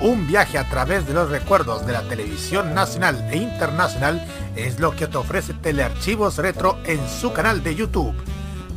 [0.00, 4.24] Un viaje a través de los recuerdos de la televisión nacional e internacional
[4.56, 8.14] es lo que te ofrece Telearchivos Retro en su canal de YouTube.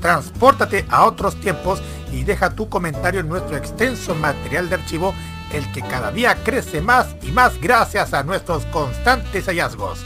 [0.02, 1.82] Transpórtate a otros tiempos
[2.12, 5.14] y deja tu comentario en nuestro extenso material de archivo,
[5.54, 10.00] el que cada día crece más y más gracias a nuestros constantes hallazgos.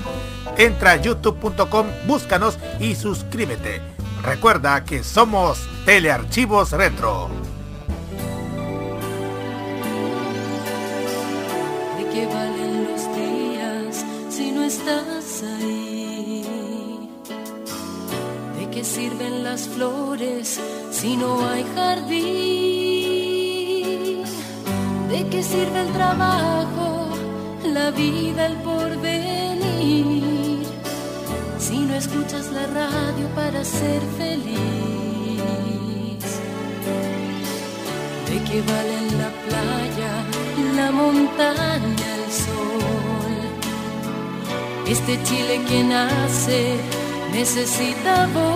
[0.57, 3.81] Entra a youtube.com, búscanos y suscríbete.
[4.23, 7.29] Recuerda que somos Telearchivos Retro.
[11.97, 17.09] ¿De qué valen los días si no estás ahí?
[18.59, 20.59] ¿De qué sirven las flores
[20.91, 22.96] si no hay jardín?
[25.09, 27.09] ¿De qué sirve el trabajo,
[27.63, 29.37] la vida, el porvenir?
[31.59, 34.57] Si no escuchas la radio para ser feliz.
[38.29, 40.11] ¿De qué valen la playa,
[40.75, 43.35] la montaña, el sol?
[44.87, 46.75] Este Chile que nace
[47.31, 48.47] necesita voz,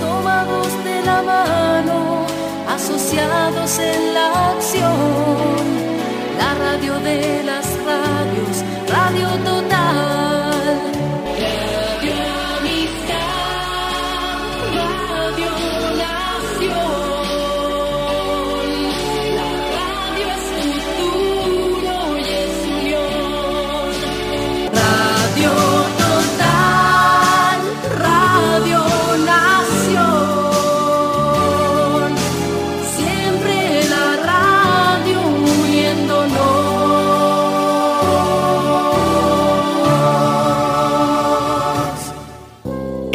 [0.00, 2.23] tomados de la mano,
[2.74, 5.64] asociados en la acción.
[6.38, 10.13] La radio de las radios, Radio Total.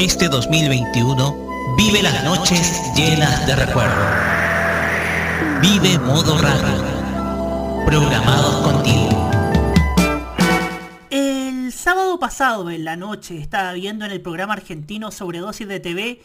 [0.09, 4.05] Este 2021 vive las noches llenas de recuerdo.
[5.61, 7.85] Vive modo radio.
[7.85, 9.29] Programados contigo.
[11.11, 16.23] El sábado pasado en la noche estaba viendo en el programa argentino Sobredosis de TV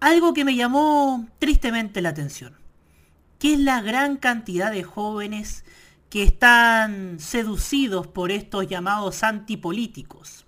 [0.00, 2.54] algo que me llamó tristemente la atención,
[3.38, 5.66] que es la gran cantidad de jóvenes
[6.08, 10.47] que están seducidos por estos llamados antipolíticos.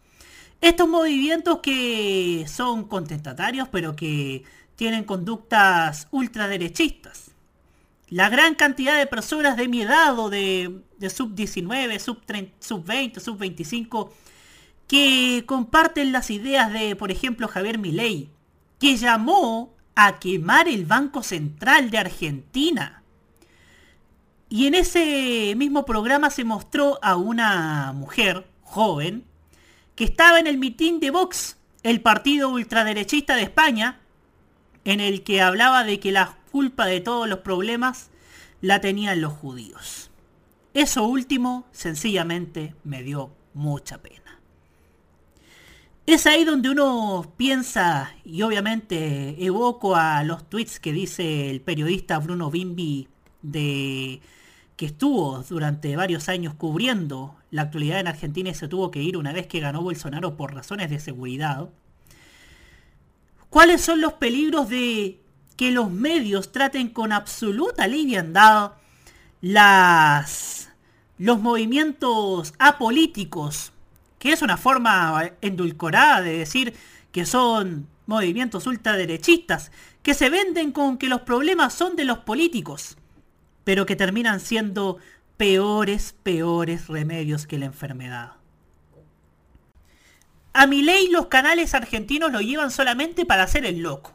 [0.60, 4.44] Estos movimientos que son contestatarios pero que
[4.76, 7.30] tienen conductas ultraderechistas.
[8.08, 12.56] La gran cantidad de personas de mi edad o de, de sub 19, sub, 30,
[12.58, 14.12] sub 20, sub 25
[14.90, 18.28] que comparten las ideas de, por ejemplo, Javier Milei,
[18.80, 23.04] que llamó a quemar el Banco Central de Argentina.
[24.48, 29.29] Y en ese mismo programa se mostró a una mujer joven
[30.00, 34.00] que estaba en el mitin de Vox, el partido ultraderechista de España,
[34.86, 38.08] en el que hablaba de que la culpa de todos los problemas
[38.62, 40.10] la tenían los judíos.
[40.72, 44.40] Eso último sencillamente me dio mucha pena.
[46.06, 52.18] Es ahí donde uno piensa, y obviamente evoco a los tweets que dice el periodista
[52.18, 53.06] Bruno Bimbi
[53.42, 54.22] de
[54.76, 59.32] que estuvo durante varios años cubriendo la actualidad en Argentina se tuvo que ir una
[59.32, 61.68] vez que ganó Bolsonaro por razones de seguridad.
[63.48, 65.20] ¿Cuáles son los peligros de
[65.56, 68.72] que los medios traten con absoluta liviandad
[69.40, 70.70] las,
[71.18, 73.72] los movimientos apolíticos?
[74.20, 76.74] Que es una forma endulcorada de decir
[77.10, 79.72] que son movimientos ultraderechistas,
[80.02, 82.96] que se venden con que los problemas son de los políticos,
[83.64, 84.98] pero que terminan siendo
[85.40, 88.32] peores, peores remedios que la enfermedad.
[90.52, 94.12] A mi ley los canales argentinos lo llevan solamente para hacer el loco.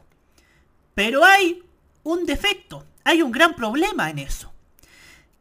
[0.94, 1.64] Pero hay
[2.04, 4.52] un defecto, hay un gran problema en eso.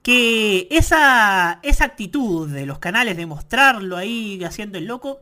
[0.01, 5.19] Que esa, esa actitud de los canales de mostrarlo ahí haciendo el loco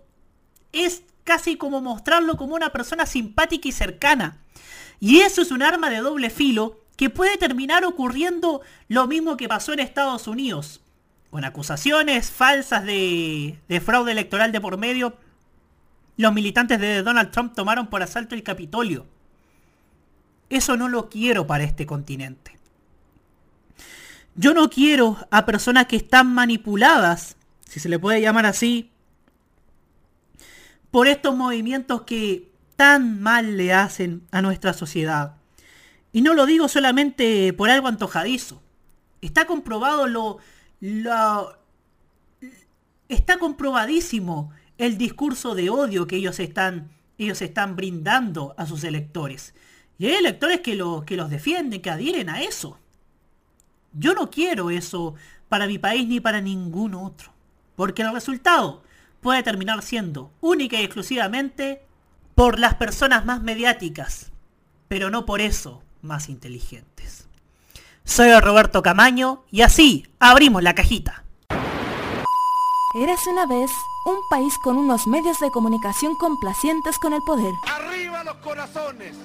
[0.72, 4.38] es casi como mostrarlo como una persona simpática y cercana.
[5.02, 9.48] Y eso es un arma de doble filo que puede terminar ocurriendo lo mismo que
[9.48, 10.82] pasó en Estados Unidos.
[11.30, 15.18] Con acusaciones falsas de, de fraude electoral de por medio,
[16.18, 19.08] los militantes de Donald Trump tomaron por asalto el Capitolio.
[20.50, 22.60] Eso no lo quiero para este continente.
[24.36, 27.38] Yo no quiero a personas que están manipuladas,
[27.68, 28.92] si se le puede llamar así,
[30.92, 35.36] por estos movimientos que tan mal le hacen a nuestra sociedad.
[36.14, 38.62] Y no lo digo solamente por algo antojadizo.
[39.20, 40.38] Está comprobado lo,
[43.10, 49.56] está comprobadísimo el discurso de odio que ellos están, ellos están brindando a sus electores.
[49.98, 52.80] Y hay electores que, que los defienden, que adhieren a eso.
[53.94, 55.16] Yo no quiero eso
[55.50, 57.34] para mi país ni para ningún otro.
[57.76, 58.84] Porque el resultado
[59.20, 61.82] puede terminar siendo única y exclusivamente
[62.36, 64.32] por las personas más mediáticas,
[64.88, 67.28] pero no por eso más inteligentes.
[68.04, 71.24] Soy Roberto Camaño y así abrimos la cajita.
[72.96, 73.72] Eras una vez
[74.06, 77.54] un país con unos medios de comunicación complacientes con el poder.
[77.66, 79.16] ¡Arriba los corazones!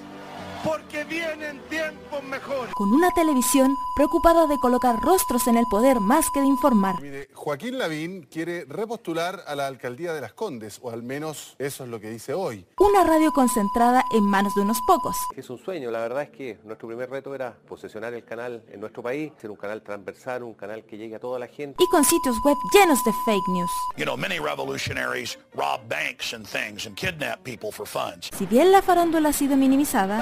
[0.63, 2.73] Porque vienen tiempos mejores.
[2.73, 7.01] Con una televisión preocupada de colocar rostros en el poder más que de informar.
[7.01, 11.83] Mire, Joaquín Lavín quiere repostular a la alcaldía de Las Condes, o al menos eso
[11.83, 12.65] es lo que dice hoy.
[12.77, 15.15] Una radio concentrada en manos de unos pocos.
[15.35, 18.79] Es un sueño, la verdad es que nuestro primer reto era posesionar el canal en
[18.79, 21.83] nuestro país, ser un canal transversal, un canal que llegue a toda la gente.
[21.83, 23.71] Y con sitios web llenos de fake news.
[23.97, 28.29] You know, many revolutionaries rob banks and things and kidnap people for funds.
[28.37, 30.21] Si bien la farándula ha sido minimizada,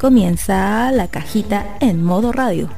[0.00, 2.70] Comienza la cajita en modo radio.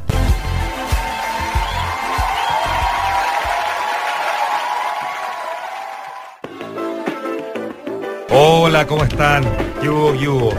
[8.28, 9.44] Hola, ¿cómo están?
[9.80, 10.50] ¿Qué hubo, qué hubo?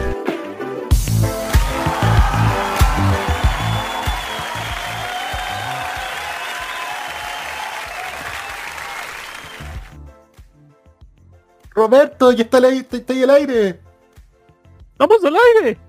[11.74, 13.80] Roberto, ya está, ahí, está ahí el aire.
[14.96, 15.83] ¡Vamos al aire!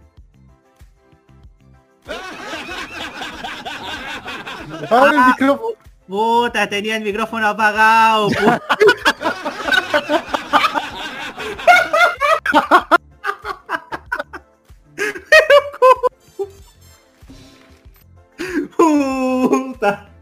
[4.89, 5.75] Abre el micrófono.
[6.07, 8.29] Puta, tenía el micrófono apagado.
[8.29, 8.61] puta.
[18.77, 20.14] Puta.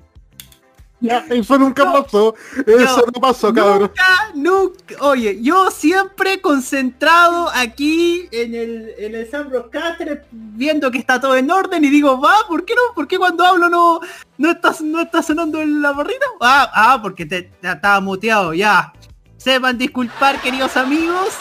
[1.04, 2.34] Ya, eso nunca pasó.
[2.66, 3.92] Eso no, pasó, cabrón.
[3.92, 4.96] Nunca, nunca.
[5.02, 11.36] Oye, yo siempre concentrado aquí en el, en el Sam Broadcaster, viendo que está todo
[11.36, 12.96] en orden y digo, va, ¿por qué no?
[12.96, 14.00] ¿Por qué cuando hablo no,
[14.38, 16.26] no estás no está sonando en la barrita?
[16.40, 18.94] Ah, ah, porque te, te estaba muteado, ya.
[19.36, 21.34] Sepan disculpar, queridos amigos.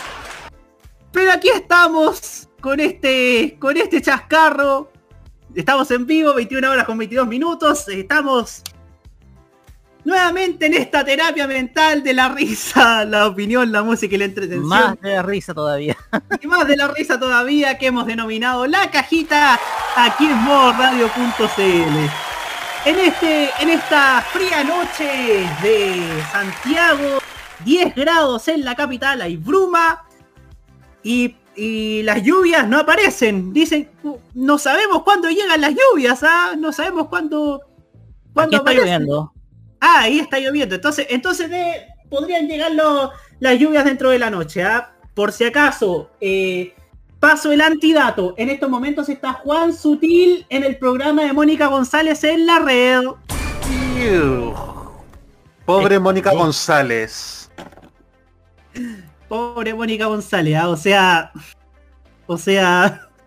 [1.12, 4.90] Pero aquí estamos con este, con este chascarro.
[5.54, 7.86] Estamos en vivo, 21 horas con 22 minutos.
[7.86, 8.64] Estamos
[10.04, 14.68] nuevamente en esta terapia mental de la risa, la opinión, la música y la entretención.
[14.68, 15.96] Más de la risa todavía.
[16.40, 19.58] Y más de la risa todavía que hemos denominado la cajita
[19.96, 22.22] aquí en modoradio.cl.
[22.84, 27.18] En, este, en esta fría noche de Santiago,
[27.64, 30.04] 10 grados en la capital, hay bruma
[31.04, 33.52] y, y las lluvias no aparecen.
[33.52, 33.88] Dicen,
[34.34, 36.54] no sabemos cuándo llegan las lluvias, ¿ah?
[36.58, 37.60] No sabemos cuándo...
[38.34, 39.32] cuándo está lloviendo.
[39.84, 40.76] Ah, ahí está lloviendo.
[40.76, 44.62] Entonces, entonces de, podrían llegar los, las lluvias dentro de la noche.
[44.62, 44.92] ¿ah?
[45.12, 46.72] Por si acaso, eh,
[47.18, 48.32] paso el antidato.
[48.36, 53.02] En estos momentos está Juan Sutil en el programa de Mónica González en la red.
[55.66, 57.50] Pobre Mónica González.
[59.26, 60.68] Pobre Mónica González, ¿ah?
[60.68, 61.32] o sea.
[62.26, 63.08] O sea.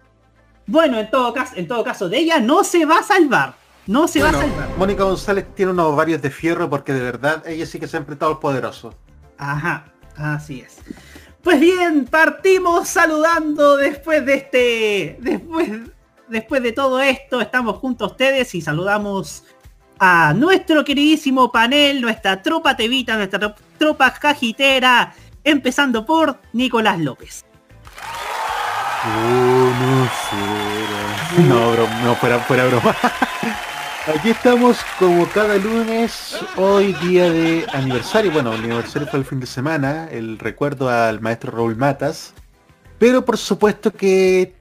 [0.68, 3.54] Bueno, en todo caso, en todo caso, de ella no se va a salvar.
[3.88, 4.70] No se Bueno, va a salvar.
[4.78, 8.00] Mónica González tiene unos ovarios de fierro porque de verdad ella sí que se ha
[8.00, 8.94] enfrentado al poderoso.
[9.38, 9.86] Ajá,
[10.18, 10.78] así es.
[11.44, 15.18] Pues bien, partimos saludando después de este.
[15.20, 15.70] Después,
[16.28, 19.44] después de todo esto, estamos junto a ustedes y saludamos
[20.00, 25.14] a nuestro queridísimo panel, nuestra tropa tevita, nuestra tro- tropa cajitera,
[25.44, 27.46] empezando por Nicolás López.
[31.48, 32.96] No, broma, no, fuera, fuera broma.
[34.08, 38.32] Aquí estamos como cada lunes, hoy día de aniversario.
[38.32, 42.34] Bueno, aniversario fue el fin de semana, el recuerdo al maestro Raúl Matas.
[43.00, 44.54] Pero por supuesto que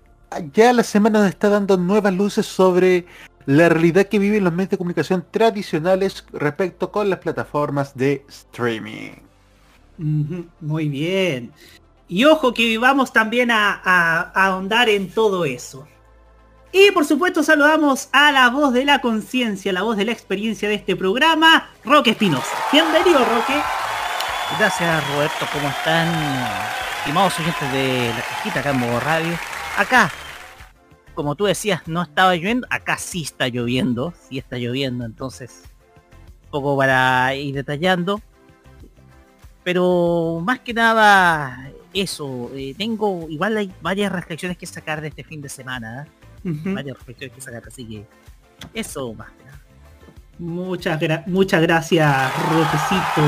[0.54, 3.04] ya la semana nos está dando nuevas luces sobre
[3.44, 9.12] la realidad que viven los medios de comunicación tradicionales respecto con las plataformas de streaming.
[10.60, 11.52] Muy bien.
[12.08, 15.86] Y ojo que vamos también a, a- a ahondar en todo eso.
[16.76, 20.68] Y por supuesto saludamos a la voz de la conciencia, la voz de la experiencia
[20.68, 22.50] de este programa, Roque Espinosa.
[22.72, 23.62] Bienvenido, Roque.
[24.58, 26.08] Gracias Roberto, ¿cómo están?
[26.98, 29.38] estimados oyentes de la cajita acá en Radio.
[29.78, 30.10] Acá,
[31.14, 35.62] como tú decías, no estaba lloviendo, acá sí está lloviendo, sí está lloviendo, entonces,
[36.46, 38.20] un poco para ir detallando.
[39.62, 45.22] Pero más que nada, eso, eh, tengo, igual hay varias reflexiones que sacar de este
[45.22, 46.23] fin de semana, ¿eh?
[46.44, 48.04] Varias reflexiones que sacar, así que
[48.74, 49.60] eso más que nada.
[50.38, 53.22] Muchas, gra- muchas gracias, Rotecito.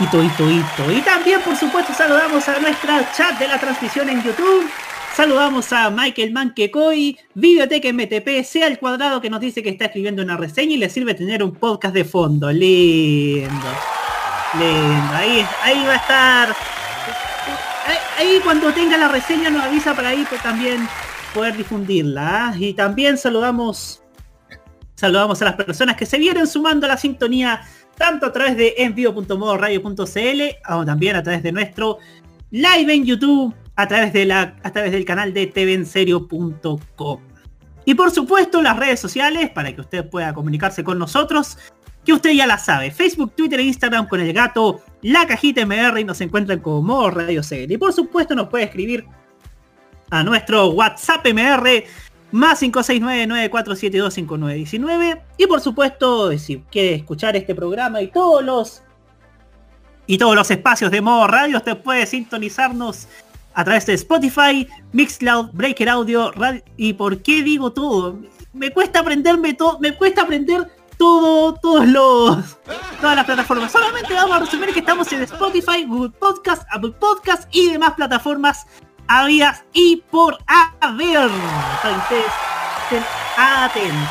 [0.00, 0.92] Hito, hito, hito.
[0.92, 4.68] Y también, por supuesto, saludamos a nuestra chat de la transmisión en YouTube.
[5.16, 10.22] Saludamos a Michael Manquecoy, Videoteca MTP, sea el cuadrado que nos dice que está escribiendo
[10.22, 12.52] una reseña y le sirve tener un podcast de fondo.
[12.52, 13.48] Lindo.
[14.56, 15.14] Lindo.
[15.14, 16.56] Ahí, ahí va a estar.
[17.86, 20.86] Ahí, ahí cuando tenga la reseña nos avisa para ahí pues, también
[21.34, 22.48] poder difundirla.
[22.48, 22.54] ¿ah?
[22.58, 24.02] Y también saludamos
[24.98, 27.60] Saludamos a las personas que se vienen sumando a la sintonía
[27.96, 30.42] tanto a través de envío.modoradio.cl
[30.74, 31.98] o también a través de nuestro
[32.50, 37.20] live en YouTube, a través, de la, a través del canal de tvenserio.com.
[37.84, 41.58] Y por supuesto las redes sociales para que usted pueda comunicarse con nosotros,
[42.04, 42.90] que usted ya la sabe.
[42.90, 47.12] Facebook, Twitter e Instagram con el gato, la cajita MR y nos encuentran como Modo
[47.12, 47.70] Radio CL.
[47.70, 49.06] Y por supuesto nos puede escribir
[50.10, 51.84] a nuestro WhatsApp MR
[52.32, 58.82] más 569-9472-5919 y por supuesto si quiere escuchar este programa y todos los
[60.06, 63.08] y todos los espacios de modo radio usted puede sintonizarnos
[63.54, 68.20] a través de Spotify, Mixcloud, Breaker Audio radio- y por qué digo todo.
[68.52, 72.58] Me cuesta aprenderme todo me cuesta aprender todo todos los
[73.00, 73.72] todas las plataformas.
[73.72, 78.66] Solamente vamos a resumir que estamos en Spotify, Google Podcast, Apple Podcast y demás plataformas
[79.08, 81.30] habidas y por haber.
[81.82, 82.32] Para que ustedes
[82.84, 83.04] estén
[83.36, 84.08] atentos.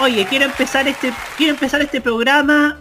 [0.00, 2.78] Oye, quiero empezar este, quiero empezar este programa,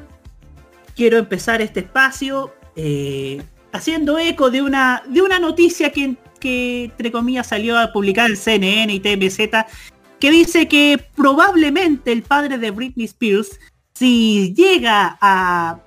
[0.96, 7.12] quiero empezar este espacio eh, haciendo eco de una, de una noticia que, que entre
[7.12, 9.38] comillas salió a publicar el CNN y TMZ,
[10.20, 13.60] que dice que probablemente el padre de Britney Spears
[13.94, 15.80] si llega a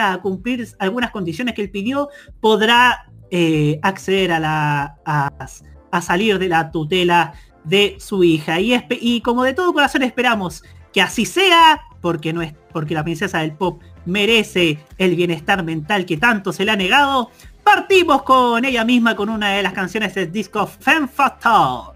[0.00, 2.08] a cumplir algunas condiciones que él pidió,
[2.40, 8.60] podrá eh, acceder a la a, salir de la tutela de su hija.
[8.60, 13.04] Y, y como de todo corazón esperamos que así sea, porque no es porque la
[13.04, 17.30] princesa del pop merece el bienestar mental que tanto se le ha negado.
[17.62, 21.94] Partimos con ella misma con una de las canciones del disco Femme Fatale.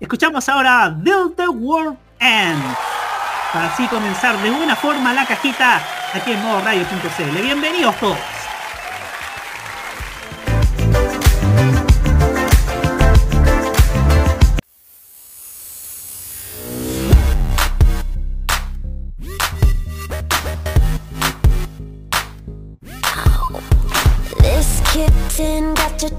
[0.00, 2.62] Escuchamos ahora Build the World End
[3.54, 5.80] para así comenzar de buena forma la cajita
[6.12, 7.40] aquí en modo radio.cl.
[7.40, 8.18] Bienvenidos todos.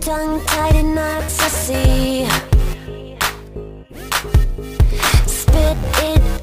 [0.02, 2.55] Tongue tied in knots.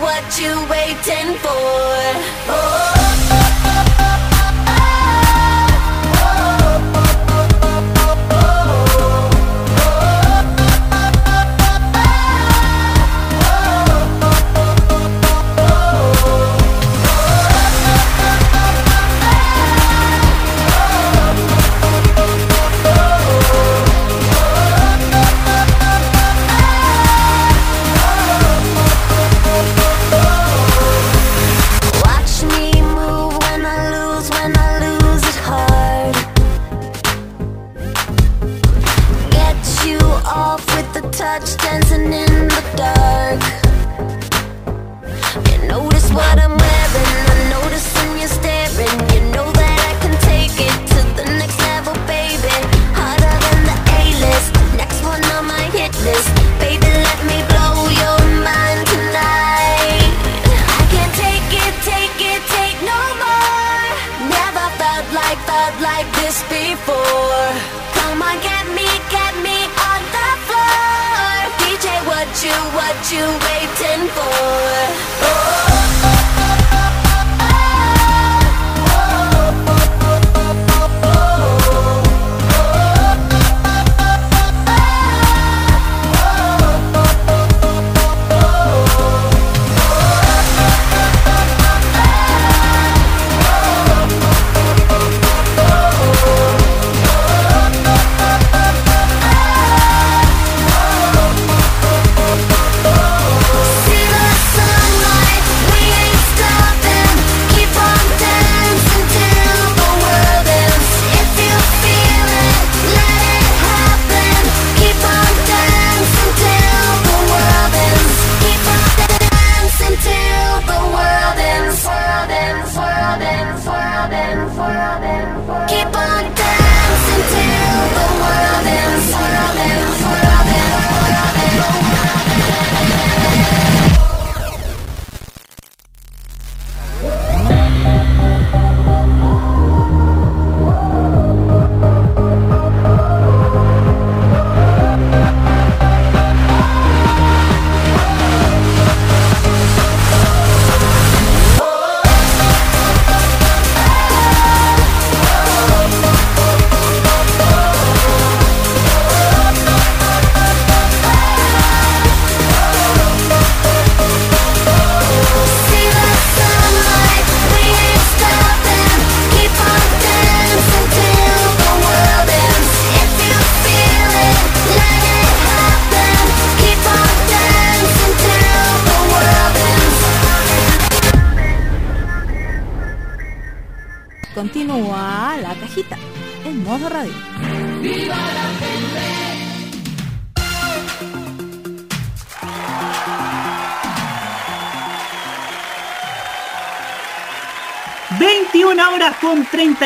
[0.00, 1.56] what you, waiting for?
[2.48, 2.95] Oh.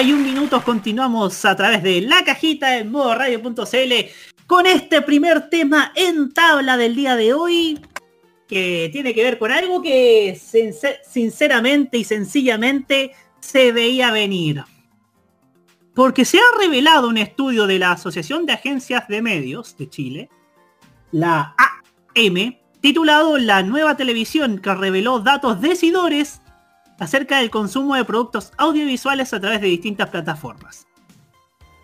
[0.01, 3.93] 31 minutos continuamos a través de la cajita en modo radio.cl
[4.47, 7.79] con este primer tema en tabla del día de hoy
[8.49, 10.41] que tiene que ver con algo que
[11.07, 14.65] sinceramente y sencillamente se veía venir.
[15.95, 20.31] Porque se ha revelado un estudio de la Asociación de Agencias de Medios de Chile,
[21.13, 21.55] la
[22.17, 26.41] AM, titulado La nueva televisión que reveló datos decidores
[27.01, 30.87] acerca del consumo de productos audiovisuales a través de distintas plataformas.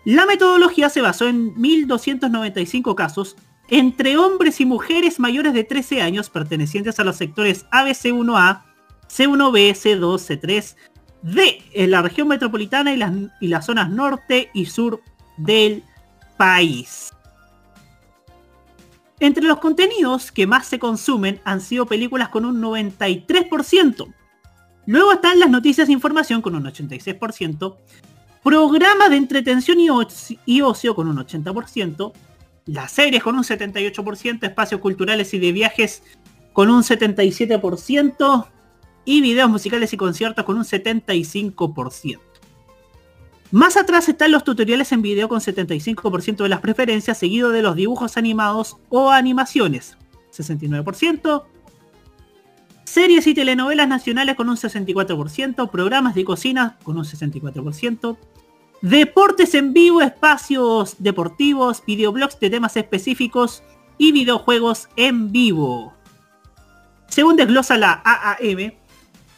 [0.05, 3.35] La metodología se basó en 1.295 casos
[3.67, 8.61] entre hombres y mujeres mayores de 13 años pertenecientes a los sectores ABC1A,
[9.09, 10.75] C1B, C2, C3,
[11.23, 15.01] D en la región metropolitana y las, y las zonas norte y sur
[15.35, 15.83] del
[16.37, 17.11] país.
[19.19, 24.13] Entre los contenidos que más se consumen han sido películas con un 93%,
[24.87, 27.75] Luego están las noticias e información con un 86%,
[28.41, 32.13] programas de entretención y, ocio con un 80%,
[32.67, 36.03] las series con un 78%, espacios culturales y de viajes
[36.53, 38.47] con un 77%
[39.03, 42.19] y videos musicales y conciertos con un 75%.
[43.51, 47.75] Más atrás están los tutoriales en video con 75% de las preferencias, seguido de los
[47.75, 49.97] dibujos animados o animaciones,
[50.33, 51.43] 69%,
[52.97, 58.17] Series y telenovelas nacionales con un 64%, programas de cocina con un 64%,
[58.81, 63.61] deportes en vivo, espacios deportivos, videoblogs de temas específicos
[63.99, 65.93] y videojuegos en vivo.
[67.07, 68.73] Según desglosa la AAM,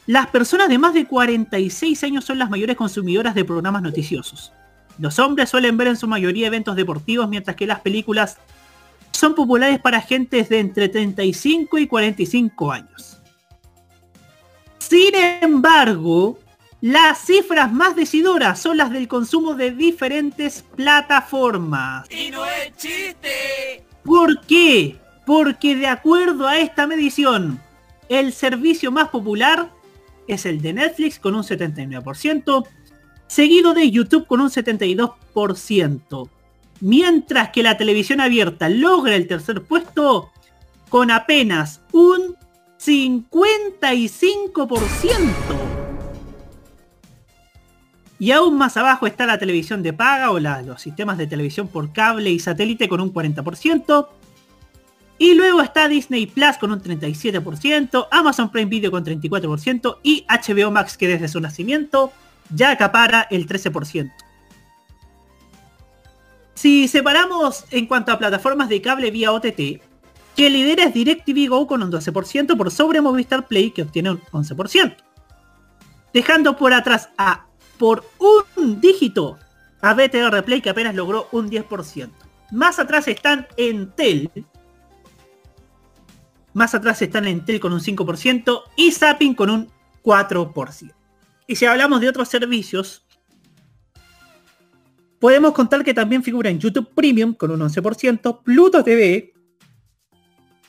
[0.08, 4.54] las personas de más de 46 años son las mayores consumidoras de programas noticiosos.
[5.00, 8.38] Los hombres suelen ver en su mayoría eventos deportivos, mientras que las películas
[9.12, 13.19] son populares para gentes de entre 35 y 45 años.
[14.80, 16.40] Sin embargo,
[16.82, 22.10] las cifras más decidoras son las del consumo de diferentes plataformas.
[22.10, 23.84] Y no es chiste.
[24.04, 24.98] ¿Por qué?
[25.26, 27.62] Porque de acuerdo a esta medición,
[28.08, 29.70] el servicio más popular
[30.28, 32.68] es el de Netflix con un 79%,
[33.28, 36.30] seguido de YouTube con un 72%,
[36.80, 40.32] mientras que la televisión abierta logra el tercer puesto
[40.90, 42.36] con apenas un
[42.80, 45.70] 55%.
[48.22, 51.94] Y aún más abajo está la televisión de paga o los sistemas de televisión por
[51.94, 54.08] cable y satélite con un 40%.
[55.18, 60.72] Y luego está Disney Plus con un 37%, Amazon Prime Video con 34% y HBO
[60.72, 62.14] Max que desde su nacimiento
[62.54, 64.12] ya acapara el 13%.
[66.56, 69.82] Si separamos en cuanto a plataformas de cable vía OTT,
[70.36, 74.22] que lidera es DirecTV Go con un 12% por sobre Movistar Play que obtiene un
[74.22, 74.96] 11%.
[76.14, 77.46] Dejando por atrás a
[77.78, 79.38] por un dígito
[79.82, 82.10] a BTR Play que apenas logró un 10%.
[82.52, 84.30] Más atrás están Entel.
[86.54, 89.70] Más atrás están Entel con un 5% y Zapping con un
[90.04, 90.94] 4%.
[91.48, 93.06] Y si hablamos de otros servicios,
[95.20, 99.34] podemos contar que también figura en YouTube Premium con un 11%, Pluto TV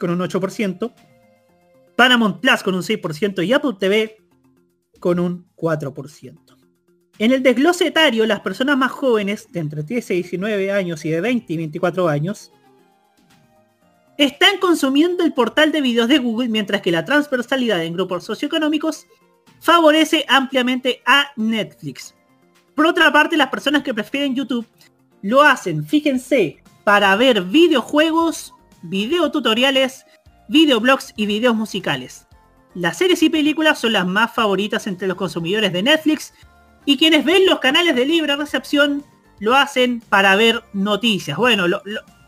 [0.00, 0.92] con un 8%,
[1.94, 4.16] Paramount Plus con un 6% y Apple TV
[4.98, 6.38] con un 4%.
[7.18, 11.10] En el desglose etario, las personas más jóvenes, de entre 13 y 19 años y
[11.10, 12.50] de 20 y 24 años,
[14.16, 19.06] están consumiendo el portal de videos de Google, mientras que la transversalidad en grupos socioeconómicos
[19.60, 22.14] favorece ampliamente a Netflix.
[22.74, 24.66] Por otra parte, las personas que prefieren YouTube
[25.20, 30.06] lo hacen, fíjense, para ver videojuegos videotutoriales,
[30.48, 32.26] videoblogs y videos musicales.
[32.74, 36.32] Las series y películas son las más favoritas entre los consumidores de Netflix
[36.84, 39.04] y quienes ven los canales de libre recepción
[39.38, 41.36] lo hacen para ver noticias.
[41.36, 41.64] Bueno,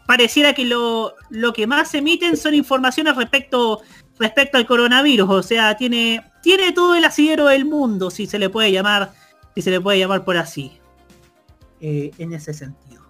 [0.06, 1.14] pareciera que lo,
[1.54, 3.82] que más emiten son informaciones respecto,
[4.18, 5.30] respecto al coronavirus.
[5.30, 9.12] O sea, tiene, tiene todo el asidero del mundo, si se le puede llamar,
[9.54, 10.72] si se le puede llamar por así.
[11.80, 13.01] Eh, en ese sentido.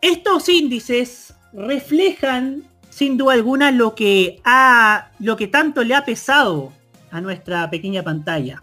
[0.00, 6.72] Estos índices reflejan sin duda alguna lo que ha lo que tanto le ha pesado
[7.10, 8.62] a nuestra pequeña pantalla.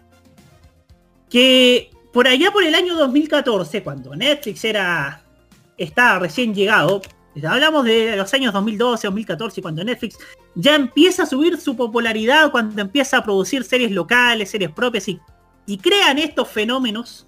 [1.28, 5.22] Que por allá por el año 2014, cuando Netflix era
[5.76, 7.02] estaba recién llegado,
[7.48, 10.18] hablamos de los años 2012, 2014, cuando Netflix
[10.54, 15.20] ya empieza a subir su popularidad, cuando empieza a producir series locales, series propias y,
[15.66, 17.26] y crean estos fenómenos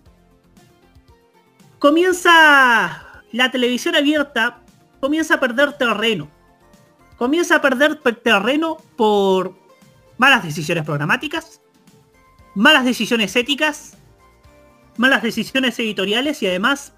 [1.79, 3.06] comienza
[3.37, 4.61] la televisión abierta,
[5.01, 6.29] comienza a perder terreno.
[7.17, 9.55] Comienza a perder terreno por
[10.19, 11.61] malas decisiones programáticas,
[12.55, 13.97] malas decisiones éticas,
[14.97, 16.93] malas decisiones editoriales y además,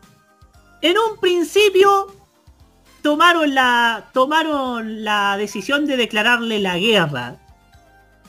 [0.82, 2.14] en un principio,
[3.02, 7.36] tomaron la, tomaron la decisión de declararle la guerra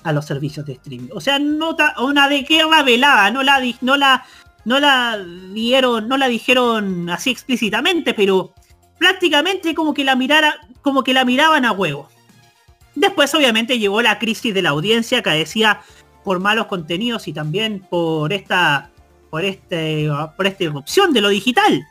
[0.03, 1.09] a los servicios de streaming.
[1.13, 4.25] O sea, no una de guerra velada, no la, no la,
[4.69, 5.17] no la
[5.51, 8.53] dieron, no la dijeron así explícitamente, pero
[8.99, 12.07] prácticamente como que la mirara, como que la miraban a huevo.
[12.93, 15.81] Después obviamente llegó la crisis de la audiencia que decía
[16.23, 18.91] por malos contenidos y también por esta
[19.31, 21.87] por este por esta irrupción de lo digital.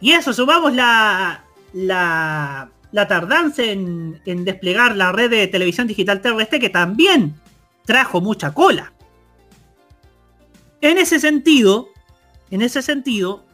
[0.00, 1.44] Y eso sumamos la
[1.74, 7.34] la, la tardanza en, en desplegar la red de televisión digital terrestre que también
[7.84, 8.94] trajo mucha cola.
[10.86, 11.88] En ese sentido,
[12.48, 13.44] en ese sentido,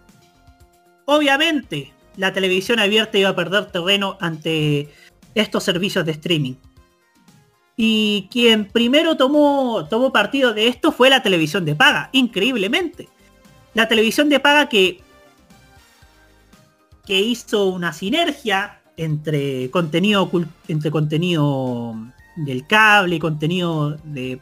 [1.06, 4.90] obviamente la televisión abierta iba a perder terreno ante
[5.34, 6.56] estos servicios de streaming.
[7.74, 13.08] Y quien primero tomó, tomó partido de esto fue la televisión de paga, increíblemente.
[13.72, 15.00] La televisión de paga que,
[17.06, 20.30] que hizo una sinergia entre contenido,
[20.68, 21.96] entre contenido
[22.36, 24.38] del cable contenido de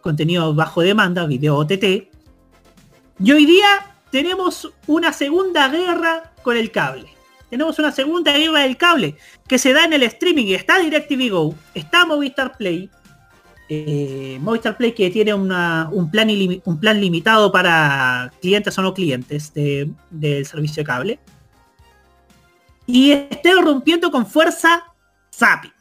[0.00, 2.15] contenido bajo demanda, video OTT.
[3.18, 7.08] Y hoy día tenemos una segunda guerra con el cable.
[7.48, 9.16] Tenemos una segunda guerra del cable
[9.48, 10.54] que se da en el streaming.
[10.54, 12.90] Está DirecTV Go, está Movistar Play.
[13.68, 15.48] Eh, Movistar Play que tiene un,
[16.10, 16.28] plan
[16.64, 21.20] un plan limitado para clientes o no clientes del servicio de cable.
[22.86, 24.84] Y está irrumpiendo con fuerza
[25.34, 25.72] Zapping.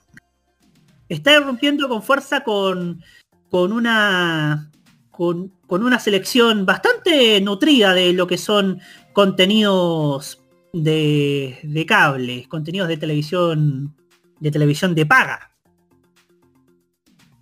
[1.10, 3.04] Está irrumpiendo con fuerza con,
[3.52, 4.72] con una
[5.16, 8.82] con, una selección bastante nutrida de lo que son
[9.14, 13.96] contenidos de, de cable, contenidos de televisión,
[14.40, 15.52] de televisión de paga.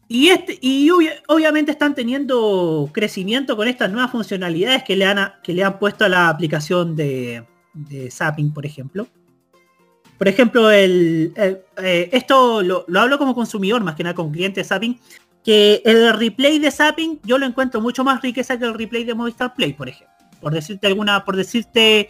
[0.07, 0.89] Y, este, y
[1.27, 6.05] obviamente están teniendo crecimiento con estas nuevas funcionalidades que le han, que le han puesto
[6.05, 9.07] a la aplicación de, de Zapping, por ejemplo.
[10.19, 14.61] Por ejemplo, el, eh, esto lo, lo, hablo como consumidor, más que nada con cliente
[14.61, 14.65] de
[15.43, 19.13] que el replay de Zapping yo lo encuentro mucho más riqueza que el replay de
[19.13, 20.13] Movistar Play, por ejemplo.
[20.39, 22.09] Por decirte alguna, por decirte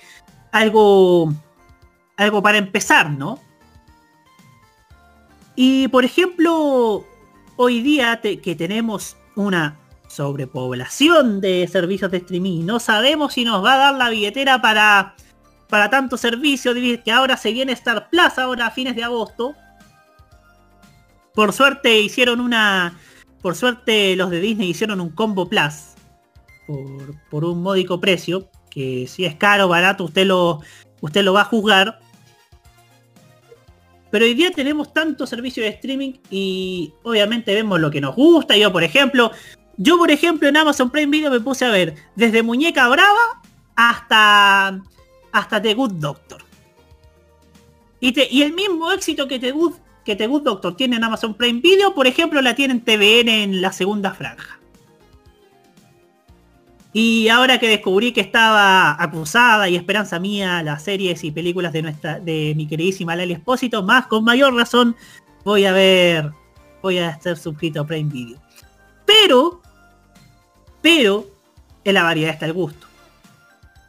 [0.51, 1.33] algo,
[2.17, 3.39] algo para empezar, ¿no?
[5.55, 7.05] Y por ejemplo,
[7.57, 13.73] hoy día que tenemos una sobrepoblación de servicios de streaming, no sabemos si nos va
[13.73, 15.15] a dar la billetera para,
[15.69, 19.55] para tanto servicio, que ahora se viene Star Plus, ahora a fines de agosto.
[21.33, 22.95] Por suerte hicieron una,
[23.43, 25.93] por suerte los de Disney hicieron un combo plus
[27.29, 30.61] por, un módico precio que si es caro, barato, usted lo,
[31.01, 31.99] usted lo va a juzgar.
[34.09, 38.55] Pero hoy día tenemos tantos servicios de streaming y obviamente vemos lo que nos gusta.
[38.55, 39.31] Yo, por ejemplo,
[39.75, 43.41] yo, por ejemplo, en Amazon Prime Video me puse a ver desde Muñeca Brava
[43.75, 44.81] hasta,
[45.33, 46.43] hasta The Good Doctor.
[47.99, 51.33] Y, y el mismo éxito que The, Good, que The Good Doctor tiene en Amazon
[51.33, 54.59] Prime Video, por ejemplo, la tiene en TVN en la segunda franja.
[56.95, 61.81] Y ahora que descubrí que estaba acusada y esperanza mía las series y películas de
[61.81, 64.95] nuestra, de mi queridísima Lali Espósito, más con mayor razón
[65.43, 66.31] voy a ver,
[66.83, 68.39] voy a estar suscrito a Prime Video.
[69.05, 69.61] Pero,
[70.81, 71.25] pero,
[71.83, 72.85] en la variedad está el gusto.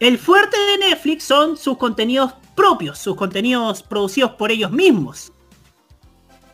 [0.00, 5.33] El fuerte de Netflix son sus contenidos propios, sus contenidos producidos por ellos mismos.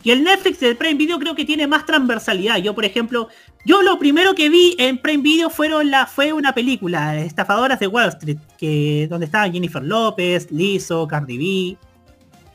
[0.03, 2.57] Y el Netflix del Prime Video creo que tiene más transversalidad.
[2.57, 3.29] Yo, por ejemplo,
[3.67, 7.87] yo lo primero que vi en Prime Video fueron la, fue una película, Estafadoras de
[7.87, 11.79] Wall Street, que, donde estaban Jennifer López, Lizzo, Cardi B.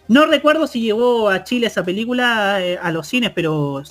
[0.07, 3.83] No recuerdo si llegó a Chile esa película eh, a los cines, pero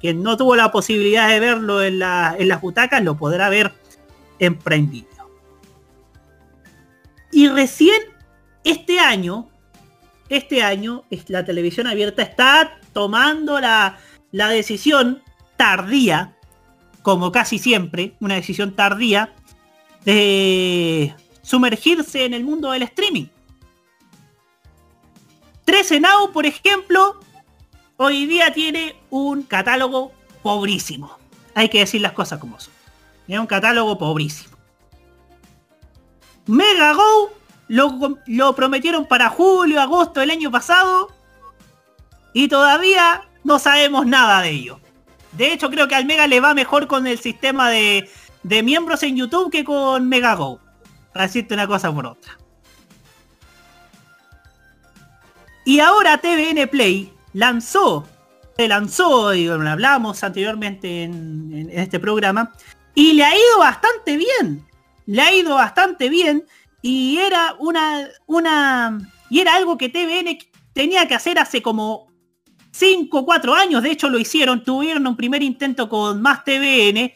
[0.00, 3.72] quien no tuvo la posibilidad de verlo en, en las butacas lo podrá ver
[4.38, 5.30] en Prime Video.
[7.32, 7.96] Y recién
[8.62, 9.48] este año,
[10.28, 13.98] este año, la televisión abierta está tomando la,
[14.30, 15.22] la decisión
[15.56, 16.36] tardía,
[17.02, 19.34] como casi siempre, una decisión tardía,
[20.04, 23.26] de sumergirse en el mundo del streaming.
[25.64, 27.20] 13 Now, por ejemplo,
[27.96, 31.16] hoy día tiene un catálogo pobrísimo.
[31.54, 32.72] Hay que decir las cosas como son.
[33.26, 34.56] Tiene un catálogo pobrísimo.
[36.46, 37.30] Mega Go
[37.68, 41.21] lo, lo prometieron para julio, agosto del año pasado
[42.32, 44.80] y todavía no sabemos nada de ello.
[45.32, 48.08] De hecho, creo que al Mega le va mejor con el sistema de,
[48.42, 50.60] miembros en YouTube que con MegaGo.
[51.12, 52.38] Para decirte una cosa por otra.
[55.64, 58.06] Y ahora TVN Play lanzó,
[58.56, 62.52] se lanzó, y lo hablamos anteriormente en, en este programa,
[62.94, 64.66] y le ha ido bastante bien.
[65.06, 66.44] Le ha ido bastante bien.
[66.80, 68.98] Y era una, una,
[69.30, 70.38] y era algo que TVN
[70.72, 72.11] tenía que hacer hace como
[72.72, 73.82] 5 o 4 años.
[73.82, 77.12] De hecho lo hicieron, tuvieron un primer intento con más TVN,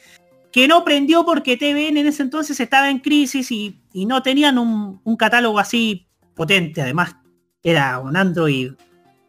[0.53, 5.01] que no prendió porque TVN en ese entonces estaba en crisis y, no tenían un,
[5.05, 6.83] un catálogo así potente.
[6.83, 7.17] Además,
[7.63, 8.73] era un Android.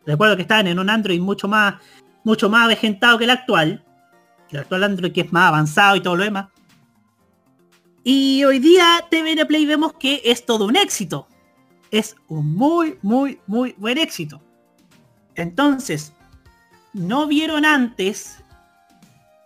[0.05, 1.75] Recuerdo que estaban en un Android mucho más,
[2.23, 3.83] mucho más avejentado que el actual.
[4.51, 6.47] El actual Android que es más avanzado y todo lo demás.
[8.03, 11.27] Y hoy día TVN Play vemos que es todo un éxito.
[11.91, 14.41] Es un muy, muy, muy buen éxito.
[15.35, 16.13] Entonces,
[16.93, 18.43] no vieron antes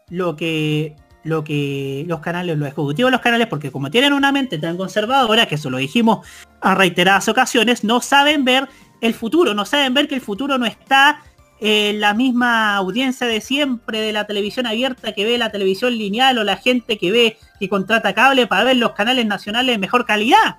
[0.09, 4.31] lo que lo que los canales, los ejecutivos de los canales, porque como tienen una
[4.31, 6.25] mente tan conservadora, que eso lo dijimos
[6.61, 8.67] a reiteradas ocasiones, no saben ver
[9.01, 11.21] el futuro, no saben ver que el futuro no está
[11.59, 16.39] en la misma audiencia de siempre de la televisión abierta que ve la televisión lineal
[16.39, 20.05] o la gente que ve que contrata cable para ver los canales nacionales de mejor
[20.05, 20.57] calidad.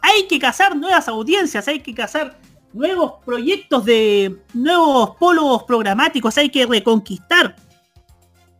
[0.00, 2.36] Hay que cazar nuevas audiencias, hay que cazar
[2.72, 7.56] nuevos proyectos de nuevos polos programáticos, hay que reconquistar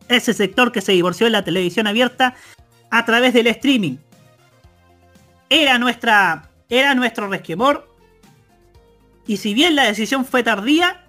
[0.07, 2.35] ese sector que se divorció de la televisión abierta
[2.89, 3.97] a través del streaming.
[5.49, 7.87] Era nuestra era nuestro resquemor
[9.27, 11.05] y si bien la decisión fue tardía,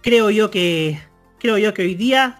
[0.00, 1.00] creo yo que
[1.38, 2.38] creo yo que hoy día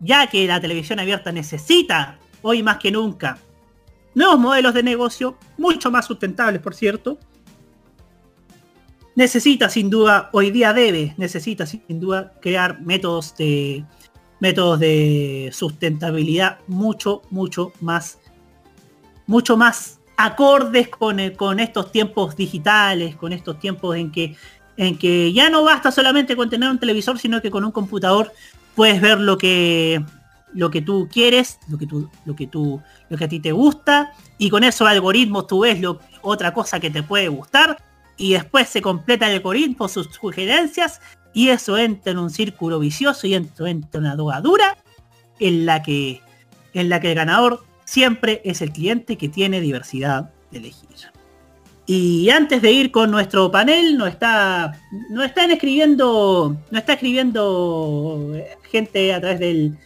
[0.00, 3.38] ya que la televisión abierta necesita hoy más que nunca
[4.14, 7.18] nuevos modelos de negocio, mucho más sustentables, por cierto,
[9.18, 13.84] necesita sin duda, hoy día debe, necesita sin duda crear métodos de
[14.38, 18.20] métodos de sustentabilidad mucho, mucho más,
[19.26, 24.36] mucho más acordes con, con estos tiempos digitales, con estos tiempos en que,
[24.76, 28.32] en que ya no basta solamente con tener un televisor, sino que con un computador
[28.76, 30.00] puedes ver lo que,
[30.54, 33.50] lo que tú quieres, lo que tú, lo que tú, lo que a ti te
[33.50, 37.78] gusta, y con esos algoritmos tú ves lo, otra cosa que te puede gustar,
[38.18, 41.00] y después se completa el algoritmo, sus sugerencias,
[41.32, 44.76] y eso entra en un círculo vicioso y entra, en una drogadura
[45.38, 46.20] en la que
[46.74, 50.88] en la que el ganador siempre es el cliente que tiene diversidad de elegir.
[51.86, 54.78] Y antes de ir con nuestro panel, nos está,
[55.08, 58.30] no están escribiendo, no está escribiendo
[58.70, 59.78] gente a través del,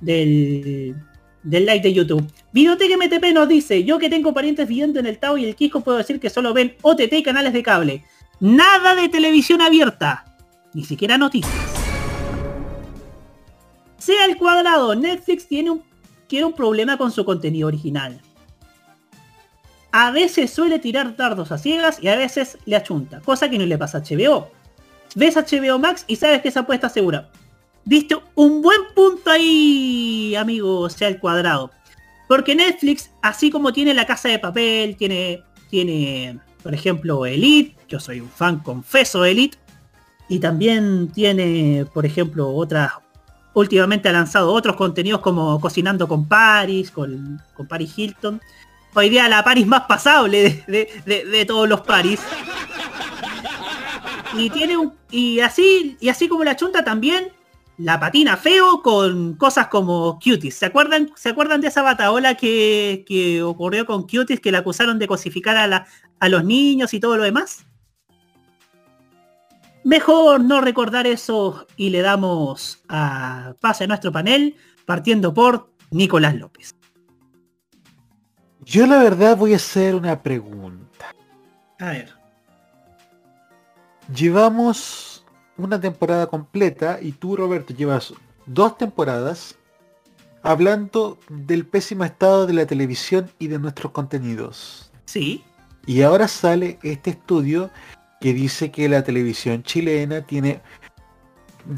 [0.00, 0.96] del,
[1.42, 2.26] del live de YouTube.
[2.52, 5.80] Videoteca MTP nos dice, yo que tengo parientes viviendo en el Tao y el Quisco
[5.80, 8.04] puedo decir que solo ven OTT y canales de cable.
[8.40, 10.36] Nada de televisión abierta.
[10.74, 11.54] Ni siquiera noticias.
[13.98, 15.82] Sea el cuadrado, Netflix tiene un,
[16.26, 18.20] tiene un problema con su contenido original.
[19.92, 23.66] A veces suele tirar dardos a ciegas y a veces le achunta, cosa que no
[23.66, 24.50] le pasa a HBO.
[25.16, 27.28] Ves HBO Max y sabes que esa apuesta segura.
[27.84, 31.70] Viste un buen punto ahí, amigo, sea el cuadrado.
[32.28, 37.98] Porque Netflix, así como tiene La Casa de Papel, tiene, tiene, por ejemplo, Elite, yo
[37.98, 39.58] soy un fan confeso Elite,
[40.28, 42.92] y también tiene, por ejemplo, otras,
[43.54, 48.40] últimamente ha lanzado otros contenidos como Cocinando con Paris, con, con Paris Hilton.
[48.94, 52.20] Hoy día la Paris más pasable de, de, de todos los Paris.
[54.36, 54.94] Y tiene un.
[55.10, 57.32] Y así, y así como la chunta también,
[57.80, 60.54] la patina feo con cosas como Cuties.
[60.54, 64.98] ¿Se acuerdan, ¿se acuerdan de esa bataola que, que ocurrió con Cuties que la acusaron
[64.98, 65.86] de cosificar a, la,
[66.18, 67.64] a los niños y todo lo demás?
[69.82, 76.34] Mejor no recordar eso y le damos a pase a nuestro panel partiendo por Nicolás
[76.34, 76.76] López.
[78.66, 81.14] Yo la verdad voy a hacer una pregunta.
[81.78, 82.10] A ver.
[84.14, 85.09] Llevamos
[85.62, 88.12] una temporada completa y tú Roberto llevas
[88.46, 89.56] dos temporadas
[90.42, 94.90] hablando del pésimo estado de la televisión y de nuestros contenidos.
[95.04, 95.44] Sí.
[95.86, 97.70] Y ahora sale este estudio
[98.20, 100.60] que dice que la televisión chilena tiene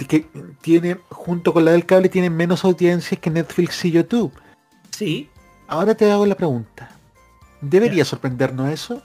[0.09, 0.27] que
[0.61, 4.33] tiene junto con la del cable tiene menos audiencias que Netflix y YouTube.
[4.91, 5.29] Sí.
[5.67, 6.91] Ahora te hago la pregunta.
[7.61, 9.03] ¿Debería sorprendernos eso?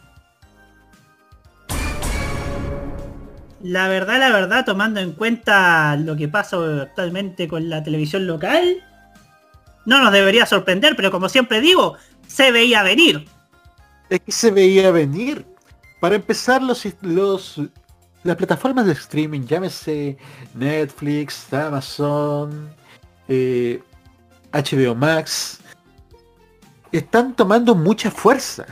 [3.61, 8.83] La verdad, la verdad, tomando en cuenta lo que pasa actualmente con la televisión local,
[9.85, 11.95] no nos debería sorprender, pero como siempre digo,
[12.27, 13.27] se veía venir.
[14.09, 15.45] Es que se veía venir.
[15.99, 17.61] Para empezar, los,
[18.23, 20.17] las plataformas de streaming, llámese
[20.53, 22.69] Netflix, Amazon,
[23.27, 23.81] eh,
[24.53, 25.59] HBO Max,
[26.91, 28.65] están tomando mucha fuerza.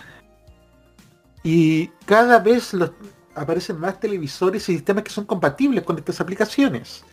[1.44, 2.92] Y cada vez los,
[3.36, 7.04] aparecen más televisores y sistemas que son compatibles con estas aplicaciones.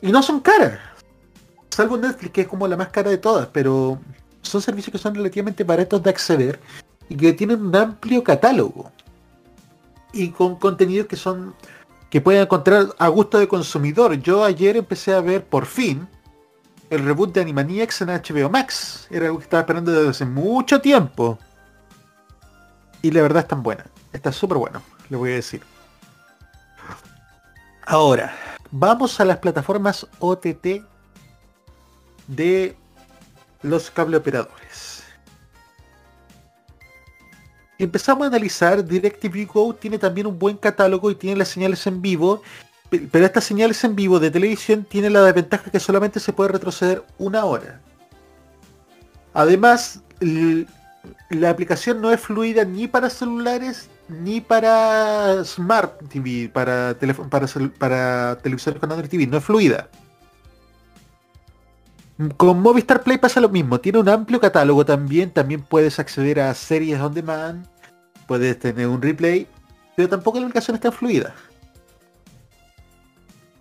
[0.00, 0.78] Y no son caras.
[1.70, 3.98] Salvo Netflix, que es como la más cara de todas, pero
[4.42, 6.60] son servicios que son relativamente baratos de acceder
[7.08, 8.90] y que tienen un amplio catálogo.
[10.12, 11.54] Y con contenidos que son
[12.10, 14.14] que pueden encontrar a gusto de consumidor.
[14.14, 16.08] Yo ayer empecé a ver por fin
[16.90, 19.06] el reboot de Animaniacs en HBO Max.
[19.10, 21.38] Era algo que estaba esperando desde hace mucho tiempo.
[23.00, 23.86] Y la verdad es tan buena.
[24.12, 25.60] Está súper bueno, le voy a decir.
[27.84, 28.34] Ahora,
[28.70, 30.82] vamos a las plataformas OTT
[32.28, 32.76] de
[33.62, 35.02] los cable operadores.
[37.78, 42.00] Empezamos a analizar, DirecTV Go tiene también un buen catálogo y tiene las señales en
[42.00, 42.42] vivo,
[43.10, 47.02] pero estas señales en vivo de televisión tienen la desventaja que solamente se puede retroceder
[47.18, 47.80] una hora.
[49.32, 50.02] Además,
[51.30, 56.96] la aplicación no es fluida ni para celulares ni para Smart TV, para,
[57.30, 57.46] para,
[57.78, 59.88] para televisores con Android TV, no es fluida.
[62.36, 66.52] Con Movistar Play pasa lo mismo, tiene un amplio catálogo también, también puedes acceder a
[66.54, 67.66] series on demand,
[68.26, 69.46] puedes tener un replay,
[69.96, 71.34] pero tampoco la aplicación está fluida.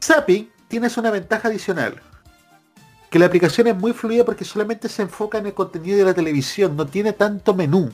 [0.04, 2.02] Zapping tienes una ventaja adicional,
[3.10, 6.14] que la aplicación es muy fluida porque solamente se enfoca en el contenido de la
[6.14, 7.90] televisión, no tiene tanto menú.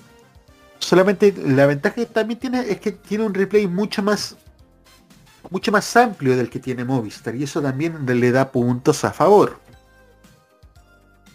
[0.80, 4.36] Solamente la ventaja que también tiene es que tiene un replay mucho más
[5.50, 9.60] mucho más amplio del que tiene Movistar y eso también le da puntos a favor.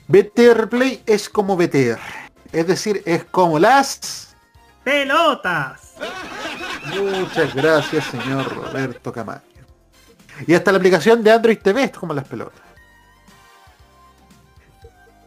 [0.08, 2.00] BTR Play es como BTR.
[2.52, 4.34] Es decir, es como las...
[4.82, 5.94] ¡Pelotas!
[6.98, 9.44] Muchas gracias, señor Roberto Camacho.
[10.46, 12.62] Y hasta la aplicación de Android TV es como las pelotas.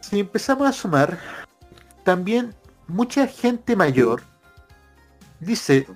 [0.00, 1.18] Si empezamos a sumar,
[2.02, 2.54] también
[2.88, 4.22] mucha gente mayor
[5.40, 5.86] dice,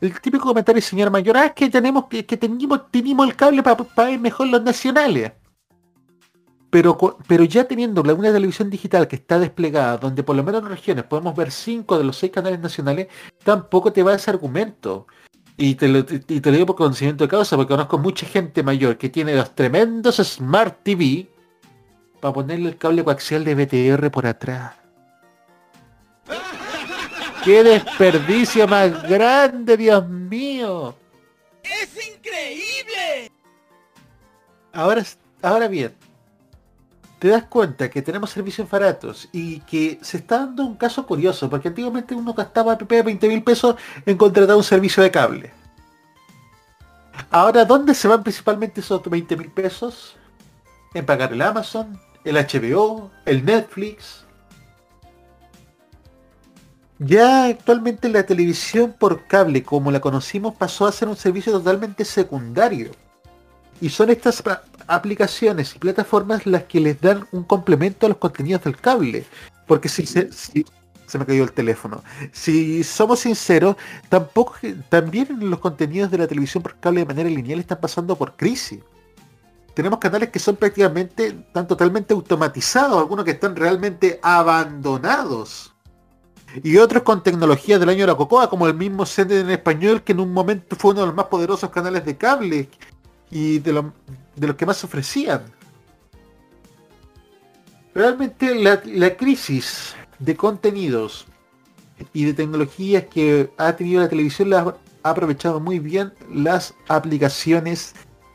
[0.00, 3.62] el típico comentario señor mayor, ah, es que tenemos que, que tenemos, tenemos el cable
[3.62, 5.32] para ver mejor los nacionales.
[6.70, 10.68] Pero, pero ya teniendo una televisión digital que está desplegada, donde por lo menos en
[10.68, 13.08] regiones podemos ver cinco de los seis canales nacionales,
[13.44, 15.06] tampoco te va ese argumento.
[15.56, 18.62] Y te, lo, y te lo digo por conocimiento de causa, porque conozco mucha gente
[18.62, 21.30] mayor que tiene los tremendos Smart TV
[22.20, 24.85] para ponerle el cable coaxial de BTR por atrás.
[27.46, 30.96] ¡Qué desperdicio más grande, Dios mío!
[31.62, 33.30] ¡Es increíble!
[34.72, 35.04] Ahora,
[35.42, 35.94] ahora bien,
[37.20, 41.48] te das cuenta que tenemos servicios baratos y que se está dando un caso curioso,
[41.48, 45.52] porque antiguamente uno gastaba PP de 20 mil pesos en contratar un servicio de cable.
[47.30, 50.16] Ahora, ¿dónde se van principalmente esos 20 mil pesos?
[50.94, 54.25] En pagar el Amazon, el HBO, el Netflix.
[56.98, 62.04] Ya actualmente la televisión por cable, como la conocimos, pasó a ser un servicio totalmente
[62.04, 62.90] secundario.
[63.80, 64.42] Y son estas
[64.86, 69.26] aplicaciones y plataformas las que les dan un complemento a los contenidos del cable.
[69.66, 72.02] Porque si se, se me cayó el teléfono.
[72.32, 73.76] Si somos sinceros,
[74.08, 74.54] tampoco
[74.88, 78.80] también los contenidos de la televisión por cable de manera lineal están pasando por crisis.
[79.74, 85.75] Tenemos canales que son prácticamente, están totalmente automatizados, algunos que están realmente abandonados.
[86.62, 90.02] Y otros con tecnología del año de la cocoa, como el mismo CNN en español,
[90.02, 92.68] que en un momento fue uno de los más poderosos canales de cable
[93.30, 93.82] y de,
[94.36, 95.42] de los que más ofrecían.
[97.94, 101.26] Realmente la, la crisis de contenidos
[102.12, 107.94] y de tecnologías que ha tenido la televisión la ha aprovechado muy bien las aplicaciones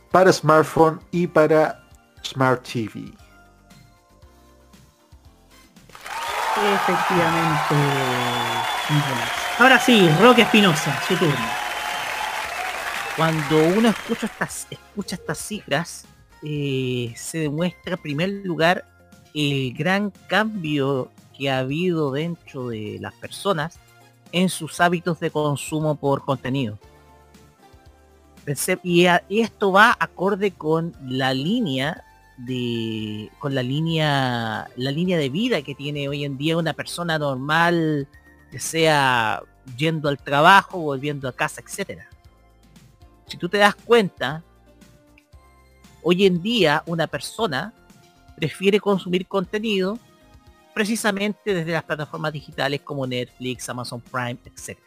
[0.10, 1.88] para smartphone y para
[2.24, 3.14] Smart TV.
[6.74, 7.76] Efectivamente.
[9.60, 11.62] Ahora sí, Roque Espinosa, su turno
[13.16, 16.06] cuando uno escucha estas, escucha estas cifras,
[16.44, 18.86] eh, se demuestra en primer lugar
[19.34, 23.80] el gran cambio que ha habido dentro de las personas
[24.32, 26.80] en sus hábitos de consumo por contenido.
[28.84, 32.04] Y, esto va acorde con la línea
[32.38, 37.20] de con la línea la línea de vida que tiene hoy en día una persona
[37.20, 38.08] normal
[38.52, 39.44] que sea
[39.78, 42.12] yendo al trabajo volviendo a casa etcétera
[43.32, 44.44] si tú te das cuenta,
[46.04, 47.74] hoy en día una persona
[48.36, 49.98] prefiere consumir contenido
[50.74, 54.78] precisamente desde las plataformas digitales como Netflix, Amazon Prime, etc.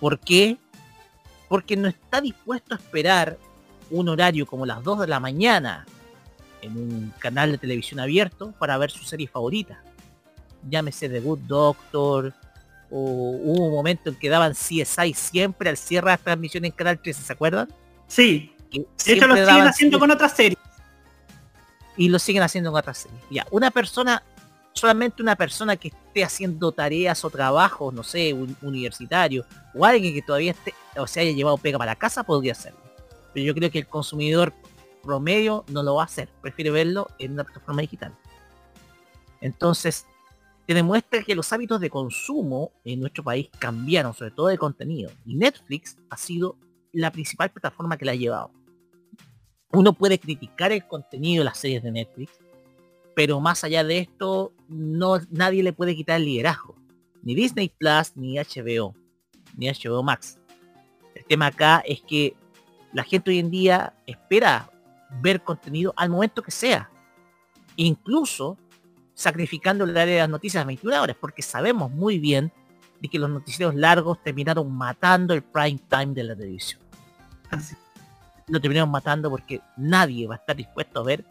[0.00, 0.58] ¿Por qué?
[1.48, 3.38] Porque no está dispuesto a esperar
[3.90, 5.86] un horario como las 2 de la mañana
[6.62, 9.82] en un canal de televisión abierto para ver su serie favorita.
[10.68, 12.34] llámese The Good Doctor,
[12.90, 16.76] o hubo un momento en que daban CSI siempre al cierre de las transmisiones en
[16.76, 17.68] Canal 13, ¿se acuerdan?
[18.08, 18.54] Sí.
[18.70, 20.58] Que De hecho, lo siguen haciendo con otras series.
[21.96, 23.20] y lo siguen haciendo en otras series.
[23.30, 24.22] Ya, una persona,
[24.72, 30.12] solamente una persona que esté haciendo tareas o trabajos, no sé, un universitario, o alguien
[30.14, 32.80] que todavía esté, o se haya llevado pega para casa, podría hacerlo.
[33.32, 34.52] Pero yo creo que el consumidor
[35.02, 38.14] promedio no lo va a hacer, prefiere verlo en una plataforma digital.
[39.40, 40.06] Entonces,
[40.66, 45.10] te demuestra que los hábitos de consumo en nuestro país cambiaron, sobre todo de contenido.
[45.24, 46.56] Y Netflix ha sido
[46.92, 48.52] la principal plataforma que la ha llevado
[49.72, 52.32] uno puede criticar el contenido de las series de Netflix,
[53.14, 56.76] pero más allá de esto, no, nadie le puede quitar el liderazgo.
[57.22, 58.94] Ni Disney Plus, ni HBO,
[59.56, 60.38] ni HBO Max.
[61.14, 62.34] El tema acá es que
[62.92, 64.70] la gente hoy en día espera
[65.20, 66.90] ver contenido al momento que sea.
[67.76, 68.58] Incluso
[69.14, 72.52] sacrificando el área de las noticias a 21 horas, porque sabemos muy bien
[73.00, 76.80] de que los noticieros largos terminaron matando el prime time de la televisión
[78.50, 81.24] lo terminaron matando porque nadie va a estar dispuesto a ver,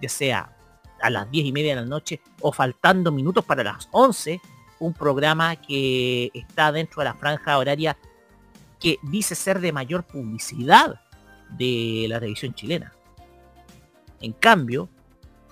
[0.00, 0.52] ya sea
[1.00, 4.40] a las 10 y media de la noche o faltando minutos para las 11,
[4.78, 7.96] un programa que está dentro de la franja horaria
[8.78, 11.00] que dice ser de mayor publicidad
[11.50, 12.92] de la televisión chilena.
[14.20, 14.88] En cambio,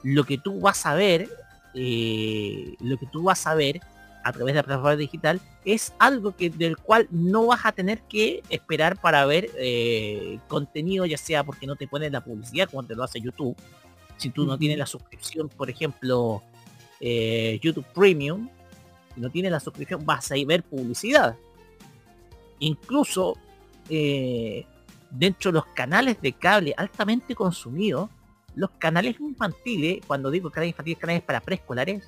[0.02, 1.28] lo que tú vas a ver,
[1.74, 3.80] eh, lo que tú vas a ver
[4.24, 8.00] a través de la plataforma digital es algo que del cual no vas a tener
[8.02, 12.84] que esperar para ver eh, contenido, ya sea porque no te ponen la publicidad como
[12.84, 13.56] te lo hace YouTube.
[14.16, 16.42] Si tú no tienes la suscripción, por ejemplo,
[17.00, 18.48] eh, YouTube Premium,
[19.14, 21.36] si no tienes la suscripción, vas a ir ver publicidad.
[22.60, 23.36] Incluso
[23.90, 24.64] eh,
[25.14, 28.10] dentro de los canales de cable altamente consumidos,
[28.54, 32.04] los canales infantiles, cuando digo canales infantiles, canales para preescolares,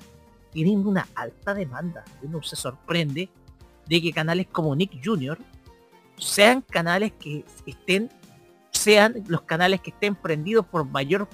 [0.51, 2.03] tienen una alta demanda.
[2.21, 3.29] Uno se sorprende
[3.87, 5.37] de que canales como Nick Jr.
[6.17, 8.09] sean canales que estén,
[8.71, 11.27] sean los canales que estén prendidos por mayor,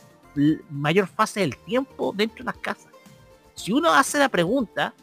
[0.69, 2.91] mayor fase del tiempo dentro de las casas.
[3.55, 4.93] Si uno hace la pregunta,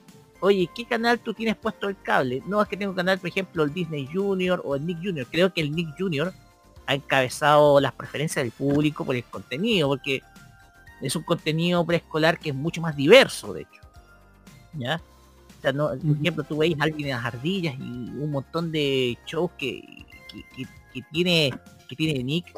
[0.40, 2.42] oye, ¿qué canal tú tienes puesto el cable?
[2.46, 5.26] No es que tengo canal, por ejemplo, el Disney Junior o el Nick Junior.
[5.30, 6.32] Creo que el Nick Junior
[6.90, 10.22] ha encabezado las preferencias del público por el contenido, porque
[11.00, 13.80] es un contenido preescolar que es mucho más diverso, de hecho.
[14.72, 15.00] ¿Ya?
[15.58, 19.16] O sea, no, por ejemplo, tú veis alguien en las ardillas y un montón de
[19.24, 19.82] shows que,
[20.28, 21.54] que, que- que tiene
[21.88, 22.52] que tiene Nick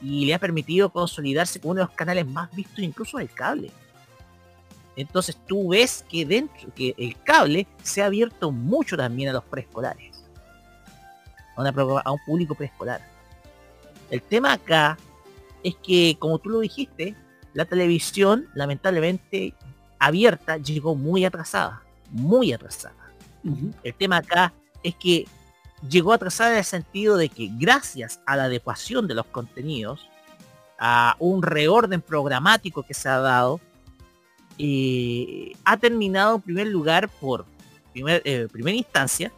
[0.00, 3.70] y le ha permitido consolidarse como uno de los canales más vistos incluso del cable.
[4.96, 9.44] Entonces tú ves que dentro, que el cable se ha abierto mucho también a los
[9.44, 10.24] preescolares.
[11.56, 11.70] A, una
[12.04, 13.00] a un público preescolar.
[14.10, 14.96] El tema acá
[15.62, 17.14] es que, como tú lo dijiste,
[17.54, 19.54] la televisión, lamentablemente,
[19.98, 21.82] abierta, llegó muy atrasada.
[22.10, 22.94] Muy atrasada.
[23.82, 24.52] El tema acá
[24.82, 25.26] es que
[25.88, 30.08] llegó atrasada en el sentido de que gracias a la adecuación de los contenidos,
[30.78, 33.60] a un reorden programático que se ha dado,
[34.58, 37.46] eh, ha terminado en primer lugar por
[37.92, 39.32] primer, eh, primera instancia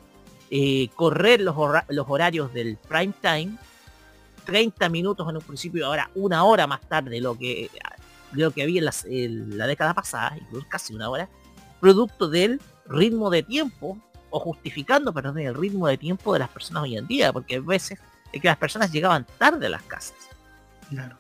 [0.51, 1.55] eh, correr los
[2.09, 3.57] horarios del prime time
[4.45, 7.71] 30 minutos en un principio y ahora una hora más tarde de lo que
[8.33, 11.29] lo que había en las- en la década pasada incluso casi una hora
[11.81, 13.99] producto del ritmo de tiempo
[14.31, 17.61] o justificando perdón el ritmo de tiempo de las personas hoy en día porque a
[17.61, 17.99] veces
[18.33, 20.17] es que las personas llegaban tarde a las casas
[20.89, 21.17] Claro.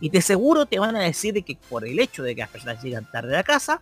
[0.00, 2.50] y de seguro te van a decir de que por el hecho de que las
[2.50, 3.80] personas llegan tarde a la casa,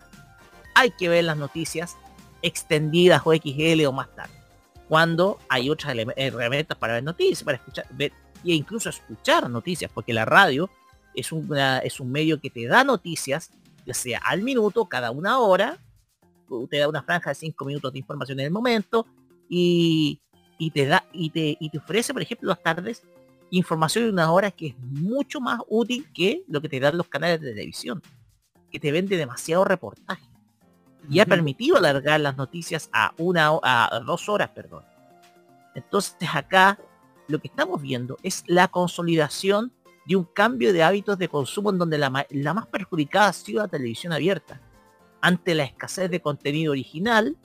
[0.73, 1.97] hay que ver las noticias
[2.41, 4.33] extendidas o XL o más tarde.
[4.87, 8.13] Cuando hay otras herramientas para ver noticias, para escuchar, ver
[8.43, 10.69] e incluso escuchar noticias, porque la radio
[11.13, 13.51] es, una, es un medio que te da noticias,
[13.85, 15.77] ya sea al minuto, cada una hora,
[16.69, 19.05] te da una franja de cinco minutos de información en el momento,
[19.49, 20.19] y,
[20.57, 23.03] y te da, y te, y te ofrece, por ejemplo, las tardes,
[23.49, 27.07] información de una hora que es mucho más útil que lo que te dan los
[27.07, 28.01] canales de televisión,
[28.71, 30.27] que te vende demasiado reportaje.
[31.09, 34.83] Y ha permitido alargar las noticias a una a dos horas, perdón.
[35.73, 36.77] Entonces acá
[37.27, 39.71] lo que estamos viendo es la consolidación
[40.05, 43.67] de un cambio de hábitos de consumo en donde la, más perjudicada ha sido la
[43.67, 44.61] televisión abierta.
[45.19, 47.35] Ante la escasez de contenido original,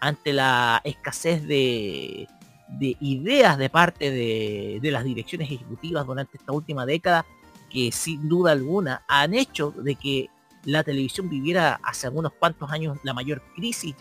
[0.00, 2.26] ante la escasez de,
[2.68, 7.26] de ideas de parte de, las direcciones ejecutivas durante esta última década,
[7.70, 10.30] que sin duda alguna han hecho de que
[10.64, 13.94] la televisión viviera hace algunos cuantos años la mayor crisis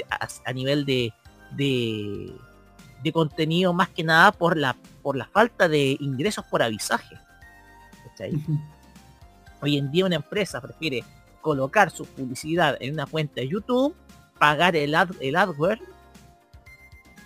[0.45, 1.11] a, nivel de,
[3.03, 7.17] de contenido, más que nada por la, por la falta de ingresos por avisaje.
[8.05, 8.33] ¿cachai?
[9.61, 11.03] Hoy en día una empresa prefiere
[11.41, 13.95] colocar su publicidad en una cuenta de YouTube
[14.43, 15.79] pagar el, ad, el adware,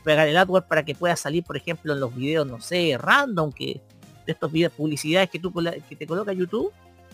[0.03, 3.51] pagar el adware para que pueda salir, por ejemplo, en los videos, no sé, random,
[3.51, 3.81] que
[4.23, 5.51] de estos videos publicidades que tú
[5.89, 6.71] que te coloca YouTube,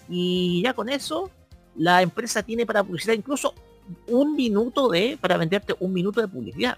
[0.10, 1.32] y ya con eso
[1.78, 3.54] la empresa tiene para publicidad incluso
[4.08, 6.78] un minuto de, para venderte un minuto de publicidad.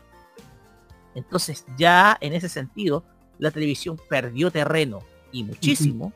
[1.16, 3.04] Entonces ya en ese sentido,
[3.40, 5.00] la televisión perdió terreno
[5.32, 6.14] y muchísimo,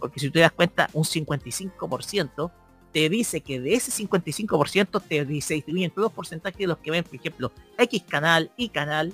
[0.00, 2.50] porque si te das cuenta, un 55%
[2.92, 6.90] te dice que de ese 55% te dice distribuyen todos los porcentajes de los que
[6.90, 9.12] ven, por ejemplo, X canal, Y canal,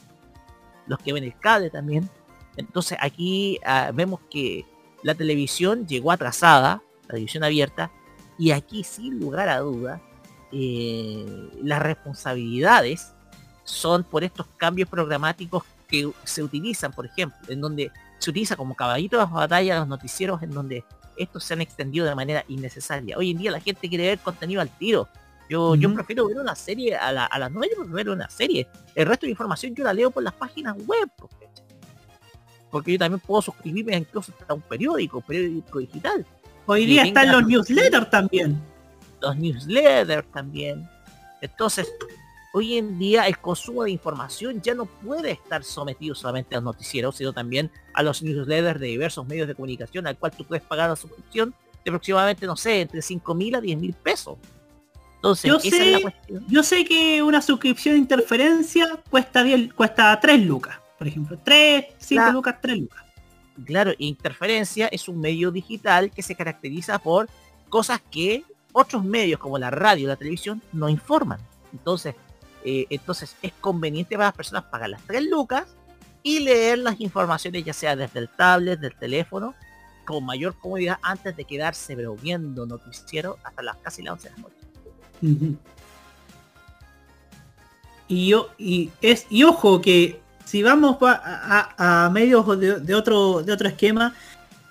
[0.87, 2.09] los que ven el cable también.
[2.57, 4.65] Entonces aquí ah, vemos que
[5.03, 7.91] la televisión llegó atrasada, la televisión abierta,
[8.39, 10.01] y aquí sin lugar a duda,
[10.53, 13.15] eh, las responsabilidades
[13.65, 18.75] son por estos cambios programáticos que se utilizan, por ejemplo, en donde se utiliza como
[18.75, 20.85] caballito de batalla los noticieros en donde
[21.17, 23.17] estos se han extendido de manera innecesaria.
[23.19, 25.09] Hoy en día la gente quiere ver contenido al tiro.
[25.49, 28.31] Yo, yo prefiero ver una serie a, la, a las 9, yo prefiero ver una
[28.31, 28.67] serie.
[28.95, 31.11] El resto de información yo la leo por las páginas web.
[32.71, 36.25] Porque yo también puedo suscribirme incluso a un periódico, periódico digital.
[36.65, 38.59] Hoy día están los newsletters también.
[39.21, 40.89] Los newsletters también.
[41.43, 41.93] Entonces,
[42.53, 46.65] hoy en día el consumo de información ya no puede estar sometido solamente a los
[46.65, 50.63] noticieros, sino también a los newsletters de diversos medios de comunicación al cual tú puedes
[50.63, 54.37] pagar la suscripción de aproximadamente, no sé, entre 5 mil a 10 mil pesos.
[55.17, 56.03] Entonces, yo, sé,
[56.49, 59.45] yo sé que una suscripción de interferencia cuesta
[59.75, 61.39] cuesta 3 lucas, por ejemplo.
[61.43, 63.05] 3, 5 lucas, 3 lucas.
[63.65, 67.29] Claro, interferencia es un medio digital que se caracteriza por
[67.69, 71.39] cosas que otros medios como la radio la televisión no informan.
[71.73, 72.15] Entonces,
[72.65, 75.67] eh, entonces es conveniente para las personas pagar las 3 lucas
[76.23, 79.55] y leer las informaciones ya sea desde el tablet, del teléfono,
[80.05, 84.43] con mayor comodidad antes de quedarse viendo noticiero hasta las casi las 11 de la
[84.43, 85.59] noche.
[88.09, 93.69] Y yo, y es, y ojo que si vamos a, medios de, otro, de otro
[93.69, 94.15] esquema,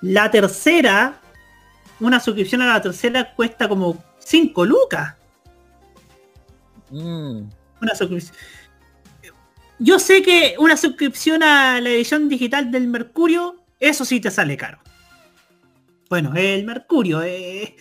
[0.01, 1.19] la tercera,
[1.99, 5.15] una suscripción a la tercera cuesta como 5 lucas.
[6.91, 7.41] Mm
[7.81, 8.35] una suscripción.
[9.79, 14.55] Yo sé que una suscripción a la edición digital del Mercurio, eso sí te sale
[14.55, 14.79] caro.
[16.07, 17.75] Bueno, el Mercurio, eh,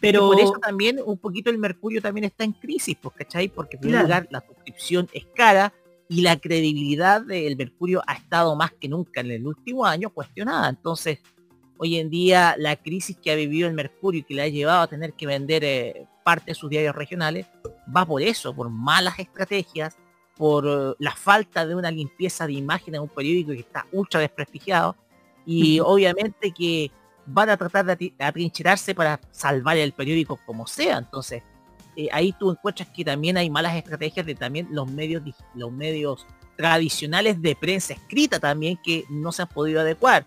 [0.00, 0.26] pero...
[0.26, 3.48] por eso también un poquito el Mercurio también está en crisis, pues, ¿cachai?
[3.48, 5.72] Porque en primer lugar la suscripción es cara
[6.08, 10.68] y la credibilidad del Mercurio ha estado más que nunca en el último año cuestionada.
[10.68, 11.20] Entonces,
[11.78, 14.80] hoy en día la crisis que ha vivido el Mercurio y que le ha llevado
[14.80, 17.46] a tener que vender eh, parte de sus diarios regionales,
[17.94, 19.96] va por eso, por malas estrategias,
[20.36, 24.20] por eh, la falta de una limpieza de imagen en un periódico que está ultra
[24.20, 24.96] desprestigiado
[25.44, 26.90] y obviamente que
[27.26, 30.98] van a tratar de atrincherarse para salvar el periódico como sea.
[30.98, 31.42] Entonces,
[31.96, 35.22] eh, ahí tú encuentras que también hay malas estrategias de también los medios,
[35.54, 40.24] los medios tradicionales de prensa escrita también que no se han podido adecuar.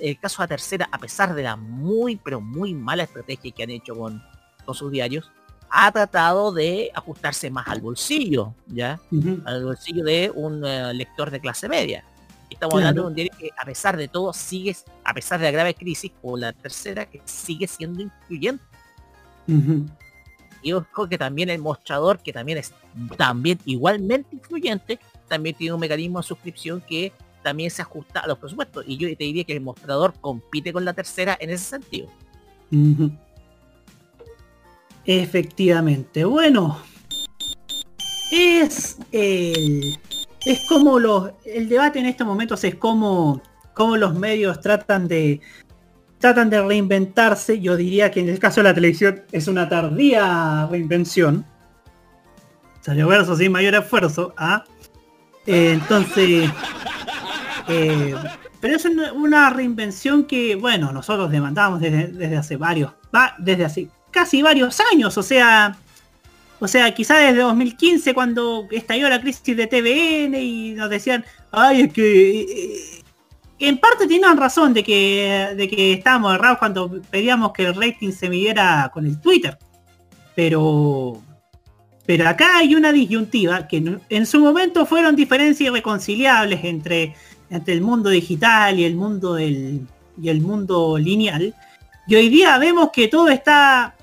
[0.00, 3.62] el caso de la tercera, a pesar de la muy, pero muy mala estrategia que
[3.62, 4.22] han hecho con,
[4.64, 5.30] con sus diarios,
[5.70, 9.00] ha tratado de ajustarse más al bolsillo, ¿ya?
[9.44, 12.04] Al bolsillo de un eh, lector de clase media.
[12.50, 15.50] Estamos hablando de un diario que a pesar de todo sigue, a pesar de la
[15.50, 18.62] grave crisis, o la tercera, que sigue siendo influyente.
[20.62, 22.72] Y ojo que también el mostrador, que también es
[23.16, 28.38] también igualmente influyente, también tiene un mecanismo de suscripción que también se ajusta a los
[28.38, 28.84] presupuestos.
[28.86, 32.08] Y yo te diría que el mostrador compite con la tercera en ese sentido.
[35.06, 36.24] Efectivamente.
[36.24, 36.78] Bueno.
[38.30, 39.98] Es el.
[40.44, 41.32] Es como los.
[41.44, 43.42] El debate en estos momentos es como.
[43.74, 45.40] Como los medios tratan de.
[46.18, 47.60] Tratan de reinventarse.
[47.60, 51.44] Yo diría que en el caso de la televisión es una tardía reinvención.
[52.80, 54.34] Salió verso sin mayor esfuerzo.
[54.36, 54.64] ¿ah?
[55.46, 56.50] Eh, entonces.
[57.68, 58.14] Eh,
[58.60, 62.92] pero es una, reinvención que, bueno, nosotros demandamos desde, desde hace varios.
[63.14, 65.76] Va, desde hace casi varios años, o sea,
[66.60, 71.82] o sea, quizá desde 2015 cuando estalló la crisis de TVN y nos decían, ay,
[71.82, 73.02] es que eh,
[73.58, 78.12] en parte tienen razón de que, de que estábamos errados cuando pedíamos que el rating
[78.12, 79.58] se midiera con el Twitter.
[80.36, 81.20] Pero,
[82.06, 87.16] pero acá hay una disyuntiva que en su momento fueron diferencias irreconciliables entre,
[87.50, 89.86] entre el mundo digital y el mundo del,
[90.20, 91.54] y el mundo lineal.
[92.06, 93.96] Y hoy día vemos que todo está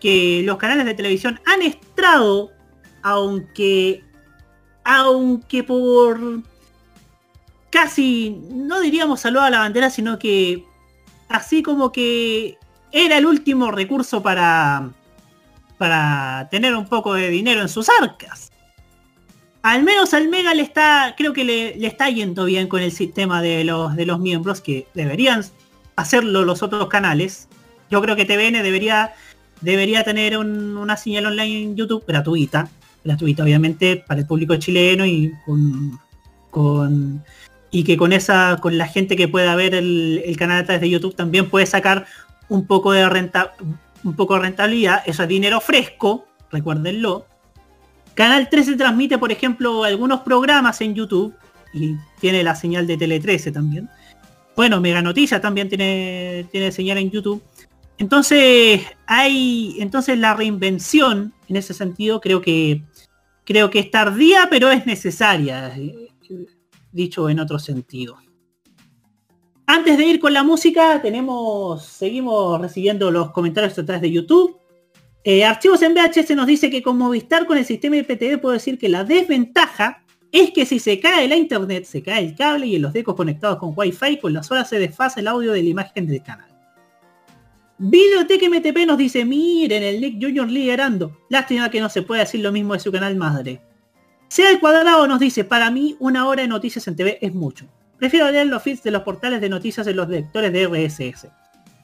[0.00, 2.50] que los canales de televisión han estrado,
[3.02, 4.04] aunque,
[4.84, 6.42] aunque por
[7.70, 10.64] casi, no diríamos saludo a la bandera, sino que
[11.28, 12.58] así como que
[12.92, 14.90] era el último recurso para,
[15.76, 18.50] para tener un poco de dinero en sus arcas.
[19.62, 23.42] Al menos al Mega le está, creo que le, está yendo bien con el sistema
[23.42, 25.44] de los, de los miembros, que deberían
[25.96, 27.48] hacerlo los otros canales.
[27.90, 29.14] Yo creo que TVN debería,
[29.60, 32.68] debería tener una señal online en YouTube gratuita,
[33.04, 35.32] gratuita obviamente para el público chileno y
[36.50, 37.22] con,
[37.70, 40.90] y que con esa, con la gente que pueda ver el, canal a través de
[40.90, 42.06] YouTube también puede sacar
[42.48, 43.54] un poco de renta,
[44.04, 47.26] un poco rentabilidad, eso es dinero fresco, recuérdenlo.
[48.14, 51.34] Canal 13 transmite, por ejemplo, algunos programas en YouTube
[51.72, 53.88] y tiene la señal de Tele 13 también.
[54.56, 57.40] Bueno, Mega Noticias también tiene, tiene señal en YouTube.
[57.98, 59.76] Entonces, hay.
[59.80, 62.82] Entonces la reinvención, en ese sentido, creo que.
[63.44, 65.74] Creo que es tardía, pero es necesaria.
[66.92, 68.18] Dicho en otro sentido.
[69.66, 71.84] Antes de ir con la música, tenemos.
[71.84, 74.58] Seguimos recibiendo los comentarios a través de YouTube.
[75.24, 78.78] Eh, archivos en VHS nos dice que con Movistar con el sistema IPTV puedo decir
[78.78, 82.76] que la desventaja es que si se cae la internet, se cae el cable y
[82.76, 85.68] en los decos conectados con Wi-Fi, con las horas se desfasa el audio de la
[85.68, 86.57] imagen del canal.
[87.80, 91.16] Videotech MTP nos dice, miren, el Nick Junior liderando.
[91.28, 93.60] Lástima que no se puede decir lo mismo de su canal madre.
[94.26, 97.66] Sea el cuadrado nos dice, para mí una hora de noticias en TV es mucho.
[97.96, 101.28] Prefiero leer los feeds de los portales de noticias en los lectores de RSS.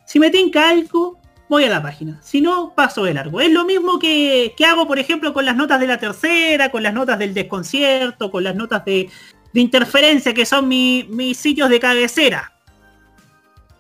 [0.05, 2.20] Si me tinca algo, voy a la página.
[2.22, 3.40] Si no, paso de largo.
[3.40, 6.92] Es lo mismo que, hago, por ejemplo, con las notas de la tercera, con las
[6.92, 9.09] notas del desconcierto, con las notas de,
[9.53, 12.54] interferencia, que son mis sitios de cabecera.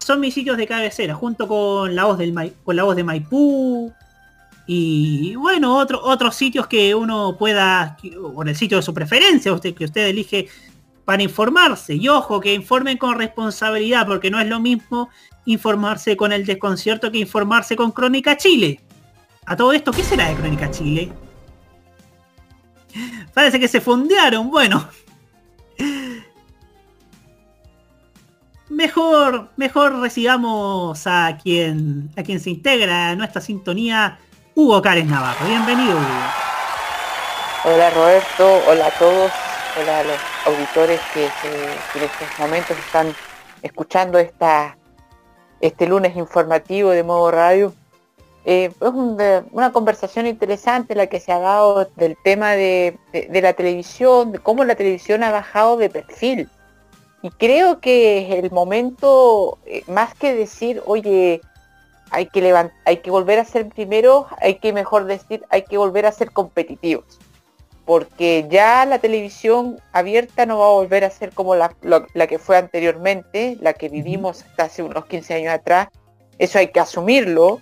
[0.04, 3.90] Son mis sitios de cabecera, junto con la voz, del la voz de Maipú.
[4.66, 7.96] Y bueno, otros sitios que uno pueda,
[8.34, 10.48] con el sitio de su preferencia, usted, que usted elige
[11.06, 11.94] para informarse.
[11.94, 15.08] Y ojo, que informen con responsabilidad, porque no es lo mismo
[15.46, 18.82] informarse con el desconcierto que informarse con Crónica Chile.
[19.46, 21.10] A todo esto, ¿qué será de Crónica Chile?
[23.32, 24.86] Parece que se fundearon, bueno.
[28.84, 34.18] Mejor, mejor recibamos a quien, a quien se integra a nuestra sintonía,
[34.54, 35.46] Hugo Cárez Navarro.
[35.46, 36.04] Bienvenido, Hugo.
[37.64, 39.32] Hola Roberto, hola a todos,
[39.80, 43.14] hola a los auditores que, en estos momentos están
[43.62, 44.76] escuchando esta
[45.62, 47.72] este lunes informativo de modo radio.
[48.44, 48.90] Eh, es
[49.50, 52.98] una conversación interesante la que se ha dado del tema de,
[53.30, 56.50] la televisión, de cómo la televisión ha bajado de perfil.
[57.24, 61.40] Y creo que es el momento, eh, más que decir, oye,
[62.10, 66.04] hay que, hay que volver a ser primero, hay que mejor decir, hay que volver
[66.04, 67.18] a ser competitivos
[67.84, 71.74] porque ya la televisión abierta no va a volver a ser como la,
[72.28, 75.88] que fue anteriormente, la que vivimos hasta hace unos 15 años atrás.
[76.38, 77.60] Eso hay que asumirlo,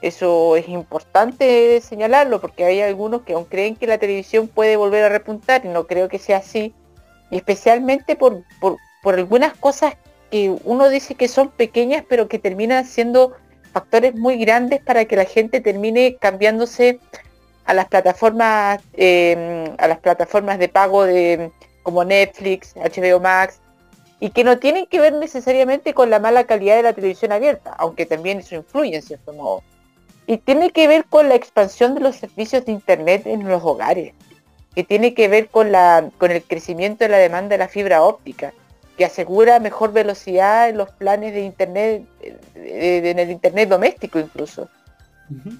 [0.00, 5.04] eso es importante señalarlo, porque hay algunos que aún creen que la televisión puede volver
[5.04, 6.74] a repuntar y no creo que sea así,
[7.30, 9.96] y especialmente por, por, por algunas cosas
[10.30, 13.32] que uno dice que son pequeñas, pero que terminan siendo
[13.72, 17.00] factores muy grandes para que la gente termine cambiándose
[17.64, 21.50] a las plataformas em, a las plataformas de pago de
[21.82, 23.60] como Netflix, HBO Max
[24.20, 27.74] y que no tienen que ver necesariamente con la mala calidad de la televisión abierta,
[27.76, 29.62] aunque también eso influye en cierto modo.
[30.26, 34.14] Y tiene que ver con la expansión de los servicios de internet en los hogares,
[34.76, 38.02] que tiene que ver con la con el crecimiento de la demanda de la fibra
[38.02, 38.54] óptica,
[38.96, 44.68] que asegura mejor velocidad en los planes de internet eh, en el internet doméstico incluso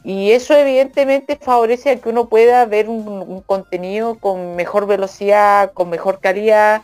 [0.04, 5.88] y eso evidentemente favorece a que uno pueda ver un, contenido con mejor velocidad, con
[5.88, 6.82] mejor calidad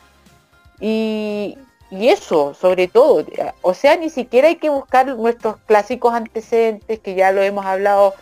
[0.80, 1.58] y,
[1.90, 3.24] eso sobre todo.
[3.62, 8.14] O sea, ni siquiera hay que buscar nuestros clásicos antecedentes que ya lo hemos hablado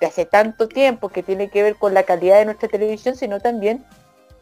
[0.00, 3.38] de hace tanto tiempo, que tiene que ver con la calidad de nuestra televisión, sino
[3.40, 3.84] también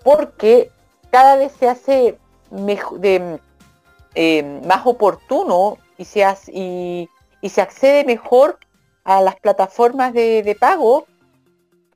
[0.05, 0.71] porque
[1.11, 2.19] cada vez se hace
[4.15, 8.59] eh, más oportuno y se, hace, y se accede mejor
[9.05, 11.07] a las plataformas de, pago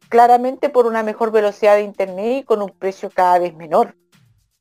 [0.09, 3.97] claramente por una mejor velocidad de internet y con un precio cada vez menor.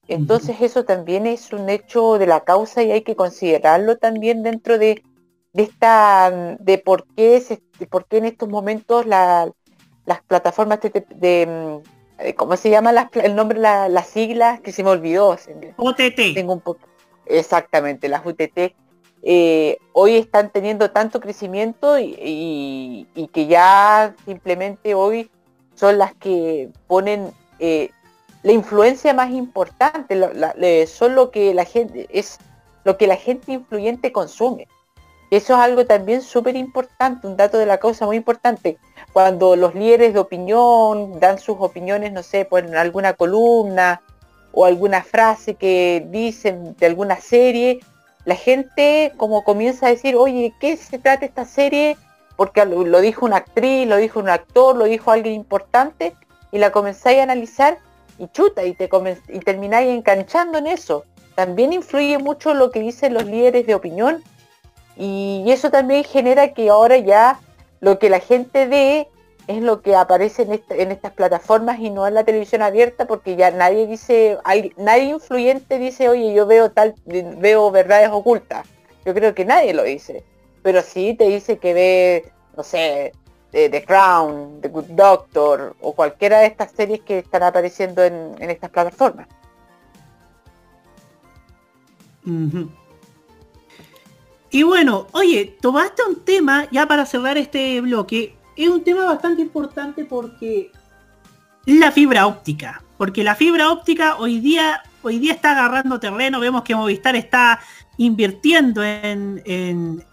[0.08, 4.78] Entonces eso también es un hecho de la causa y hay que considerarlo también dentro
[4.78, 5.02] de,
[5.54, 9.54] esta de por qué se, por qué en estos momentos las
[10.28, 11.82] plataformas de,
[12.36, 15.30] cómo se llama el nombre las siglas que se me olvidó
[15.78, 16.82] OTT tengo un poco
[17.26, 18.74] exactamente las UTT
[19.24, 25.30] eh, hoy están teniendo tanto crecimiento y, que ya simplemente hoy
[25.76, 27.92] son las que ponen eh,
[28.44, 30.20] la influencia más importante,
[30.88, 32.40] son lo que la gente es
[32.84, 34.68] lo que la gente influyente consume.
[35.32, 38.78] Eso es algo también súper importante, un dato de la causa muy importante.
[39.14, 44.02] Cuando los líderes de opinión dan sus opiniones, no sé, por alguna columna
[44.52, 47.80] o alguna frase que dicen de alguna serie,
[48.26, 51.96] la gente como comienza a decir, oye, ¿qué se trata esta serie?
[52.36, 56.14] Porque lo dijo una actriz, lo dijo un actor, lo dijo alguien importante,
[56.52, 57.78] y la comenzáis a analizar
[58.18, 58.90] y chuta, y, te
[59.30, 61.06] y termináis enganchando en eso.
[61.36, 64.22] También influye mucho lo que dicen los líderes de opinión,
[65.04, 67.40] y eso también genera que ahora ya
[67.80, 69.08] lo que la gente ve
[69.48, 73.36] es lo que aparece en, en estas plataformas y no en la televisión abierta porque
[73.36, 78.68] ya nadie dice, hay, nadie influyente dice, oye, yo veo tal, veo verdades ocultas.
[79.06, 80.24] Yo creo que nadie lo dice.
[80.62, 83.14] Pero sí te dice que ve, no sé,
[83.52, 88.70] The, Crown, The Good Doctor o cualquiera de estas series que están apareciendo en, estas
[88.70, 89.28] plataformas.
[94.52, 99.42] Y bueno, oye, tomaste un tema ya para cerrar este bloque es un tema bastante
[99.42, 100.72] importante porque
[101.66, 102.82] la fibra óptica.
[102.98, 106.40] Porque la fibra óptica hoy día, hoy día está agarrando terreno.
[106.40, 107.60] Vemos que Movistar está
[107.98, 110.04] invirtiendo en,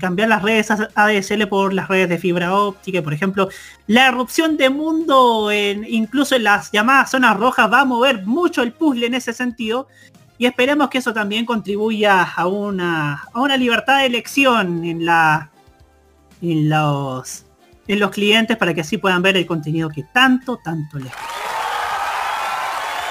[0.00, 3.02] cambiar las redes ADSL por las redes de fibra óptica.
[3.02, 3.48] Por ejemplo,
[3.88, 8.62] la erupción de mundo, en, incluso en las llamadas zonas rojas, va a mover mucho
[8.62, 9.88] el puzzle en ese sentido.
[10.38, 15.50] Y esperemos que eso también contribuya a una, a una libertad de elección en, la,
[16.40, 17.44] en los
[17.88, 21.22] en los clientes para que así puedan ver el contenido que tanto, tanto les gusta.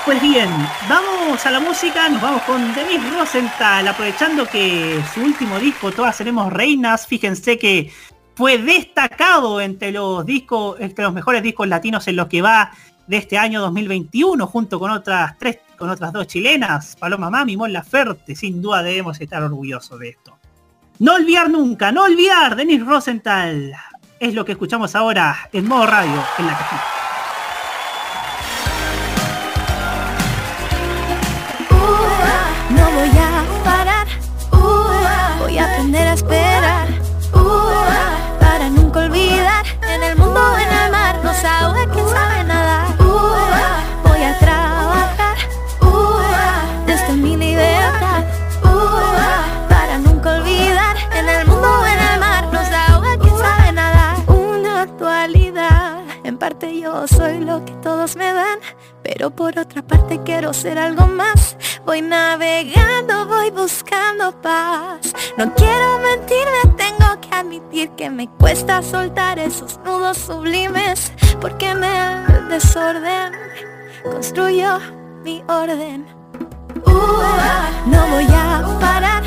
[0.06, 0.50] Pues bien,
[0.88, 6.16] vamos a la música, nos vamos con Denise Rosenthal, aprovechando que su último disco, Todas
[6.16, 7.92] Seremos Reinas, fíjense que
[8.36, 12.72] fue destacado entre los discos, entre los mejores discos latinos en lo que va
[13.08, 17.72] de este año 2021, junto con otras tres, con otras dos chilenas, Paloma Mami, Mon
[17.72, 20.38] Laferte, sin duda debemos estar orgullosos de esto.
[21.00, 23.74] No olvidar nunca, no olvidar, Denise Rosenthal,
[24.20, 26.84] es lo que escuchamos ahora en modo radio en la cajita.
[32.70, 34.08] no voy a parar,
[35.40, 36.67] voy a aprender a esperar,
[59.08, 61.56] pero por otra parte quiero ser algo más.
[61.86, 65.14] Voy navegando, voy buscando paz.
[65.38, 71.86] No quiero mentirme, tengo que admitir que me cuesta soltar esos nudos sublimes, porque en
[71.86, 73.32] el desorden
[74.04, 74.80] construyo
[75.24, 76.06] mi orden.
[76.86, 79.24] no voy a parar,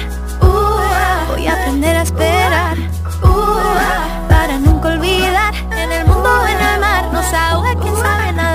[1.28, 2.76] voy a aprender a esperar,
[4.28, 8.49] para nunca olvidar en el mundo, en el mar, no sabe quién sabe nada.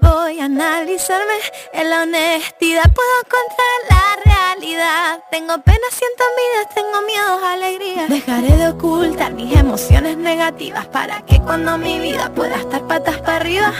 [0.00, 1.34] Voy a analizarme.
[1.72, 5.20] En la honestidad puedo encontrar la realidad.
[5.30, 8.06] Tengo pena, siento envidia, tengo miedo, alegría.
[8.08, 13.36] Dejaré de ocultar mis emociones negativas para que cuando mi vida pueda estar patas para
[13.36, 13.72] arriba,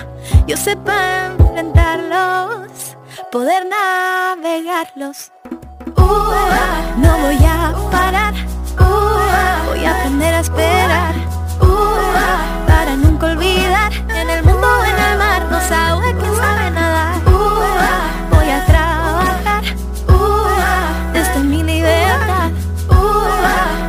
[0.47, 2.97] yo sepa enfrentarlos,
[3.31, 5.33] poder navegarlos.
[5.97, 8.35] no voy a parar,
[9.67, 11.15] voy a aprender a esperar,
[12.67, 17.21] para nunca olvidar en el mundo, en el mar, no sabe quién sabe nada.
[18.31, 19.63] voy a trabajar
[21.13, 22.51] desde mi libertad,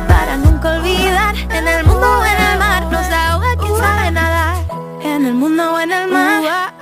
[0.08, 4.54] para nunca olvidar en el mundo, en el mar, no sabe quién sabe nada.
[5.02, 6.72] En el mundo o en el mar,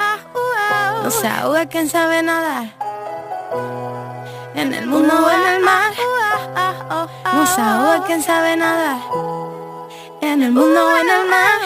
[1.02, 2.66] no se ahoga quien sabe nadar.
[4.54, 5.92] En el mundo o en el mar,
[7.34, 9.41] no se ahoga quien sabe nadar.
[10.32, 11.60] En el mundo o en el mar,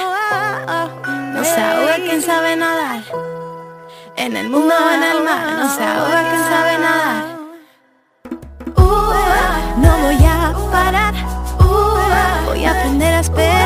[1.35, 3.01] no se ahoga quien sabe nadar.
[4.17, 7.25] En el mundo o en el mar, no se ahoga quien sabe nadar.
[9.85, 11.15] no voy a parar,
[12.47, 13.66] voy a aprender a esperar,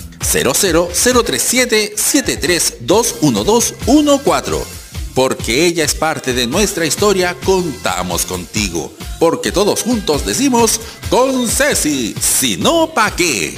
[0.21, 4.81] 00037 7321214
[5.13, 8.91] porque ella es parte de nuestra historia, contamos contigo.
[9.19, 13.57] Porque todos juntos decimos, con Ceci, si no, ¿pa' qué?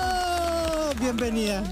[0.99, 1.63] Bienvenida.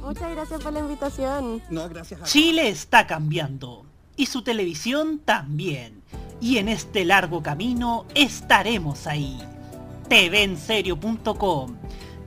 [0.00, 1.62] Muchas gracias por la invitación.
[1.68, 3.84] No, gracias a Chile está cambiando
[4.16, 6.02] y su televisión también.
[6.40, 9.38] Y en este largo camino estaremos ahí.
[10.08, 11.76] TVenserio.com.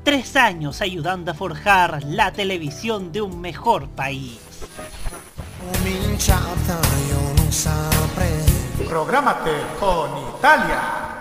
[0.03, 4.39] Tres años ayudando a forjar la televisión de un mejor país.
[8.87, 11.20] Prográmate con Italia.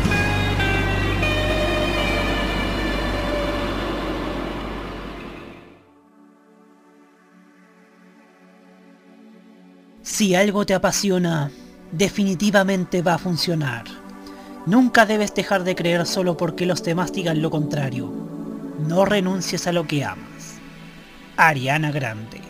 [10.11, 11.49] Si algo te apasiona,
[11.93, 13.85] definitivamente va a funcionar.
[14.65, 18.11] Nunca debes dejar de creer solo porque los demás digan lo contrario.
[18.77, 20.57] No renuncies a lo que amas.
[21.37, 22.41] Ariana Grande.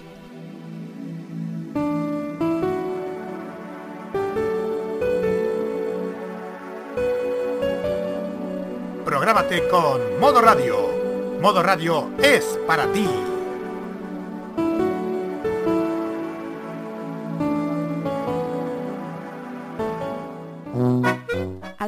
[9.06, 11.40] Prográmate con Modo Radio.
[11.40, 13.08] Modo Radio es para ti.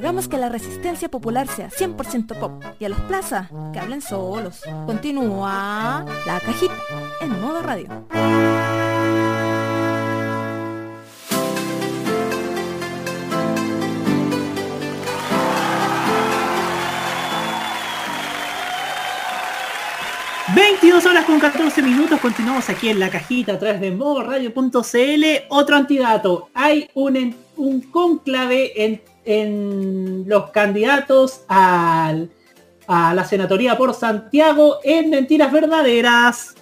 [0.03, 4.59] Hagamos que la resistencia popular sea 100% pop y a los plaza que hablen solos.
[4.85, 6.73] Continúa la cajita
[7.21, 7.87] en modo radio.
[20.53, 22.19] ...22 horas con 14 minutos...
[22.19, 23.53] ...continuamos aquí en la cajita...
[23.53, 25.23] ...a través de modoradio.cl...
[25.47, 26.49] ...otro antidato...
[26.53, 31.41] ...hay un, un conclave en, en los candidatos...
[31.47, 32.29] Al,
[32.87, 34.79] ...a la senatoría por Santiago...
[34.83, 36.55] ...en mentiras verdaderas...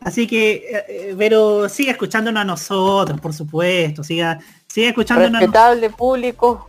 [0.00, 0.84] Así que...
[0.88, 3.20] eh, pero siga escuchándonos a nosotros...
[3.20, 4.02] ...por supuesto...
[4.02, 5.36] Siga, siga escuchándonos...
[5.36, 6.68] a Respetable público.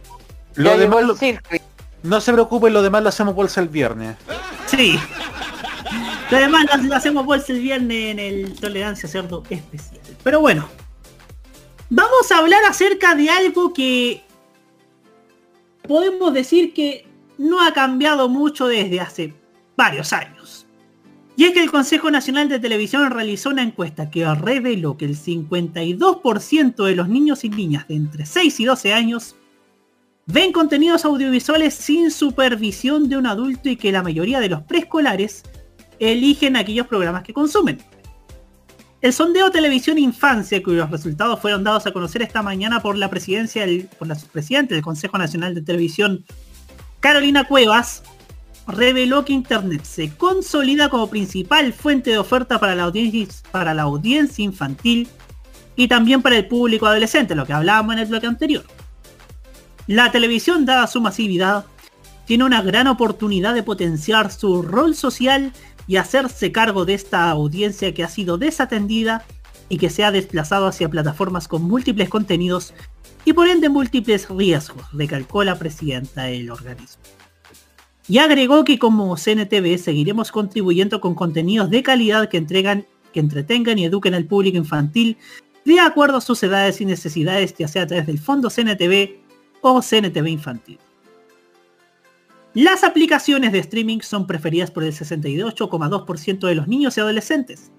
[0.55, 1.17] Lo demás lo-.
[2.03, 4.15] No se preocupen, lo demás lo hacemos bolsa el viernes.
[4.67, 4.99] Sí.
[6.29, 10.01] Lo demás lo, lo hacemos bolsa el viernes en el Tolerancia Cerdo especial.
[10.23, 10.67] Pero bueno.
[11.93, 14.21] Vamos a hablar acerca de algo que
[15.85, 17.05] podemos decir que
[17.37, 19.33] no ha cambiado mucho desde hace
[19.75, 20.65] varios años.
[21.35, 25.17] Y es que el Consejo Nacional de Televisión realizó una encuesta que reveló que el
[25.17, 29.35] 52% de los niños y niñas de entre 6 y 12 años
[30.27, 35.43] ven contenidos audiovisuales sin supervisión de un adulto y que la mayoría de los preescolares
[35.99, 37.79] eligen aquellos programas que consumen.
[39.01, 43.65] El sondeo Televisión Infancia, cuyos resultados fueron dados a conocer esta mañana por la presidencia
[43.65, 46.23] del, por la del Consejo Nacional de Televisión,
[46.99, 48.03] Carolina Cuevas,
[48.67, 53.83] reveló que Internet se consolida como principal fuente de oferta para la audiencia, para la
[53.83, 55.07] audiencia infantil
[55.75, 58.63] y también para el público adolescente, lo que hablábamos en el bloque anterior.
[59.87, 61.65] La televisión, dada su masividad,
[62.25, 65.53] tiene una gran oportunidad de potenciar su rol social
[65.87, 69.25] y hacerse cargo de esta audiencia que ha sido desatendida
[69.69, 72.73] y que se ha desplazado hacia plataformas con múltiples contenidos
[73.23, 77.01] y por ende múltiples riesgos, recalcó la presidenta del organismo.
[78.07, 83.79] Y agregó que como CNTV seguiremos contribuyendo con contenidos de calidad que entregan, que entretengan
[83.79, 85.17] y eduquen al público infantil
[85.63, 89.21] de acuerdo a sus edades y necesidades, ya sea a través del fondo CNTV
[89.61, 90.79] o CNTV infantil.
[92.53, 97.71] Las aplicaciones de streaming son preferidas por el 68,2% de los niños y adolescentes.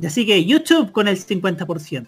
[0.00, 2.06] Y sigue YouTube con el 50%.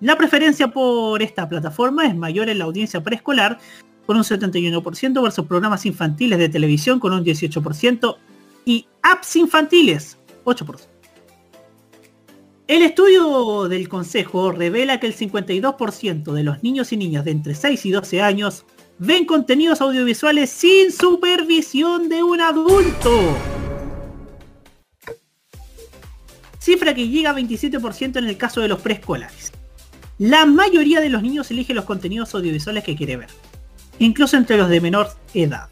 [0.00, 3.58] La preferencia por esta plataforma es mayor en la audiencia preescolar,
[4.04, 8.16] con un 71% versus programas infantiles de televisión con un 18%
[8.64, 10.88] y apps infantiles, 8%.
[12.66, 17.54] El estudio del Consejo revela que el 52% de los niños y niñas de entre
[17.54, 18.64] 6 y 12 años
[18.98, 23.36] ven contenidos audiovisuales sin supervisión de un adulto.
[26.58, 29.52] Cifra que llega a 27% en el caso de los preescolares.
[30.18, 33.30] La mayoría de los niños elige los contenidos audiovisuales que quiere ver,
[33.98, 35.68] incluso entre los de menor edad.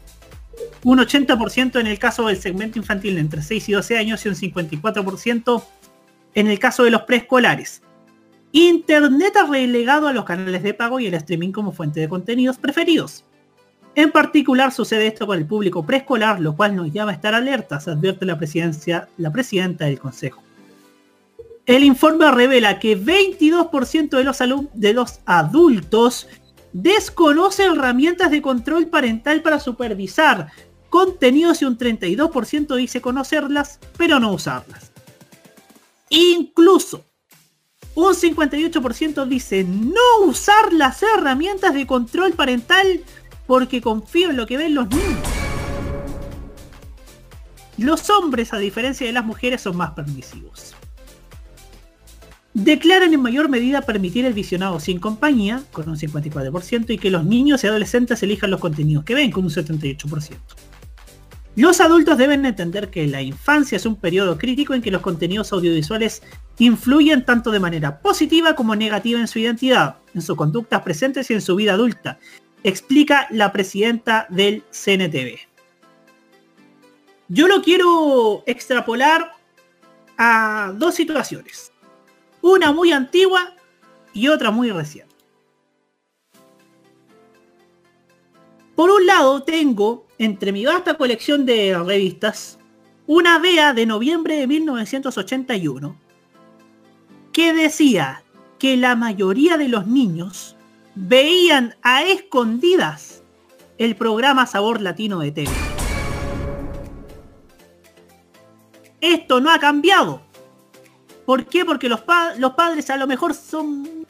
[0.83, 4.29] Un 80% en el caso del segmento infantil de entre 6 y 12 años y
[4.29, 5.63] un 54%
[6.33, 7.81] en el caso de los preescolares.
[8.51, 12.57] Internet ha relegado a los canales de pago y el streaming como fuente de contenidos
[12.57, 13.23] preferidos.
[13.95, 17.87] En particular sucede esto con el público preescolar, lo cual nos llama a estar alertas,
[17.87, 20.41] advierte la, presidenta del Consejo.
[21.65, 24.39] El informe revela que 22% de los,
[24.73, 26.27] de los adultos
[26.73, 30.47] desconoce herramientas de control parental para supervisar
[30.89, 34.91] contenidos y un 32% dice conocerlas, pero no usarlas.
[36.09, 37.05] Incluso
[37.95, 43.01] un 58% dice no usar las herramientas de control parental
[43.47, 45.19] porque confío en lo que ven los niños.
[47.77, 50.75] Los hombres, a diferencia de las mujeres, son más permisivos.
[52.53, 57.25] Declaran en mayor medida permitir el visionado sin compañía, con un 54%, y que los
[57.25, 60.37] niños y adolescentes elijan los contenidos que ven, con un 78%.
[61.55, 65.51] Los adultos deben entender que la infancia es un periodo crítico en que los contenidos
[65.51, 66.23] audiovisuales
[66.59, 71.33] influyen tanto de manera positiva como negativa en su identidad, en sus conductas presentes y
[71.33, 72.19] en su vida adulta,
[72.63, 75.39] explica la presidenta del CNTV.
[77.27, 79.31] Yo lo quiero extrapolar
[80.17, 81.71] a dos situaciones.
[82.41, 83.55] Una muy antigua
[84.13, 85.10] y otra muy reciente.
[88.81, 92.57] Por un lado tengo entre mi vasta colección de revistas
[93.05, 95.95] una vea de noviembre de 1981
[97.31, 98.23] que decía
[98.57, 100.55] que la mayoría de los niños
[100.95, 103.21] veían a escondidas
[103.77, 105.51] el programa Sabor Latino de TV.
[108.99, 110.23] Esto no ha cambiado.
[111.27, 111.65] ¿Por qué?
[111.65, 112.01] Porque los,
[112.39, 114.00] los padres a lo mejor son,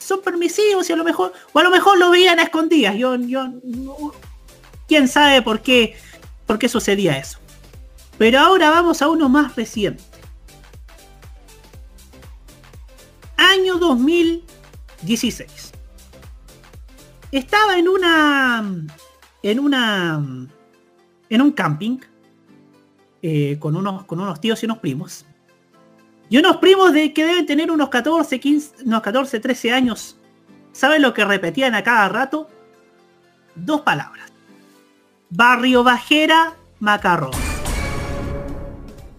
[0.00, 2.96] son permisivos y a lo mejor, o a lo mejor lo veían a escondidas.
[2.96, 3.52] Yo, yo,
[4.88, 5.96] quién sabe por qué,
[6.46, 7.38] por qué sucedía eso.
[8.18, 10.02] Pero ahora vamos a uno más reciente.
[13.36, 15.72] Año 2016.
[17.32, 18.86] Estaba en una.
[19.42, 20.22] En una.
[21.28, 21.98] En un camping.
[23.22, 25.24] Eh, con, unos, con unos tíos y unos primos.
[26.30, 30.16] Y unos primos de que deben tener unos 14, 15, unos 14, 13 años.
[30.70, 32.48] ¿Saben lo que repetían a cada rato?
[33.56, 34.30] Dos palabras.
[35.28, 37.32] Barrio Bajera, Macarrón.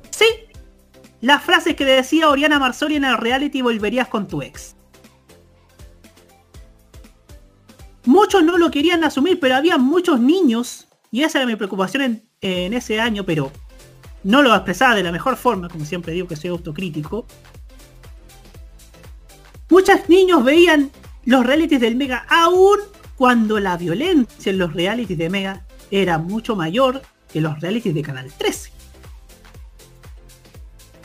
[0.10, 0.26] Sí,
[1.20, 4.78] las frases que decía Oriana Marsoli en el reality volverías con tu ex.
[8.06, 12.74] Muchos no lo querían asumir, pero había muchos niños, y esa era mi preocupación en
[12.74, 13.52] ese año, pero
[14.24, 17.26] no lo expresaba de la mejor forma, como siempre digo que soy autocrítico.
[19.70, 20.92] Muchos niños veían
[21.26, 22.80] los realities del Mega aún
[23.16, 27.02] cuando la violencia en los realities de Mega era mucho mayor
[27.32, 28.72] que los realities de Canal 13.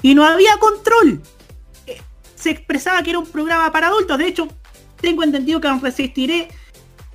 [0.02, 1.20] Y no había control.
[1.86, 2.00] Eh,
[2.34, 4.18] se expresaba que era un programa para adultos.
[4.18, 4.48] De hecho,
[5.00, 6.48] tengo entendido que en Resistiré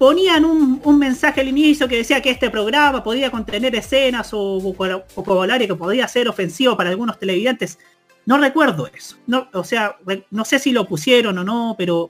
[0.02, 5.68] ponían un, mensaje al inicio que decía que este programa podía contener escenas o vocabulario
[5.68, 7.78] que podía ser ofensivo para algunos televidentes.
[8.26, 9.18] No recuerdo eso.
[9.28, 9.98] No, o sea,
[10.32, 12.08] no sé si lo pusieron o no, pero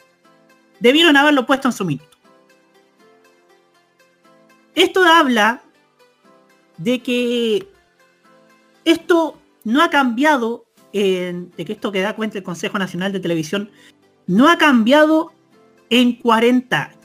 [0.79, 2.17] debieron haberlo puesto en su minuto.
[4.73, 5.61] Esto habla
[6.77, 7.67] de que
[8.85, 10.63] esto no ha cambiado,
[10.93, 13.69] de que esto que da cuenta el Consejo Nacional de Televisión,
[14.27, 15.33] no ha cambiado
[15.89, 17.00] en 40 años.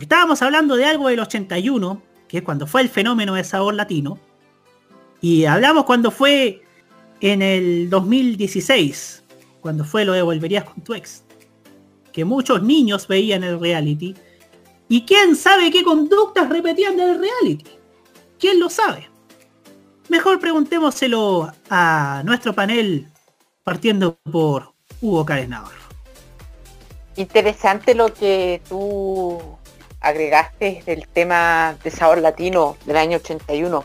[0.00, 4.18] Estábamos hablando de algo del 81, que es cuando fue el fenómeno de sabor latino,
[5.20, 6.62] y hablamos cuando fue
[7.20, 9.24] en el 2016,
[9.60, 11.24] cuando fue lo de Volverías con tu ex,
[12.12, 14.14] que muchos niños veían el reality,
[14.88, 17.70] y quién sabe qué conductas repetían del reality.
[18.38, 19.08] ¿Quién lo sabe?
[20.08, 23.08] Mejor preguntémoselo a nuestro panel,
[23.62, 25.84] partiendo por Hugo Navarro.
[27.16, 29.53] Interesante lo que tú
[30.04, 33.84] agregaste del tema de sabor latino del año 81,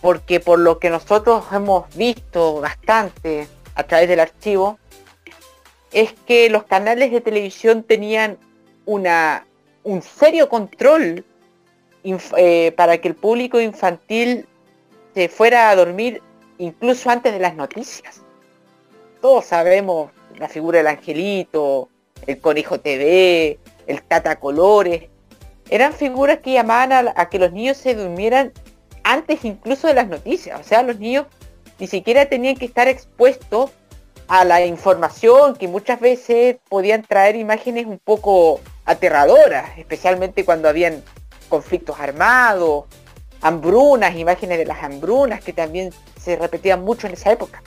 [0.00, 4.78] porque por lo que nosotros hemos visto bastante a través del archivo,
[5.92, 8.38] es que los canales de televisión tenían
[8.86, 9.46] una,
[9.82, 11.24] un serio control
[12.36, 14.46] eh, para que el público infantil
[15.14, 16.22] se fuera a dormir
[16.58, 18.22] incluso antes de las noticias.
[19.20, 21.88] Todos sabemos la figura del angelito,
[22.26, 25.09] el conejo TV, el tata colores.
[25.70, 28.52] Eran figuras que llamaban a, que los niños se durmieran
[29.04, 30.60] antes incluso de las noticias.
[30.60, 31.26] O sea, los niños
[31.78, 33.70] ni siquiera tenían que estar expuestos
[34.26, 41.04] a la información que muchas veces podían traer imágenes un poco aterradoras, especialmente cuando habían
[41.48, 42.84] conflictos armados,
[43.40, 47.62] hambrunas, imágenes de las hambrunas que también se repetían mucho en esa época.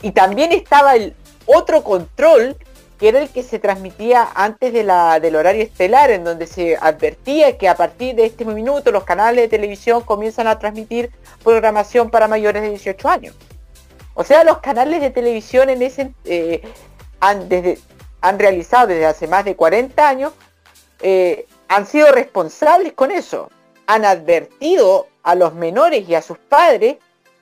[0.00, 1.14] Y también estaba el
[1.46, 2.56] otro control
[2.98, 6.76] que era el que se transmitía antes de la, del horario estelar, en donde se
[6.76, 11.10] advertía que a partir de este minuto los canales de televisión comienzan a transmitir
[11.42, 13.34] programación para mayores de 18 años.
[14.14, 16.62] O sea, los canales de televisión en ese, eh,
[17.20, 17.78] han, desde,
[18.20, 20.32] han realizado desde hace más de 40 años,
[21.00, 23.50] eh, han sido responsables con eso.
[23.86, 26.96] Han advertido a los menores y a sus padres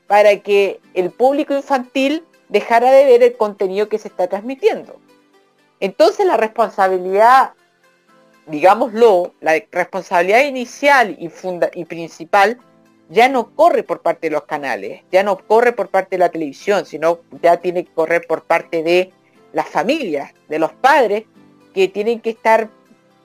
[0.07, 4.97] para que el público infantil dejara de ver el contenido que se está transmitiendo.
[5.83, 7.55] Entonces la responsabilidad,
[8.47, 12.61] digámoslo, la responsabilidad inicial y, principal
[13.09, 16.29] ya no corre por parte de los canales, ya no corre por parte de la
[16.29, 19.13] televisión, sino ya tiene que correr por parte de
[19.53, 21.25] las familias, de los padres,
[21.75, 22.69] que tienen que estar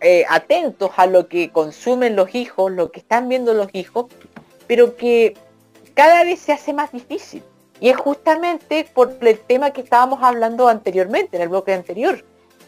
[0.02, 4.08] eh, atentos a lo que consumen los hijos, lo que están viendo los hijos,
[4.66, 5.38] pero que
[5.94, 7.44] cada vez se hace más difícil.
[7.80, 12.24] Y es justamente por el tema que estábamos hablando anteriormente, en el bloque anterior,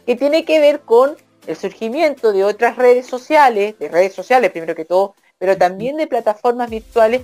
[0.10, 1.16] que tiene que ver con
[1.46, 6.08] el surgimiento de otras redes sociales, de redes sociales primero que todo, pero también de
[6.08, 7.22] plataformas virtuales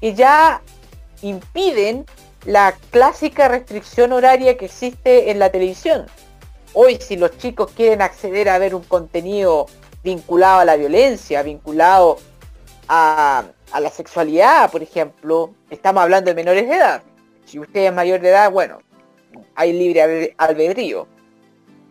[0.00, 0.60] que ya
[1.22, 2.04] impiden
[2.44, 6.06] la clásica restricción horaria que existe en la televisión.
[6.72, 9.66] Hoy si los chicos quieren acceder a ver un contenido
[10.02, 12.18] vinculado a la violencia, vinculado
[12.88, 13.44] a,
[13.78, 17.00] la sexualidad, por ejemplo, estamos hablando de menores de edad.
[17.44, 18.78] Si usted es mayor de edad, bueno,
[19.54, 21.13] hay libre albedrío.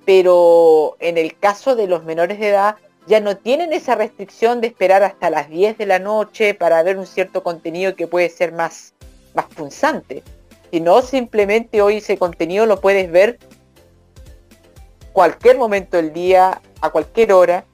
[0.06, 2.76] Pero en el caso de los menores de edad,
[3.08, 6.98] ya no tienen esa restricción de esperar hasta las 10 de la noche para ver
[6.98, 8.94] un cierto contenido que puede ser más,
[9.34, 10.24] más punzante,
[10.72, 13.40] sino simplemente hoy ese contenido lo puedes ver
[15.12, 17.66] cualquier momento del día, a cualquier hora,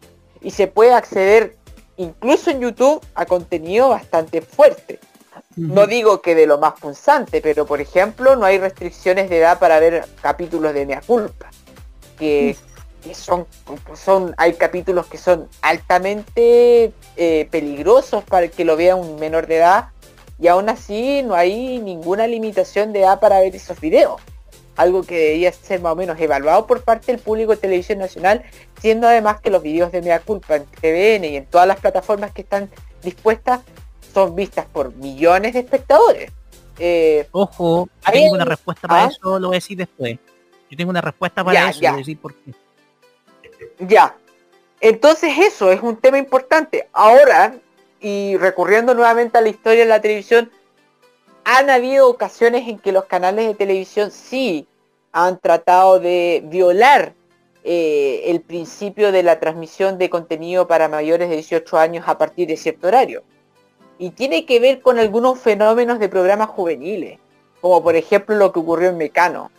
[0.41, 1.55] y se puede acceder
[1.97, 4.99] incluso en YouTube a contenido bastante fuerte.
[5.55, 9.59] No digo que de lo más punzante, pero por ejemplo no hay restricciones de edad
[9.59, 11.49] para ver capítulos de Mea Culpa,
[12.19, 12.55] que
[13.13, 13.47] son,
[13.95, 19.57] son, hay capítulos que son altamente eh, peligrosos para que lo vea un menor de
[19.57, 19.89] edad
[20.39, 24.21] y aún así no hay ninguna limitación de edad para ver esos videos.
[24.75, 28.43] Algo que debería ser más o menos evaluado por parte del público de televisión nacional,
[28.79, 32.31] siendo además que los videos de Mea Culpa en TVN y en todas las plataformas
[32.31, 32.69] que están
[33.03, 33.61] dispuestas
[34.13, 36.31] son vistas por millones de espectadores.
[36.79, 39.09] Eh, Ojo, tengo una respuesta para ¿Ah?
[39.11, 40.17] eso, lo voy a decir después.
[40.69, 42.53] Yo tengo una respuesta para eso, voy a decir por qué.
[43.79, 44.15] Ya.
[44.81, 46.87] Entonces eso es un tema importante.
[46.93, 47.55] Ahora,
[47.99, 50.51] y recurriendo nuevamente a la historia de la televisión,
[51.43, 54.67] han habido ocasiones en que los canales de televisión sí
[55.11, 57.13] han tratado de violar
[57.63, 62.47] eh, el principio de la transmisión de contenido para mayores de 18 años a partir
[62.47, 63.23] de cierto horario.
[63.97, 67.19] Y tiene que ver con algunos fenómenos de programas juveniles,
[67.59, 69.51] como por ejemplo lo que ocurrió en Mecano,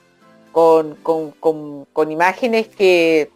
[0.52, 3.30] con, con imágenes que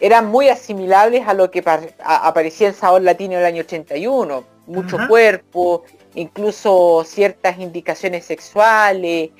[0.00, 1.62] eran muy asimilables a lo que
[1.98, 4.44] aparecía en Sabor Latino en el año 81.
[4.66, 5.84] Mucho cuerpo,
[6.14, 9.30] incluso ciertas indicaciones sexuales,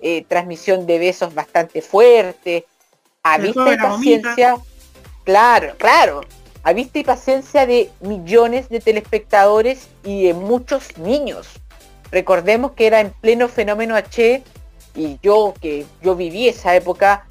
[0.00, 2.66] eh, transmisión de besos bastante fuerte.
[3.22, 4.56] A vista y paciencia,
[5.24, 6.20] claro, claro,
[6.62, 11.48] a vista y paciencia de millones de telespectadores y de muchos niños.
[12.10, 14.42] Recordemos que era en pleno fenómeno H
[14.94, 17.26] y yo que yo viví esa época,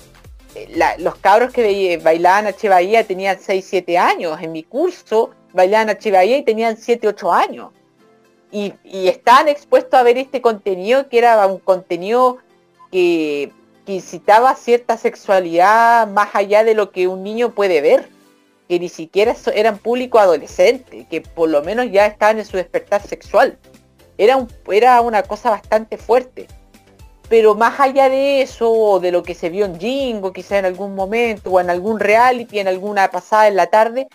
[1.00, 4.40] los cabros que bailaban H Bahía tenían 6, 7 años.
[4.42, 7.72] En mi curso bailaban H Bahía y tenían 7, 8 años.
[8.52, 12.38] y, y estaban expuestos a ver este contenido que era un contenido
[12.92, 13.52] que,
[13.86, 18.08] que incitaba cierta sexualidad más allá de lo que un niño puede ver,
[18.70, 23.02] que ni siquiera eran público adolescente, que por lo menos ya estaban en su despertar
[23.02, 23.58] sexual.
[24.20, 26.48] Era, un- era una cosa bastante fuerte.
[27.34, 30.94] Pero más allá de eso, de lo que se vio en Jingo, quizá en algún
[30.94, 34.08] momento, o en algún reality, en alguna pasada en la tarde,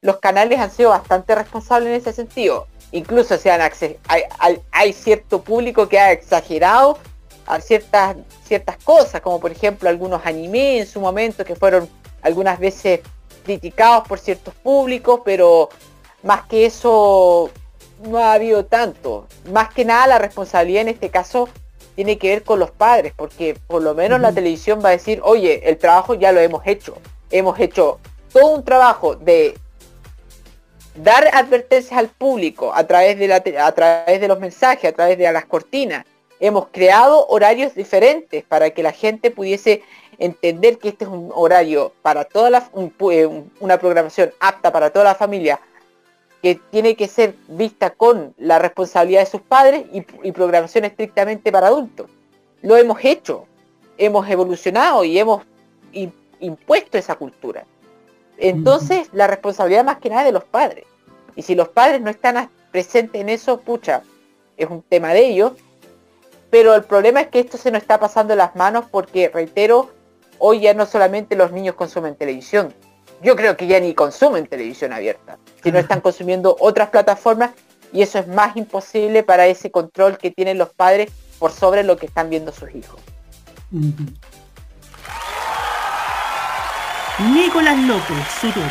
[0.00, 2.66] los canales han sido bastante responsables en ese sentido.
[2.90, 3.60] Incluso se han
[4.72, 6.96] hay cierto público que ha exagerado
[7.44, 8.16] a ciertas,
[8.46, 11.86] ciertas cosas, como por ejemplo algunos animes en su momento que fueron
[12.22, 13.00] algunas veces
[13.44, 15.68] criticados por ciertos públicos, pero
[16.22, 17.50] más que eso
[18.04, 19.26] no ha habido tanto.
[19.52, 21.50] Más que nada la responsabilidad en este caso
[21.94, 25.20] tiene que ver con los padres, porque por lo menos la televisión va a decir,
[25.22, 26.96] oye, el trabajo ya lo hemos hecho.
[27.30, 27.98] Hemos hecho
[28.32, 29.56] todo un trabajo de
[30.96, 35.18] dar advertencias al público a través de la a través de los mensajes, a través
[35.18, 36.04] de las cortinas.
[36.40, 39.82] Hemos creado horarios diferentes para que la gente pudiese
[40.18, 42.58] entender que este es un horario para toda la
[43.10, 45.58] eh, un- una programación apta para toda la familia
[46.44, 51.50] que tiene que ser vista con la responsabilidad de sus padres y, y programación estrictamente
[51.50, 52.10] para adultos.
[52.60, 53.46] Lo hemos hecho,
[53.96, 55.42] hemos evolucionado y hemos
[56.40, 57.64] impuesto esa cultura.
[58.36, 60.84] Entonces, la responsabilidad más que nada es de los padres.
[61.34, 64.02] Y si los padres no están presentes en eso, pucha,
[64.58, 65.52] es un tema de ellos.
[66.50, 69.88] Pero el problema es que esto se nos está pasando en las manos porque, reitero,
[70.38, 72.74] hoy ya no solamente los niños consumen televisión.
[73.24, 77.52] Yo creo que ya ni consumen televisión abierta, sino están consumiendo otras plataformas
[77.90, 81.96] y eso es más imposible para ese control que tienen los padres por sobre lo
[81.96, 83.00] que están viendo sus hijos.
[87.32, 88.68] Nicolás López, su turno.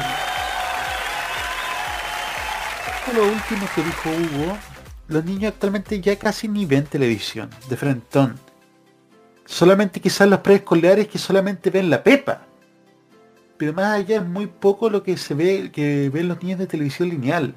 [3.15, 4.57] Lo último que dijo Hugo,
[5.07, 8.39] los niños actualmente ya casi ni ven televisión, de frentón.
[9.45, 12.52] Solamente quizás los preescolares que solamente ven la Pepa.
[13.57, 16.67] Pero más allá es muy poco lo que se ve, que ven los niños de
[16.67, 17.53] televisión lineal.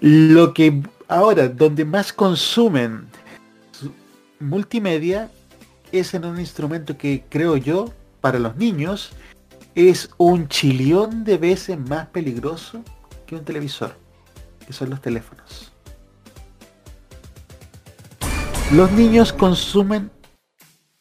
[0.00, 3.08] Lo que ahora, donde más consumen
[3.72, 3.92] su-
[4.38, 5.30] multimedia,
[5.90, 9.12] es en un instrumento que creo yo, para los niños,
[9.74, 12.82] es un chilión de veces más peligroso
[13.26, 13.96] que un televisor,
[14.66, 15.72] que son los teléfonos.
[18.72, 20.10] Los niños consumen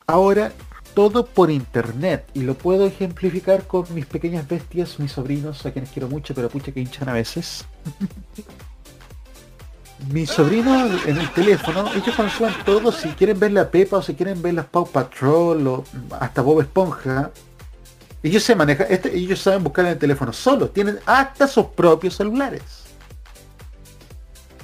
[0.06, 0.54] ahora
[0.98, 5.92] todo por internet y lo puedo ejemplificar con mis pequeñas bestias, mis sobrinos, a quienes
[5.92, 7.66] quiero mucho, pero pucha que hinchan a veces.
[10.12, 14.16] mis sobrinos en el teléfono, ellos consumen todo, si quieren ver la Pepa o si
[14.16, 15.84] quieren ver las Paw Patrol o
[16.20, 17.30] hasta Bob Esponja,
[18.24, 22.16] ellos se manejan, este, ellos saben buscar en el teléfono solo, tienen hasta sus propios
[22.16, 22.64] celulares.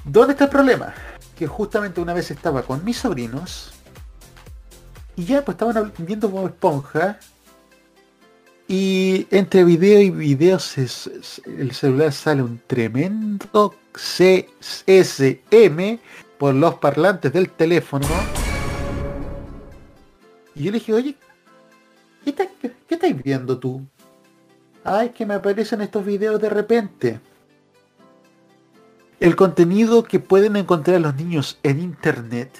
[0.03, 0.95] ¿Dónde está el problema?
[1.37, 3.73] Que justamente una vez estaba con mis sobrinos
[5.15, 7.19] y ya pues estaban viendo Bob Esponja
[8.67, 11.11] y entre video y video se- se-
[11.45, 15.99] el celular sale un tremendo CSM
[16.37, 18.07] por los parlantes del teléfono.
[20.55, 21.15] Y yo le dije, oye,
[22.23, 23.85] ¿qué, está- qué- qué estáis viendo tú?
[24.83, 27.19] Ay, que me aparecen estos videos de repente.
[29.19, 32.51] El contenido que pueden encontrar los niños en internet,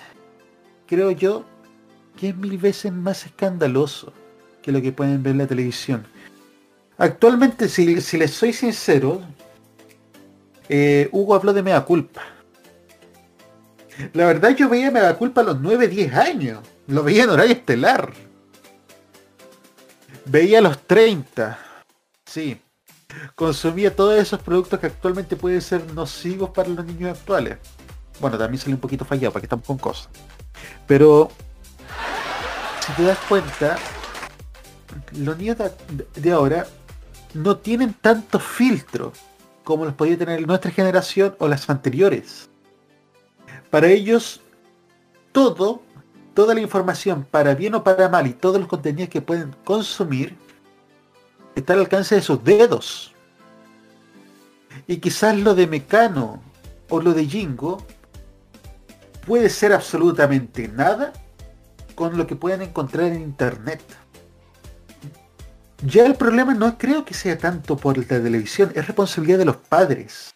[0.88, 1.46] creo yo,
[2.24, 4.14] que es mil veces más escandaloso
[4.62, 6.08] que lo que pueden ver en la televisión.
[6.98, 9.22] Actualmente, si, les soy sincero,
[10.70, 12.22] eh, Hugo habló de Mega Culpa.
[14.14, 16.60] La verdad yo veía Mega Culpa a los 9, 10 años.
[16.88, 18.14] Lo veía en horario estelar.
[20.24, 21.60] Veía a los 30.
[22.26, 22.58] Sí.
[23.36, 27.58] Consumía todos esos productos que actualmente pueden ser nocivos para los niños actuales.
[28.22, 30.08] Bueno, también salió un poquito fallado, para que estamos con cosas.
[30.88, 31.30] Pero,
[32.86, 33.78] si te das cuenta,
[35.14, 35.58] los niños
[36.16, 36.68] de, ahora
[37.34, 39.14] no tienen tanto filtro
[39.64, 42.50] como los podía tener nuestra generación o las anteriores.
[43.70, 44.42] Para ellos,
[45.32, 45.82] todo,
[46.34, 50.36] toda la información, para bien o para mal, y todos los contenidos que pueden consumir,
[51.56, 53.14] está al alcance de sus dedos.
[54.88, 56.42] Y quizás lo de Mecano
[56.90, 57.82] o lo de Jingo
[59.26, 61.14] puede ser absolutamente nada
[61.96, 63.82] con lo que pueden encontrar en internet.
[65.86, 69.58] Ya el problema no creo que sea tanto por la televisión, es responsabilidad de los
[69.58, 70.34] padres.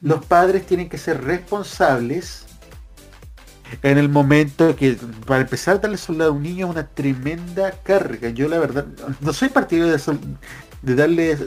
[0.00, 2.44] Los padres tienen que ser responsables
[3.82, 4.96] en el momento que,
[5.26, 8.28] para empezar, darle celular a un niño es una tremenda carga.
[8.30, 8.86] Yo la verdad,
[9.20, 10.18] no soy partidario de,
[10.82, 11.38] de darle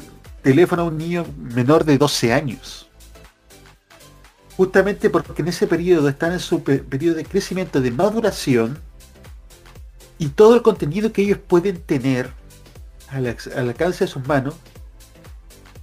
[0.41, 2.89] teléfono a un niño menor de 12 años.
[4.57, 8.77] Justamente porque en ese periodo están en su pe- periodo de crecimiento, de maduración,
[10.19, 12.29] y todo el contenido que ellos pueden tener
[13.09, 14.55] al, alcance de sus manos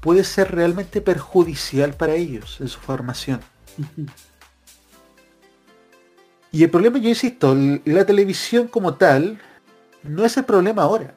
[0.00, 3.40] puede ser realmente perjudicial para ellos en su formación.
[6.52, 9.40] Y el problema, yo insisto, la televisión como tal
[10.04, 11.14] no es el problema ahora.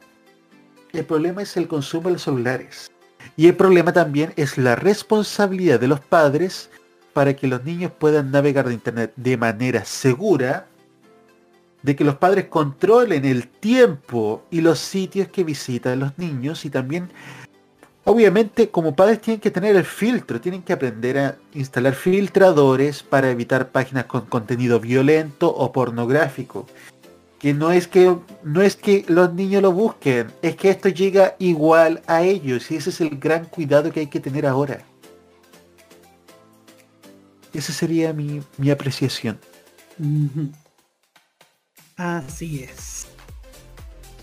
[0.92, 2.90] El problema es el consumo de los celulares.
[3.36, 6.68] Y el problema también es la responsabilidad de los padres
[7.12, 10.66] para que los niños puedan navegar de internet de manera segura,
[11.82, 16.70] de que los padres controlen el tiempo y los sitios que visitan los niños y
[16.70, 17.10] también
[18.04, 23.30] Obviamente, como padres tienen que tener el filtro, tienen que aprender a instalar filtradores para
[23.30, 26.66] evitar páginas con contenido violento o pornográfico.
[27.38, 31.36] Que no es que no es que los niños lo busquen, es que esto llega
[31.38, 34.80] igual a ellos y ese es el gran cuidado que hay que tener ahora.
[37.52, 39.38] Esa sería mi, mi apreciación.
[42.00, 43.08] Así es.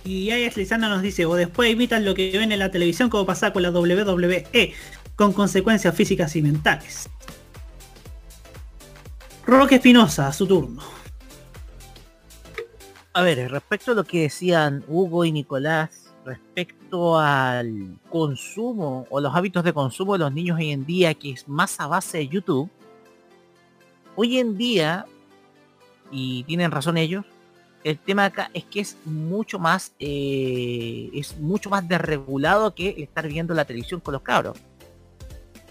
[0.03, 3.27] Y Ayas Lizana nos dice, o después imitan lo que ven en la televisión como
[3.27, 4.73] pasa con la WWE,
[5.15, 7.07] con consecuencias físicas y mentales.
[9.45, 10.81] Roque Espinosa, su turno.
[13.13, 19.35] A ver, respecto a lo que decían Hugo y Nicolás, respecto al consumo o los
[19.35, 22.27] hábitos de consumo de los niños hoy en día, que es más a base de
[22.27, 22.71] YouTube,
[24.15, 25.05] hoy en día,
[26.11, 27.23] y tienen razón ellos,
[27.87, 33.25] el tema acá es que es mucho más, eh, es mucho más desregulado que estar
[33.29, 34.57] viendo la televisión con los cabros.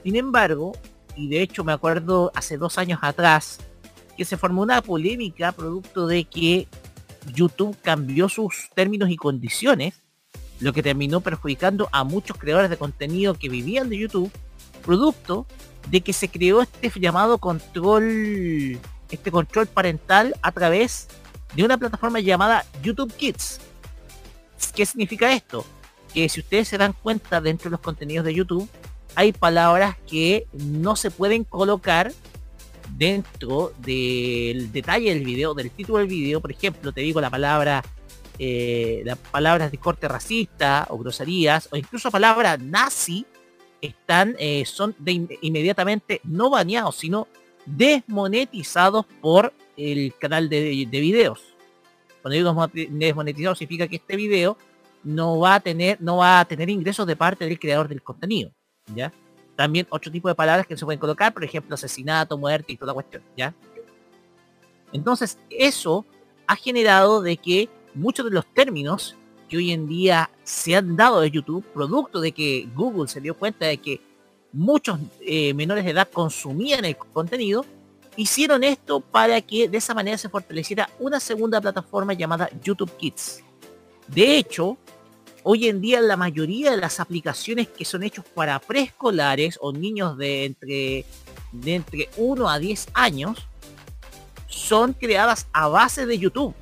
[0.02, 0.72] Sin embargo,
[1.14, 3.58] y de hecho me acuerdo hace dos años atrás,
[4.16, 6.68] que se formó una polémica producto de que
[7.34, 10.00] YouTube cambió sus términos y condiciones,
[10.58, 14.32] lo que terminó perjudicando a muchos creadores de contenido que vivían de YouTube,
[14.82, 15.46] producto
[15.90, 18.78] de que se creó este llamado control,
[19.10, 21.08] este control parental a través
[21.56, 23.60] de una plataforma llamada YouTube Kids.
[24.74, 25.64] ¿Qué significa esto?
[26.12, 28.68] Que si ustedes se dan cuenta dentro de los contenidos de YouTube,
[29.14, 32.12] hay palabras que no se pueden colocar
[32.96, 37.82] dentro del detalle del video, del título del video, por ejemplo, te digo la palabra,
[38.38, 43.26] eh, las palabras de corte racista o groserías, o incluso palabras nazi,
[43.80, 47.28] están, eh, son de in- inmediatamente no baneados, sino
[47.64, 51.40] desmonetizados por el canal de, de videos.
[52.22, 54.56] Cuando digo desmo- desmonetizado significa que este video
[55.04, 58.50] no va a tener, no va a tener ingresos de parte del creador del contenido.
[58.94, 59.12] ¿Ya?
[59.56, 62.88] También otro tipo de palabras que se pueden colocar, por ejemplo, asesinato, muerte y toda
[62.88, 63.54] la cuestión, ¿ya?
[64.92, 66.04] Entonces, eso
[66.46, 69.16] ha generado de que muchos de los términos
[69.48, 73.34] que hoy en día se han dado de YouTube, producto de que Google se dio
[73.34, 74.00] cuenta de que
[74.52, 77.64] muchos eh, menores de edad consumían el contenido,
[78.16, 83.42] hicieron esto para que de esa manera se fortaleciera una segunda plataforma llamada YouTube Kids.
[84.08, 84.78] De hecho,
[85.42, 90.16] hoy en día la mayoría de las aplicaciones que son hechos para preescolares o niños
[90.16, 91.04] de entre,
[91.64, 93.46] entre 1 a 10 años
[94.48, 96.54] son creadas a base de YouTube.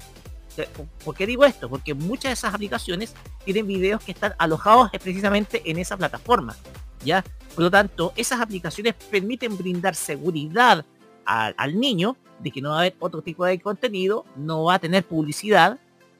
[1.04, 1.68] ¿Por qué digo esto?
[1.68, 3.14] Porque muchas de esas aplicaciones
[3.44, 6.56] tienen videos que están alojados precisamente en esa plataforma.
[7.04, 7.24] ¿ya?
[7.54, 10.84] Por lo tanto, esas aplicaciones permiten brindar seguridad
[11.24, 14.78] al niño de que no va a haber otro tipo de contenido, no va a
[14.78, 15.78] tener publicidad,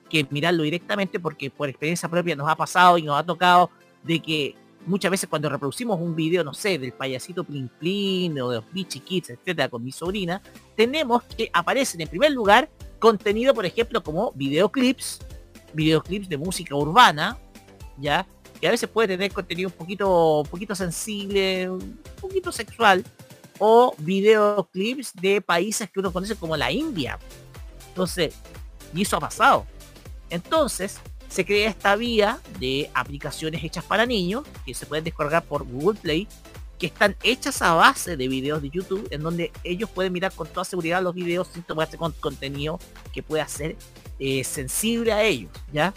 [0.08, 3.70] que mirarlo directamente porque por experiencia propia nos ha pasado y nos ha tocado
[4.02, 4.54] de que
[4.86, 8.72] muchas veces cuando reproducimos un video, no sé, del payasito Plin Plin o de los
[8.72, 10.42] Beachy Kids, etcétera, con mi sobrina,
[10.76, 12.68] tenemos que aparecen en primer lugar
[12.98, 15.20] contenido, por ejemplo, como videoclips,
[15.72, 17.38] videoclips de música urbana,
[17.98, 18.26] ya,
[18.60, 23.04] que a veces puede tener contenido un poquito, un poquito sensible, un poquito sexual,
[23.58, 27.18] o videoclips de países que uno conoce como la India.
[27.88, 28.34] Entonces,
[28.92, 29.66] y eso ha pasado.
[30.30, 35.64] Entonces, se crea esta vía de aplicaciones hechas para niños que se pueden descargar por
[35.64, 36.28] Google Play,
[36.78, 40.46] que están hechas a base de videos de YouTube, en donde ellos pueden mirar con
[40.46, 42.78] toda seguridad los videos sin tomarse con contenido
[43.12, 43.76] que pueda ser
[44.18, 45.92] eh, sensible a ellos, ¿ya?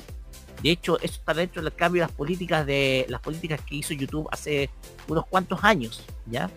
[0.63, 3.93] De hecho, eso está dentro del cambio de las políticas de las políticas que hizo
[3.93, 4.71] YouTube hace
[5.07, 6.49] unos cuantos años, ¿ya?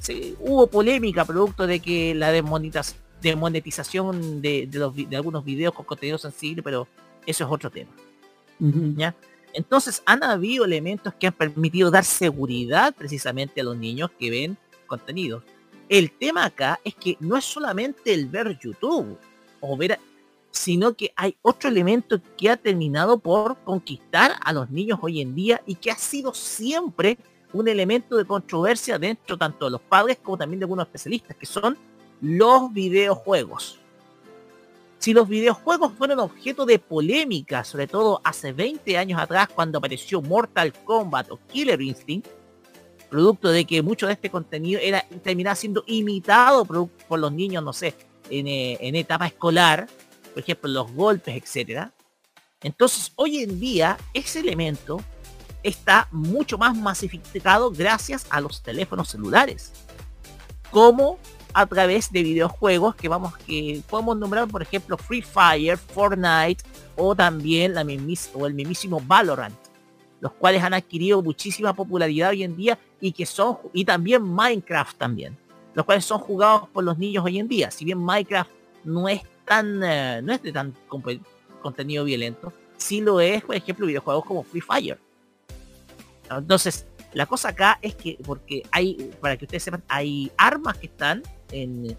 [0.00, 2.30] Sí, hubo polémica producto de que la
[3.20, 6.86] desmonetización de, de los vi- de algunos videos con contenido sensible, pero
[7.26, 7.90] eso es otro tema.
[8.96, 9.14] ¿ya?
[9.52, 14.56] Entonces han habido elementos que han permitido dar seguridad precisamente a los niños que ven
[14.86, 15.42] contenidos.
[15.88, 19.18] El tema acá es que no es solamente el ver YouTube
[19.60, 19.98] o ver,
[20.50, 25.34] sino que hay otro elemento que ha terminado por conquistar a los niños hoy en
[25.34, 27.18] día y que ha sido siempre
[27.56, 31.46] un elemento de controversia dentro tanto de los padres como también de algunos especialistas, que
[31.46, 31.76] son
[32.20, 33.78] los videojuegos.
[34.98, 40.22] Si los videojuegos fueron objeto de polémica, sobre todo hace 20 años atrás cuando apareció
[40.22, 42.26] Mortal Kombat o Killer Instinct,
[43.08, 47.72] producto de que mucho de este contenido era terminaba siendo imitado por, los niños, no
[47.72, 47.94] sé,
[48.30, 49.86] en, eh, en, etapa escolar,
[50.32, 51.92] por ejemplo, los golpes, etcétera.
[52.62, 55.00] Entonces, hoy en día, ese elemento
[55.66, 59.72] está mucho más masificado gracias a los teléfonos celulares.
[60.70, 61.18] Como
[61.52, 66.62] a través de videojuegos que vamos que podemos nombrar por ejemplo Free Fire, Fortnite
[66.96, 69.56] o también la mismis, o el mismísimo Valorant,
[70.20, 74.96] los cuales han adquirido muchísima popularidad hoy en día y que son y también Minecraft
[74.96, 75.36] también,
[75.74, 77.72] los cuales son jugados por los niños hoy en día.
[77.72, 78.50] Si bien Minecraft
[78.84, 80.74] no es tan uh, no es de tan
[81.60, 85.05] contenido violento, sí lo es, por ejemplo, videojuegos como Free Fire.
[86.30, 90.86] Entonces, la cosa acá es que, porque hay, para que ustedes sepan, hay armas que
[90.86, 91.22] están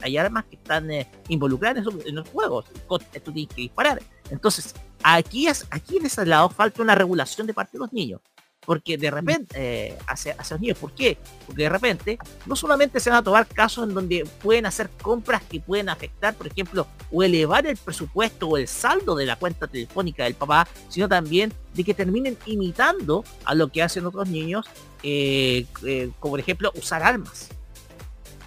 [0.02, 2.66] hay armas que están eh, involucradas en, en, los juegos.
[2.88, 4.02] Tú tienes que disparar.
[4.30, 8.22] Entonces, aquí, aquí en ese lado falta una regulación de parte de los niños.
[8.68, 11.18] Porque de repente, eh, hacia, hacia, los niños, ¿por qué?
[11.46, 15.42] Porque de repente no solamente se van a tomar casos en donde pueden hacer compras
[15.50, 19.68] que pueden afectar, por ejemplo, o elevar el presupuesto o el saldo de la cuenta
[19.68, 24.66] telefónica del papá, sino también de que terminen imitando a lo que hacen otros niños,
[25.02, 27.48] eh, eh, como por ejemplo usar armas.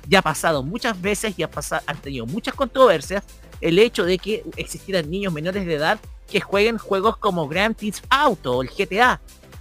[0.06, 3.24] Ya ha pasado muchas veces y ha pasado, han tenido muchas controversias
[3.62, 5.98] el hecho de que existieran niños menores de edad
[6.30, 9.20] que jueguen juegos como Grand Theft Auto o el GTA,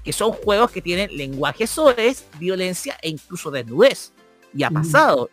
[0.10, 4.12] que son juegos que tienen lenguaje soez, violencia e incluso desnudez.
[4.56, 5.30] Y ha pasado.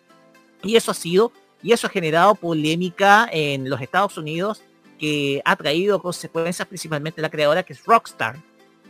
[0.63, 0.69] Mm.
[0.69, 1.33] Y eso ha sido,
[1.63, 4.61] y eso ha generado polémica en los Estados Unidos
[4.99, 8.37] que ha traído consecuencias principalmente la creadora que es Rockstar.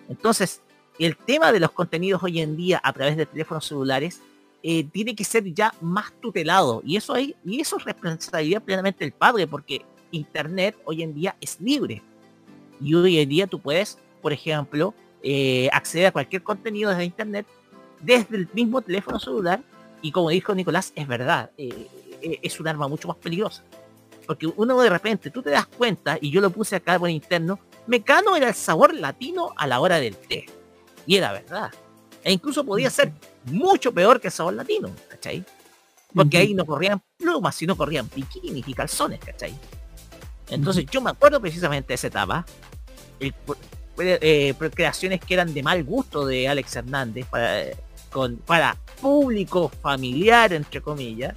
[0.09, 0.61] Entonces,
[0.99, 4.21] el tema de los contenidos hoy en día a través de teléfonos celulares
[4.65, 6.83] eh, tiene que ser ya más tutelado.
[6.85, 11.37] Y eso, hay, y eso es responsabilidad plenamente del padre, porque Internet hoy en día
[11.41, 12.03] es libre.
[12.81, 14.93] Y hoy en día tú puedes, por ejemplo,
[15.29, 17.49] eh, acceder a cualquier contenido desde Internet
[18.01, 19.61] desde el mismo teléfono celular.
[20.01, 23.65] Y como dijo Nicolás, es verdad, eh, es un arma mucho más peligrosa.
[24.25, 27.59] Porque uno de repente, tú te das cuenta, y yo lo puse acá por interno,
[27.89, 30.47] Mecano era el sabor latino a la hora del té.
[31.07, 31.73] Y era verdad.
[32.23, 33.13] E incluso podía ser
[33.47, 35.45] mucho peor que el sabor latino, ¿cachai?
[36.15, 39.55] Porque ahí no corrían plumas, sino corrían bikinis y calzones, ¿cachai?
[40.51, 42.47] Entonces yo me acuerdo precisamente de esa etapa.
[43.19, 43.35] El,
[43.99, 47.65] eh, creaciones que eran de mal gusto de Alex Hernández para,
[48.11, 51.35] con, para público familiar, entre comillas.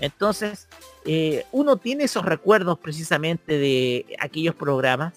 [0.00, 0.68] Entonces,
[1.04, 5.14] eh, uno tiene esos recuerdos precisamente de aquellos programas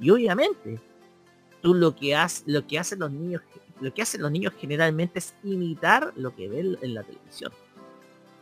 [0.00, 0.78] y obviamente
[1.60, 2.16] tú lo que,
[2.46, 3.42] lo que hacen los niños
[3.80, 7.50] lo que hacen los niños generalmente es imitar lo que ven en la televisión.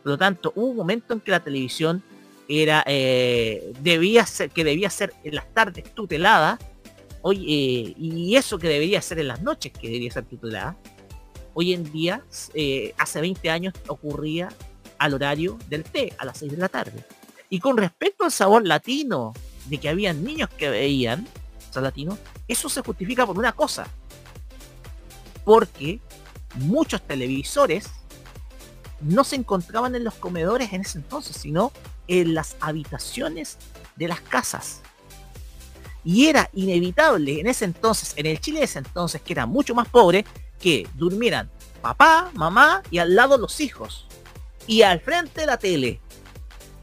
[0.03, 2.03] Por lo tanto, hubo un momento en que la televisión
[2.49, 6.57] era eh, debía ser que debía ser en las tardes tutelada
[7.21, 10.77] hoy eh, y eso que debería ser en las noches que debería ser tutelada
[11.53, 12.23] hoy en día
[12.53, 14.49] eh, hace 20 años ocurría
[14.97, 17.03] al horario del té a las 6 de la tarde.
[17.49, 19.33] Y con respecto al sabor latino
[19.65, 21.27] de que había niños que veían
[21.71, 22.17] sabor latino
[22.47, 23.87] eso se justifica por una cosa.
[25.45, 25.99] Porque
[26.55, 27.89] muchos televisores
[29.01, 31.71] no se encontraban en los comedores en ese entonces, sino
[32.07, 33.57] en las habitaciones
[33.95, 34.81] de las casas.
[36.03, 39.75] Y era inevitable en ese entonces, en el Chile de ese entonces, que era mucho
[39.75, 40.25] más pobre,
[40.59, 41.49] que durmieran
[41.81, 44.05] papá, mamá y al lado los hijos.
[44.67, 45.99] Y al frente la tele.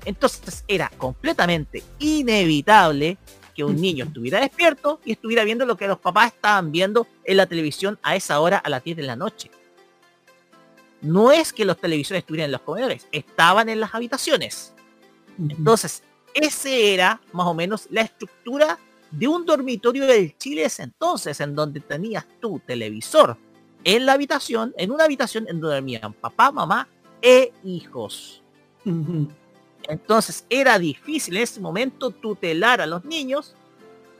[0.05, 3.19] Entonces era completamente inevitable
[3.55, 7.37] que un niño estuviera despierto y estuviera viendo lo que los papás estaban viendo en
[7.39, 9.51] la televisión a esa hora a las 10 de la noche.
[11.01, 14.75] No es que los televisores estuvieran en los comedores, estaban en las habitaciones.
[15.39, 16.03] Entonces,
[16.35, 18.79] ese era más o menos la estructura
[19.11, 23.37] de un dormitorio del Chile ese entonces, en donde tenías tu televisor
[23.85, 26.89] en la habitación, en una habitación en donde dormían papá, mamá
[27.23, 28.43] e hijos.
[29.89, 33.55] Entonces era difícil en ese momento tutelar a los niños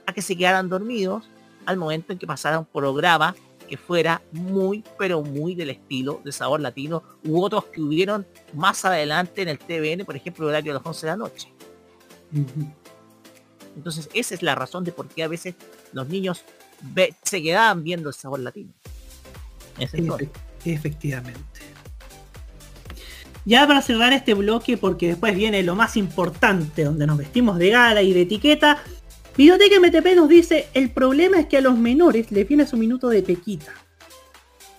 [0.05, 1.29] a que se quedaran dormidos
[1.65, 3.35] al momento en que pasara un programa
[3.67, 8.85] que fuera muy, pero muy del estilo de sabor latino u otros que hubieron más
[8.85, 11.53] adelante en el TVN, por ejemplo, el horario de las 11 de la noche.
[13.77, 15.55] Entonces esa es la razón de por qué a veces
[15.93, 16.43] los niños
[17.23, 18.73] se quedaban viendo el sabor latino.
[20.65, 21.61] Efectivamente.
[23.45, 27.69] Ya para cerrar este bloque, porque después viene lo más importante, donde nos vestimos de
[27.69, 28.83] gala y de etiqueta,
[29.37, 33.07] Videoteca MTP nos dice, el problema es que a los menores les viene su minuto
[33.07, 33.71] de pequita.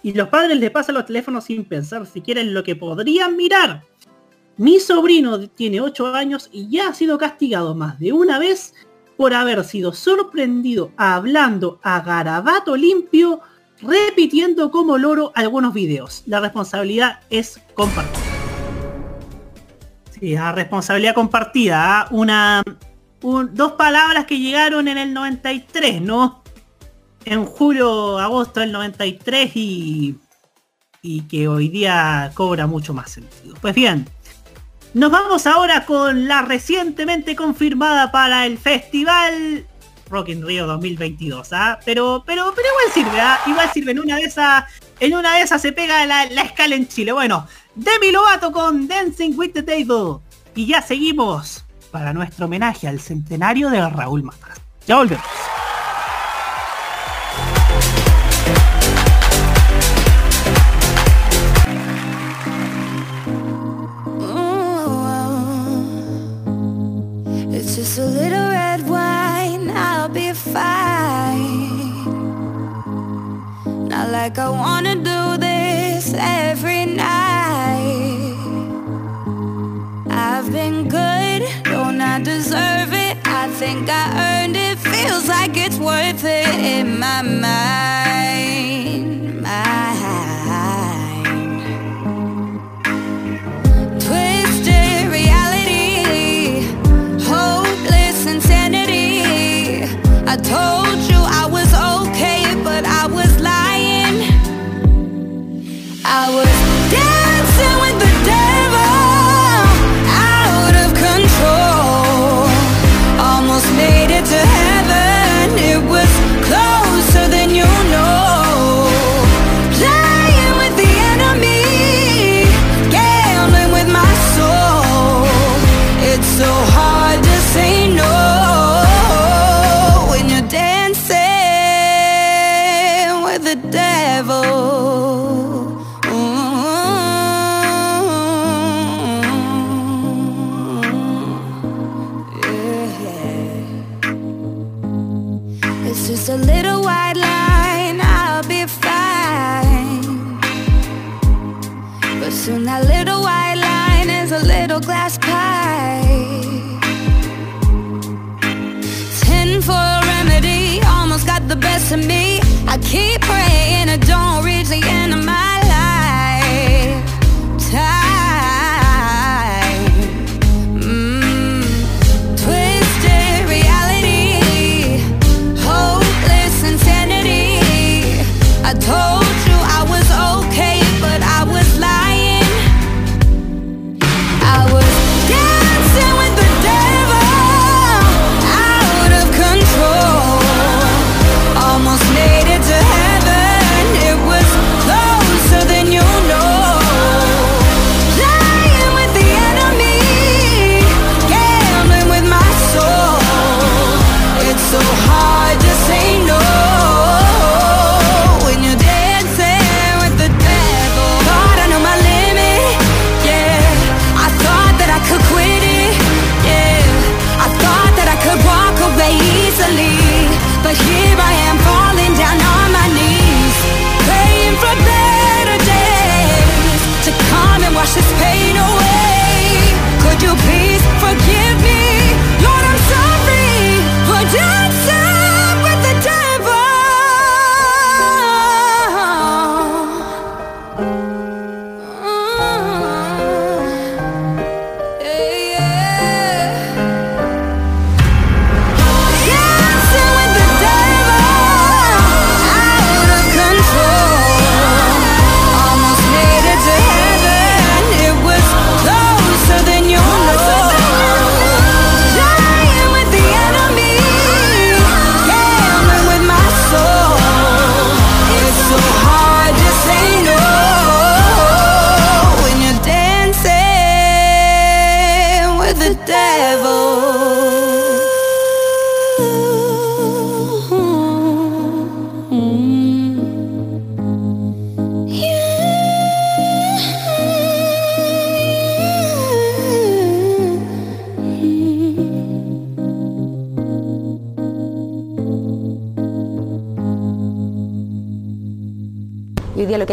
[0.03, 3.83] y los padres le pasan los teléfonos sin pensar si quieren lo que podrían mirar.
[4.57, 8.75] Mi sobrino tiene 8 años y ya ha sido castigado más de una vez
[9.19, 13.41] por haber sido sorprendido hablando a garabato limpio,
[13.83, 16.23] repitiendo como loro algunos videos.
[16.27, 18.23] La responsabilidad es compartida.
[20.19, 22.01] Sí, la responsabilidad compartida.
[22.03, 22.09] ¿ah?
[22.13, 22.63] Una,
[23.23, 26.43] un- dos palabras que llegaron en el 93, ¿no?
[27.25, 30.17] En julio, agosto del 93 y,
[31.03, 33.55] y que hoy día cobra mucho más sentido.
[33.61, 34.09] Pues bien,
[34.99, 39.65] nos vamos ahora con la recientemente confirmada para el festival
[40.11, 41.79] Rock in Rio 2022, ¿ah?
[41.85, 43.39] Pero, pero, pero igual sirve, ¿ah?
[43.47, 43.93] Igual sirve.
[43.93, 44.65] En una de esas,
[44.99, 47.13] en una de esas se pega la, la escala en Chile.
[47.13, 47.47] Bueno,
[47.77, 50.17] Demi Lovato con Dancing with the Devil.
[50.57, 54.61] Y ya seguimos para nuestro homenaje al centenario de Raúl Matas.
[54.85, 55.25] Ya volvemos.
[74.23, 78.35] Like I wanna do this every night.
[80.11, 83.17] I've been good, don't I deserve it?
[83.25, 88.08] I think I earned it, feels like it's worth it in my mind.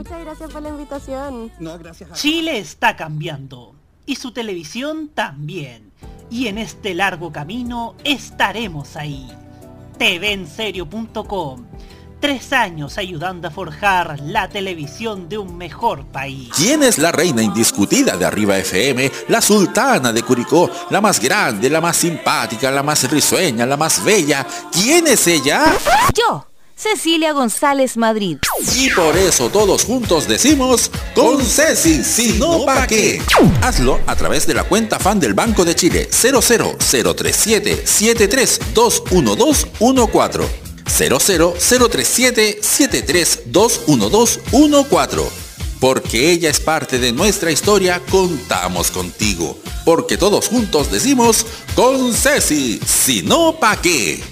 [0.00, 1.52] Muchas gracias por la invitación.
[1.58, 3.74] No, gracias a Chile está cambiando
[4.06, 5.92] y su televisión también.
[6.30, 9.30] Y en este largo camino estaremos ahí.
[9.98, 11.66] TVenserio.com.
[12.18, 16.48] Tres años ayudando a forjar la televisión de un mejor país.
[16.56, 19.12] ¿Quién es la reina indiscutida de Arriba FM?
[19.28, 24.02] La sultana de Curicó, la más grande, la más simpática, la más risueña, la más
[24.02, 24.46] bella.
[24.72, 25.62] ¿Quién es ella?
[26.14, 26.49] Yo,
[26.80, 28.38] Cecilia González Madrid.
[28.74, 33.20] Y por eso todos juntos decimos con Ceci, si no pa' qué.
[33.60, 40.46] Hazlo a través de la cuenta fan del Banco de Chile 00037 7321214
[40.86, 45.28] 00037 7321214
[45.80, 49.58] Porque ella es parte de nuestra historia, contamos contigo.
[49.84, 51.44] Porque todos juntos decimos
[51.74, 54.22] con Ceci, si no pa' qué.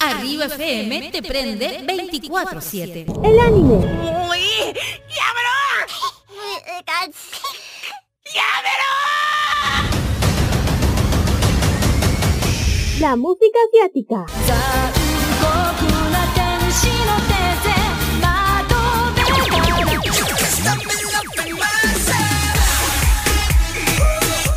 [0.00, 3.06] Arriba FM te prende 24-7.
[3.22, 3.76] El anime.
[4.30, 4.40] ¡Uy!
[13.00, 14.26] La música asiática.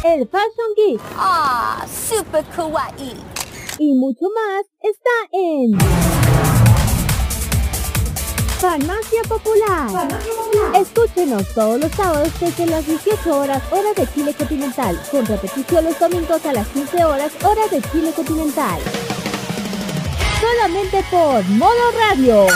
[0.04, 1.02] El Fashion Geek.
[1.18, 3.33] Ah, super kawaii.
[3.86, 5.78] Y mucho más está en
[8.62, 10.08] Farmacia Popular.
[10.74, 16.00] Escúchenos todos los sábados desde las 18 horas hora de Chile continental, con repetición los
[16.00, 18.80] domingos a las 15 horas hora de Chile continental.
[20.40, 22.48] Solamente por Modo Radio.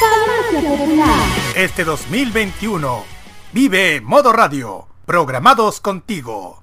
[0.00, 1.20] Farmacia Popular.
[1.54, 3.04] Este 2021
[3.52, 6.62] vive Modo Radio, programados contigo.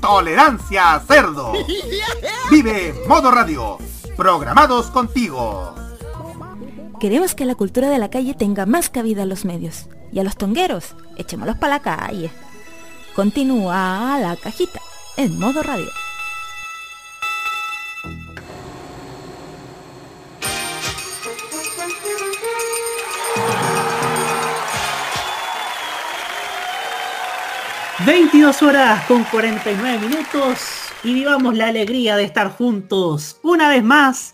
[0.00, 1.52] Tolerancia Cerdo.
[2.50, 3.78] Vive Modo Radio.
[4.16, 5.74] Programados contigo.
[6.98, 9.88] Queremos que la cultura de la calle tenga más cabida en los medios.
[10.12, 12.30] Y a los tongueros, echémoslos para la calle.
[13.14, 14.80] Continúa la cajita
[15.16, 15.88] en modo radio.
[28.06, 30.58] ...22 horas con 49 minutos...
[31.04, 33.38] ...y vivamos la alegría de estar juntos...
[33.42, 34.32] ...una vez más...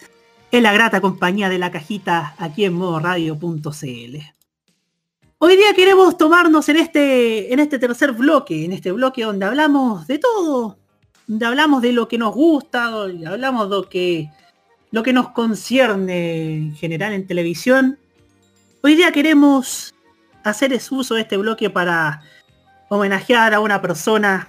[0.52, 2.36] ...en la grata compañía de la cajita...
[2.38, 4.16] ...aquí en modoradio.cl...
[5.38, 8.64] Hoy día queremos tomarnos en este, en este tercer bloque...
[8.64, 10.78] ...en este bloque donde hablamos de todo...
[11.26, 12.84] ...donde hablamos de lo que nos gusta...
[12.84, 14.30] donde ...hablamos de lo que...
[14.92, 17.98] ...lo que nos concierne en general en televisión...
[18.82, 19.92] ...hoy día queremos...
[20.44, 22.22] ...hacer uso de este bloque para
[22.88, 24.48] homenajear a una persona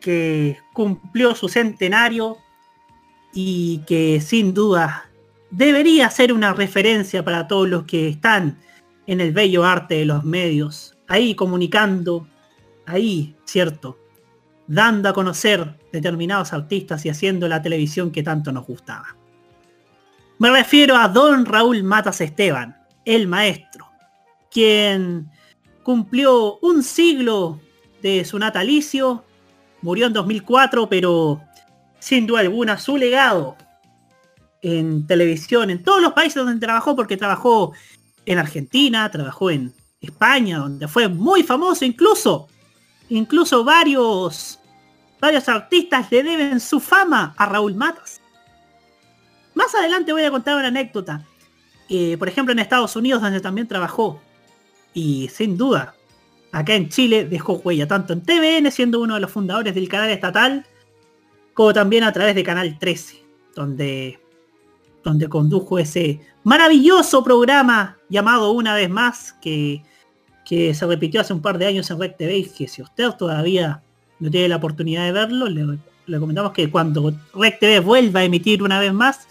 [0.00, 2.38] que cumplió su centenario
[3.32, 5.10] y que sin duda
[5.50, 8.58] debería ser una referencia para todos los que están
[9.06, 12.26] en el bello arte de los medios, ahí comunicando,
[12.86, 13.98] ahí, cierto,
[14.66, 19.16] dando a conocer determinados artistas y haciendo la televisión que tanto nos gustaba.
[20.38, 23.88] Me refiero a don Raúl Matas Esteban, el maestro,
[24.50, 25.30] quien
[25.82, 27.60] cumplió un siglo
[28.24, 29.24] su natalicio.
[29.82, 31.40] Murió en 2004, pero
[31.98, 33.56] sin duda alguna su legado
[34.62, 37.72] en televisión, en todos los países donde trabajó, porque trabajó
[38.24, 42.48] en Argentina, trabajó en España, donde fue muy famoso, incluso,
[43.08, 44.58] incluso varios,
[45.20, 48.20] varios artistas le deben su fama a Raúl Matas.
[49.54, 51.24] Más adelante voy a contar una anécdota.
[51.88, 54.20] Eh, por ejemplo, en Estados Unidos, donde también trabajó.
[54.92, 55.94] Y sin duda,
[56.58, 60.10] acá en Chile dejó huella tanto en TVN, siendo uno de los fundadores del canal
[60.10, 60.66] estatal,
[61.54, 63.22] como también a través de Canal 13,
[63.54, 64.20] donde,
[65.02, 69.82] donde condujo ese maravilloso programa llamado Una vez más, que
[70.46, 73.10] que se repitió hace un par de años en Red TV y que si usted
[73.18, 73.82] todavía
[74.20, 78.24] no tiene la oportunidad de verlo, le, le comentamos que cuando Red TV vuelva a
[78.24, 79.26] emitir una vez más,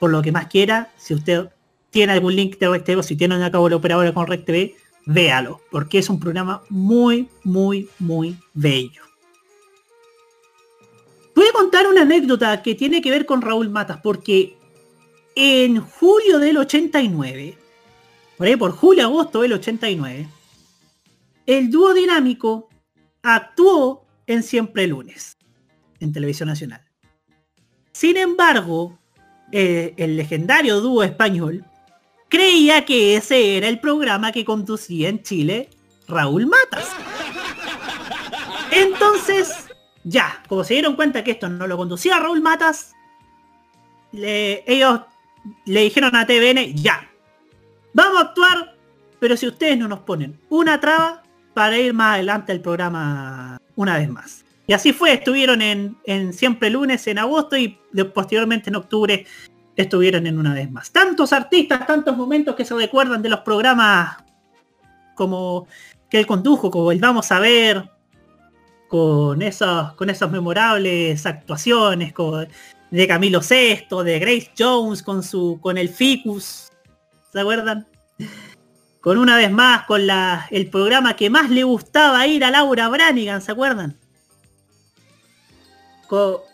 [0.00, 1.50] por lo que más quiera, si usted
[1.90, 4.44] tiene algún link de Red TV o si tiene una cabo la operadora con Red
[4.44, 4.74] TV,
[5.06, 9.02] véalo, porque es un programa muy, muy, muy bello.
[11.34, 14.56] Voy a contar una anécdota que tiene que ver con Raúl Matas, porque
[15.34, 17.56] en julio del 89,
[18.36, 20.28] por ahí por julio-agosto del 89,
[21.46, 22.68] el dúo dinámico
[23.22, 25.38] actuó en Siempre Lunes,
[26.00, 26.82] en Televisión Nacional.
[27.92, 28.98] Sin embargo,
[29.52, 31.64] eh, el legendario dúo español
[32.28, 35.70] creía que ese era el programa que conducía en Chile
[36.06, 36.88] Raúl Matas.
[38.70, 39.66] Entonces,
[40.04, 42.94] ya, como se dieron cuenta que esto no lo conducía Raúl Matas,
[44.12, 45.00] ellos
[45.64, 47.10] le dijeron a TVN, ya,
[47.92, 48.76] vamos a actuar,
[49.20, 51.22] pero si ustedes no nos ponen una traba
[51.54, 54.44] para ir más adelante al programa una vez más.
[54.66, 57.78] Y así fue, estuvieron en, en Siempre Lunes en agosto y
[58.14, 59.26] posteriormente en octubre
[59.82, 60.90] estuvieron en una vez más.
[60.90, 64.16] Tantos artistas, tantos momentos que se recuerdan de los programas
[65.14, 65.68] como
[66.10, 67.88] que él condujo, como el Vamos a ver,
[68.88, 72.12] con esos, con esas memorables actuaciones
[72.90, 76.70] de Camilo VI, de Grace Jones con su con el Ficus.
[77.32, 77.86] ¿Se acuerdan?
[79.00, 82.88] Con una vez más, con la, el programa que más le gustaba ir a Laura
[82.88, 83.96] Branigan, ¿se acuerdan?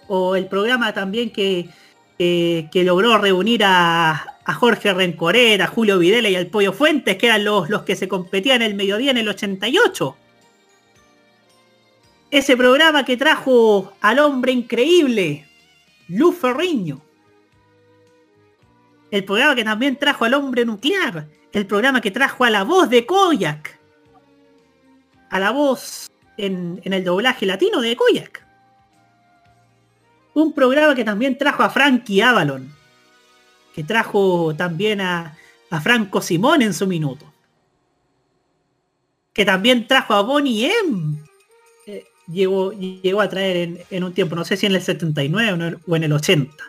[0.09, 1.71] o el programa también que,
[2.19, 7.45] que logró reunir a, Jorge Rencorer, a Julio Videla y al Pollo Fuentes, que eran
[7.45, 10.17] los, los que se competían el mediodía en el 88.
[12.31, 15.47] Ese programa que trajo al hombre increíble,
[16.09, 17.01] Luz Ferriño.
[19.11, 21.29] El programa que también trajo al hombre nuclear.
[21.53, 23.79] El programa que trajo a la voz de Koyak.
[25.31, 28.44] A la voz en, en el doblaje latino de Koyak
[30.35, 32.71] un programa que también trajo a Frankie Avalon,
[33.75, 35.37] que trajo también a,
[35.83, 37.27] Franco Simón en su minuto,
[39.33, 41.19] que también trajo a Bonnie M.
[41.89, 45.97] Eh, llegó, llegó a traer en, un tiempo, no sé si en el 79 o
[45.97, 46.65] en el 80.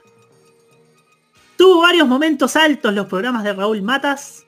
[1.56, 4.44] Tuvo varios momentos altos los programas de Raúl Matas,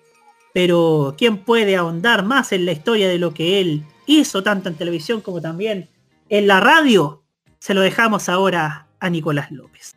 [0.54, 4.76] pero ¿quién puede ahondar más en la historia de lo que él hizo tanto en
[4.76, 5.88] televisión como también
[6.30, 7.22] en la radio?
[7.60, 9.96] Se lo dejamos ahora a Nicolás López.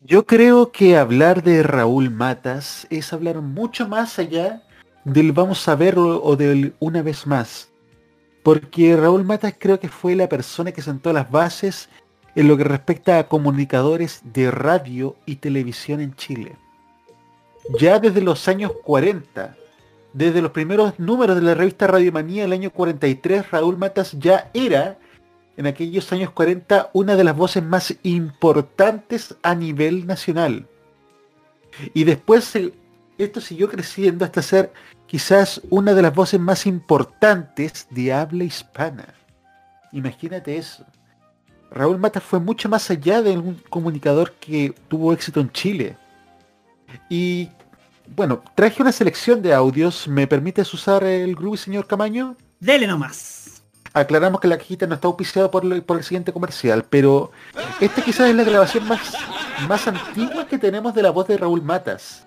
[0.00, 4.62] Yo creo que hablar de Raúl Matas es hablar mucho más allá
[5.04, 7.70] del vamos a ver o del una vez más.
[8.42, 11.88] Porque Raúl Matas creo que fue la persona que sentó las bases
[12.36, 16.56] en lo que respecta a comunicadores de radio y televisión en Chile.
[17.80, 19.56] Ya desde los años 40,
[20.12, 24.50] desde los primeros números de la revista Radio Manía, el año 43, Raúl Matas ya
[24.54, 24.98] era
[25.56, 30.66] en aquellos años 40 una de las voces más importantes a nivel nacional.
[31.94, 32.52] Y después
[33.18, 34.72] esto siguió creciendo hasta ser
[35.06, 39.14] quizás una de las voces más importantes de habla hispana.
[39.92, 40.84] Imagínate eso.
[41.70, 45.96] Raúl Mata fue mucho más allá de un comunicador que tuvo éxito en Chile.
[47.08, 47.50] Y
[48.14, 50.06] bueno, traje una selección de audios.
[50.06, 52.36] ¿Me permites usar el groovy, señor Camaño?
[52.60, 53.35] Dele nomás
[54.00, 57.30] aclaramos que la cajita no está auspiciada por, el siguiente comercial, pero
[57.80, 59.16] esta quizás es la grabación más,
[59.66, 62.26] más antigua que tenemos de la voz de Raúl Matas.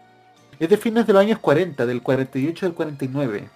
[0.59, 3.49] Es de fines de los años 40, del 48 al 49.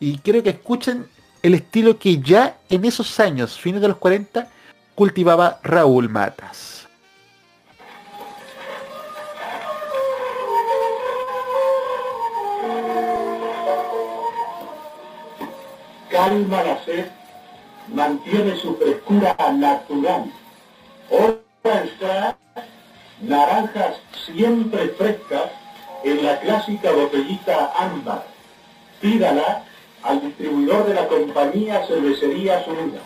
[0.00, 1.06] Y quiero que escuchen
[1.42, 4.48] el estilo que ya en esos años, fines de los 40,
[4.94, 6.86] cultivaba Raúl Matas.
[16.10, 17.25] Calma la sed
[17.88, 20.30] mantiene su frescura natural.
[21.10, 22.36] Otra está
[23.20, 23.96] naranjas
[24.26, 25.50] siempre frescas
[26.04, 28.26] en la clásica botellita ámbar.
[29.00, 29.64] Pídala
[30.02, 33.00] al distribuidor de la compañía Cervecería Unida.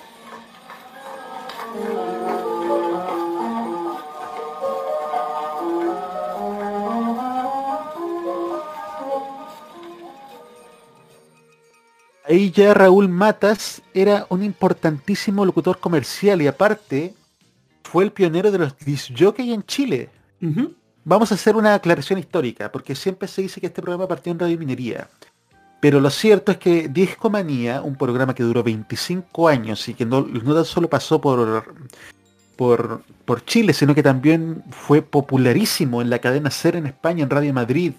[12.31, 17.15] Ahí ya Raúl Matas era un importantísimo locutor comercial y aparte
[17.82, 20.11] fue el pionero de los disc jockey en Chile.
[21.05, 24.39] Vamos a hacer una aclaración histórica, porque siempre se dice que este programa partió en
[24.39, 25.09] Radio Minería.
[25.81, 30.20] Pero lo cierto es que Discomanía, un programa que duró 25 años y que no,
[30.20, 31.65] no tan solo pasó por,
[32.57, 37.31] por, por Chile, sino que también fue popularísimo en la cadena SER en España, en
[37.31, 37.94] Radio Madrid,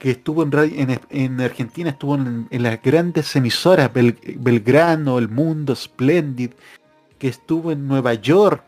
[0.00, 5.18] que estuvo en, radio- en, en Argentina, estuvo en, en las grandes emisoras, Bel- Belgrano,
[5.18, 6.52] El Mundo, Splendid,
[7.18, 8.64] que estuvo en Nueva York.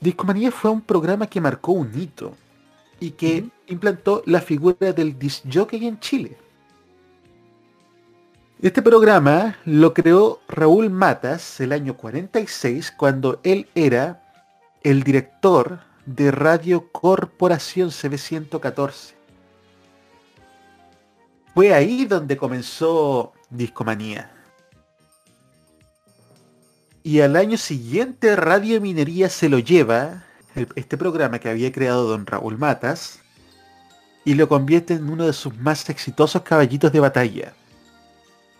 [0.00, 2.34] Discomanía fue un programa que marcó un hito
[2.98, 6.36] y que implantó la figura del disc jockey en Chile.
[8.60, 14.22] Este programa lo creó Raúl Matas el año 46 cuando él era
[14.82, 19.14] el director de Radio Corporación CB114.
[21.54, 24.30] Fue ahí donde comenzó Discomanía.
[27.02, 30.24] Y al año siguiente Radio Minería se lo lleva,
[30.76, 33.20] este programa que había creado don Raúl Matas,
[34.24, 37.52] y lo convierte en uno de sus más exitosos caballitos de batalla.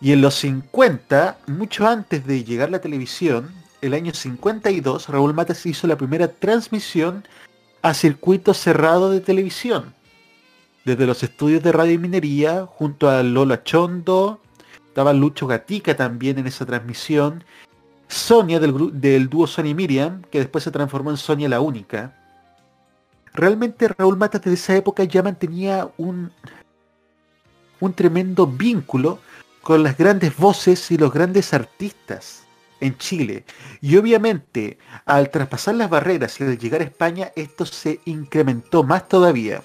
[0.01, 3.49] Y en los 50, mucho antes de llegar la televisión,
[3.81, 7.25] el año 52, Raúl Matas hizo la primera transmisión
[7.81, 9.93] a circuito cerrado de televisión.
[10.85, 14.41] Desde los estudios de Radio y Minería, junto a Lolo Achondo,
[14.85, 17.43] estaba Lucho Gatica también en esa transmisión,
[18.09, 22.13] Sonia del, del dúo Sonia y Miriam, que después se transformó en Sonia la Única.
[23.33, 26.31] Realmente Raúl Matas desde esa época ya mantenía un,
[27.79, 29.19] un tremendo vínculo
[29.61, 32.43] con las grandes voces y los grandes artistas
[32.81, 33.45] en Chile.
[33.81, 39.07] Y obviamente, al traspasar las barreras y al llegar a España, esto se incrementó más
[39.07, 39.63] todavía.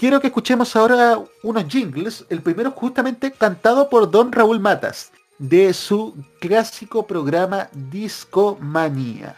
[0.00, 5.74] Quiero que escuchemos ahora unos jingles, el primero justamente cantado por Don Raúl Matas, de
[5.74, 9.36] su clásico programa Discomanía.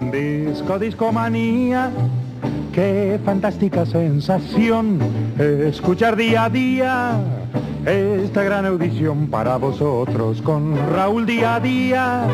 [0.00, 1.92] Disco, discomanía,
[2.74, 4.98] qué fantástica sensación
[5.38, 7.20] escuchar día a día
[7.86, 12.26] esta gran audición para vosotros con Raúl día a día.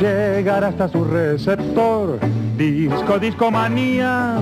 [0.00, 2.18] Llegar hasta su receptor,
[2.58, 4.36] disco, discomanía,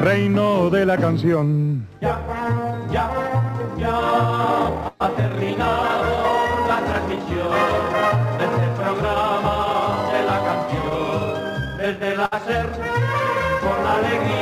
[0.00, 1.86] reino de la canción.
[2.02, 2.20] Ya,
[2.92, 3.10] ya,
[3.78, 3.98] ya
[4.98, 6.04] ha terminado
[6.68, 7.48] la transmisión
[8.38, 9.56] de este programa
[10.12, 10.82] de la canción.
[11.78, 12.66] Desde la SER,
[13.62, 14.41] con alegría,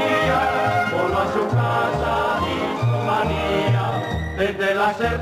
[4.41, 5.21] Desde la SER,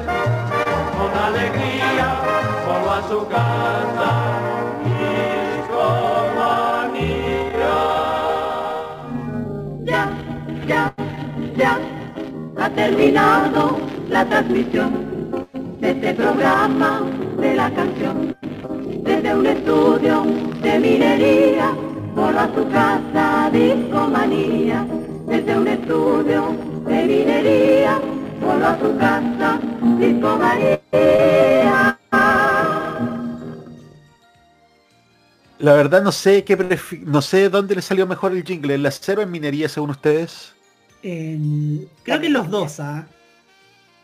[0.96, 2.08] con alegría,
[2.64, 4.10] voló a su casa,
[5.58, 5.88] discomanía.
[9.82, 10.08] Ya,
[10.68, 10.94] ya,
[11.56, 11.80] ya
[12.58, 15.50] ha terminado la transmisión
[15.80, 17.02] de este programa
[17.40, 18.36] de la canción.
[19.02, 20.22] Desde un estudio
[20.62, 21.72] de minería,
[22.14, 24.86] voló a su casa discomanía.
[25.26, 26.54] Desde un estudio
[26.86, 28.00] de minería,
[28.46, 29.60] a su casa
[29.98, 30.80] discomanía.
[35.58, 38.82] La verdad no sé qué prefi- no sé dónde le salió mejor el jingle, en
[38.84, 40.54] la cero en minería según ustedes.
[41.02, 43.06] En- creo que los dos, ¿ah?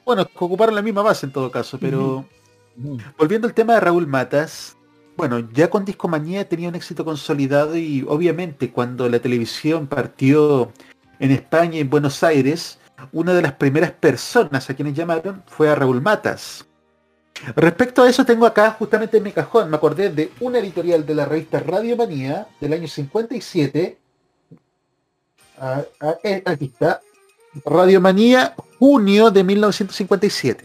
[0.04, 2.24] Bueno, que ocuparon la misma base en todo caso, pero
[3.16, 4.76] volviendo al tema de Raúl Matas,
[5.16, 10.72] bueno, ya con Discomanía tenía un éxito consolidado y obviamente cuando la televisión partió
[11.20, 12.80] en España y en Buenos Aires,
[13.12, 16.66] una de las primeras personas a quienes llamaron fue a Raúl Matas.
[17.56, 21.14] Respecto a eso tengo acá justamente en mi cajón, me acordé de una editorial de
[21.14, 23.98] la revista Radio Manía del año 57.
[25.58, 25.84] Ah,
[26.22, 27.00] eh, aquí está.
[27.64, 30.64] Radio Manía, junio de 1957.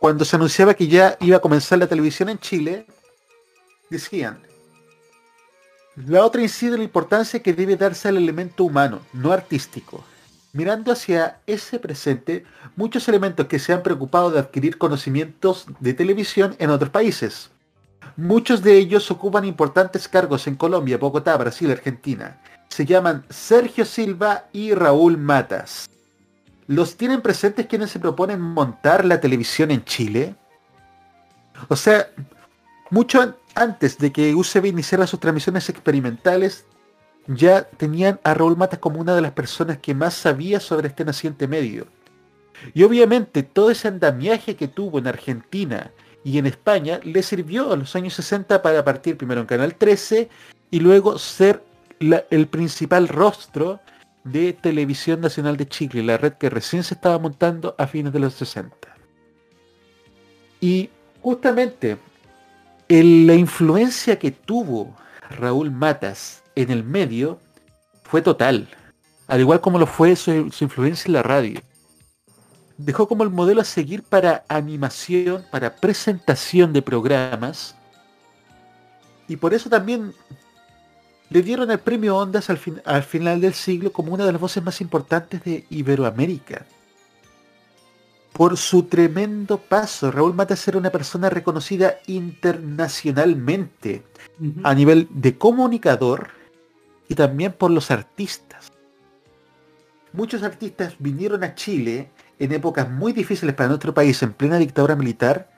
[0.00, 2.86] Cuando se anunciaba que ya iba a comenzar la televisión en Chile,
[3.90, 4.40] decían,
[5.96, 10.04] la otra incide en la importancia que debe darse al elemento humano, no artístico.
[10.56, 12.44] Mirando hacia ese presente,
[12.76, 17.50] muchos elementos que se han preocupado de adquirir conocimientos de televisión en otros países.
[18.16, 22.40] Muchos de ellos ocupan importantes cargos en Colombia, Bogotá, Brasil, Argentina.
[22.70, 25.90] Se llaman Sergio Silva y Raúl Matas.
[26.66, 30.34] ¿Los tienen presentes quienes se proponen montar la televisión en Chile?
[31.68, 32.08] O sea,
[32.90, 36.64] mucho an- antes de que UCB iniciara sus transmisiones experimentales,
[37.28, 41.04] ya tenían a Raúl Matas como una de las personas que más sabía sobre este
[41.04, 41.86] naciente medio.
[42.74, 45.92] Y obviamente todo ese andamiaje que tuvo en Argentina
[46.24, 50.28] y en España le sirvió a los años 60 para partir primero en Canal 13
[50.70, 51.62] y luego ser
[52.00, 53.80] el principal rostro
[54.24, 58.18] de Televisión Nacional de Chile, la red que recién se estaba montando a fines de
[58.18, 58.74] los 60.
[60.60, 60.90] Y
[61.22, 61.96] justamente
[62.88, 64.96] la influencia que tuvo
[65.38, 67.38] Raúl Matas en el medio
[68.02, 68.68] fue total,
[69.28, 71.60] al igual como lo fue su, su influencia en la radio.
[72.78, 77.76] Dejó como el modelo a seguir para animación, para presentación de programas,
[79.28, 80.12] y por eso también
[81.30, 84.40] le dieron el premio Ondas al, fin- al final del siglo como una de las
[84.40, 86.66] voces más importantes de Iberoamérica.
[88.36, 90.10] por su tremendo paso.
[90.10, 94.02] Raúl Matas era una persona reconocida internacionalmente
[94.62, 96.28] a nivel de comunicador
[97.08, 98.72] y también por los artistas.
[100.12, 104.96] Muchos artistas vinieron a Chile en épocas muy difíciles para nuestro país, en plena dictadura
[104.96, 105.50] militar,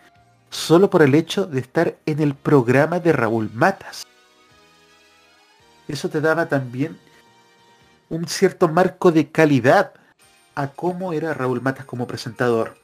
[0.51, 4.05] solo por el hecho de estar en el programa de Raúl Matas.
[5.87, 6.99] Eso te daba también
[8.09, 9.93] un cierto marco de calidad
[10.55, 12.77] a cómo era Raúl Matas como presentador.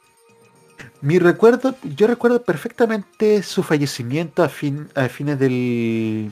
[1.00, 6.30] Mi recuerdo, yo recuerdo perfectamente su fallecimiento a, fin, a fines del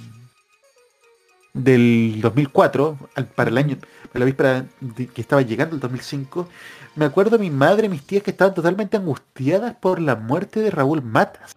[1.54, 2.98] del 2004,
[3.34, 3.76] para el año,
[4.12, 6.48] para la víspera de que estaba llegando el 2005,
[6.94, 10.70] me acuerdo mi madre y mis tías que estaban totalmente angustiadas por la muerte de
[10.70, 11.54] Raúl Matas,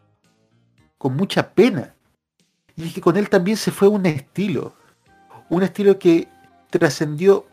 [0.98, 1.94] con mucha pena.
[2.76, 4.74] Y es que con él también se fue un estilo,
[5.50, 6.28] un estilo que
[6.70, 7.46] trascendió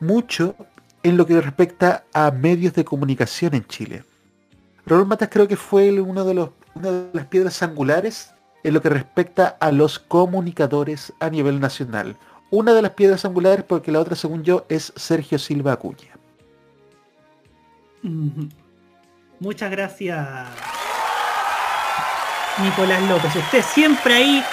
[0.00, 0.54] mucho
[1.02, 4.04] en lo que respecta a medios de comunicación en Chile.
[4.86, 8.33] Raúl Matas creo que fue uno de los, una de las piedras angulares
[8.64, 12.16] en lo que respecta a los comunicadores a nivel nacional.
[12.50, 16.18] Una de las piedras angulares porque la otra, según yo, es Sergio Silva Acuña.
[19.40, 20.26] Muchas gracias,
[22.62, 23.36] Nicolás López.
[23.36, 24.44] Usted siempre ahí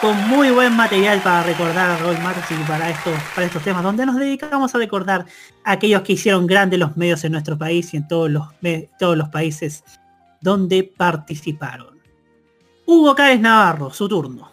[0.00, 3.82] con muy buen material para recordar a Raúl Matas y para estos, para estos temas,
[3.82, 5.26] donde nos dedicamos a recordar
[5.64, 8.46] a aquellos que hicieron grandes los medios en nuestro país y en todos los,
[8.98, 9.82] todos los países
[10.40, 11.97] donde participaron.
[12.90, 14.50] Hugo Cáez Navarro, su turno.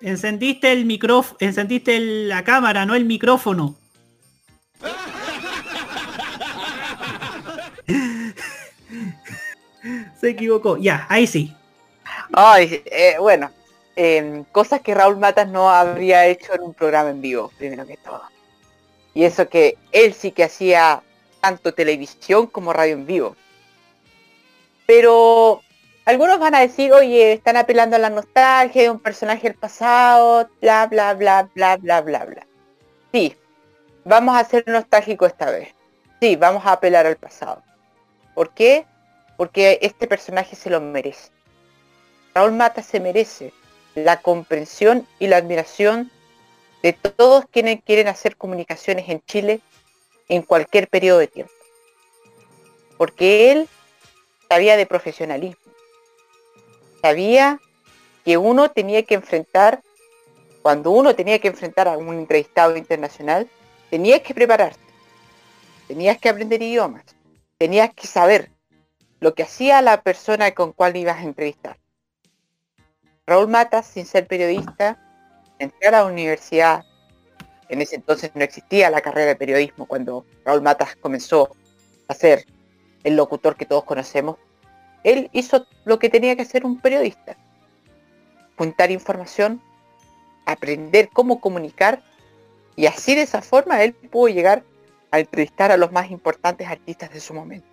[0.00, 3.74] Encendiste el micrófono, encendiste la cámara, no el micrófono.
[10.20, 10.76] Se equivocó.
[10.76, 11.52] Ya, ahí sí.
[12.32, 13.50] Ay, eh, bueno,
[14.52, 18.22] cosas que Raúl Matas no habría hecho en un programa en vivo, primero que todo.
[19.12, 21.02] Y eso que él sí que hacía
[21.44, 23.36] tanto televisión como radio en vivo.
[24.86, 25.60] Pero
[26.06, 30.48] algunos van a decir, oye, están apelando a la nostalgia de un personaje del pasado,
[30.62, 32.46] bla, bla, bla, bla, bla, bla, bla.
[33.12, 33.36] Sí,
[34.06, 35.74] vamos a ser nostálgicos esta vez.
[36.18, 37.62] Sí, vamos a apelar al pasado.
[38.34, 38.86] ¿Por qué?
[39.36, 41.28] Porque este personaje se lo merece.
[42.34, 43.52] Raúl Mata se merece
[43.94, 46.10] la comprensión y la admiración
[46.82, 49.60] de todos quienes quieren hacer comunicaciones en Chile
[50.28, 51.52] en cualquier periodo de tiempo.
[52.96, 53.68] Porque él
[54.48, 55.72] sabía de profesionalismo.
[57.02, 57.60] Sabía
[58.24, 59.82] que uno tenía que enfrentar,
[60.62, 63.48] cuando uno tenía que enfrentar a un entrevistado internacional,
[63.90, 64.80] tenías que prepararte,
[65.86, 67.04] tenías que aprender idiomas,
[67.58, 68.50] tenías que saber
[69.20, 71.76] lo que hacía la persona con cual ibas a entrevistar.
[73.26, 74.98] Raúl Matas, sin ser periodista,
[75.58, 76.84] entró a la universidad
[77.68, 81.50] en ese entonces no existía la carrera de periodismo cuando Raúl Matas comenzó
[82.08, 82.46] a ser
[83.04, 84.36] el locutor que todos conocemos.
[85.02, 87.36] Él hizo lo que tenía que hacer un periodista.
[88.56, 89.60] Juntar información,
[90.46, 92.02] aprender cómo comunicar
[92.76, 94.64] y así de esa forma él pudo llegar
[95.10, 97.66] a entrevistar a los más importantes artistas de su momento.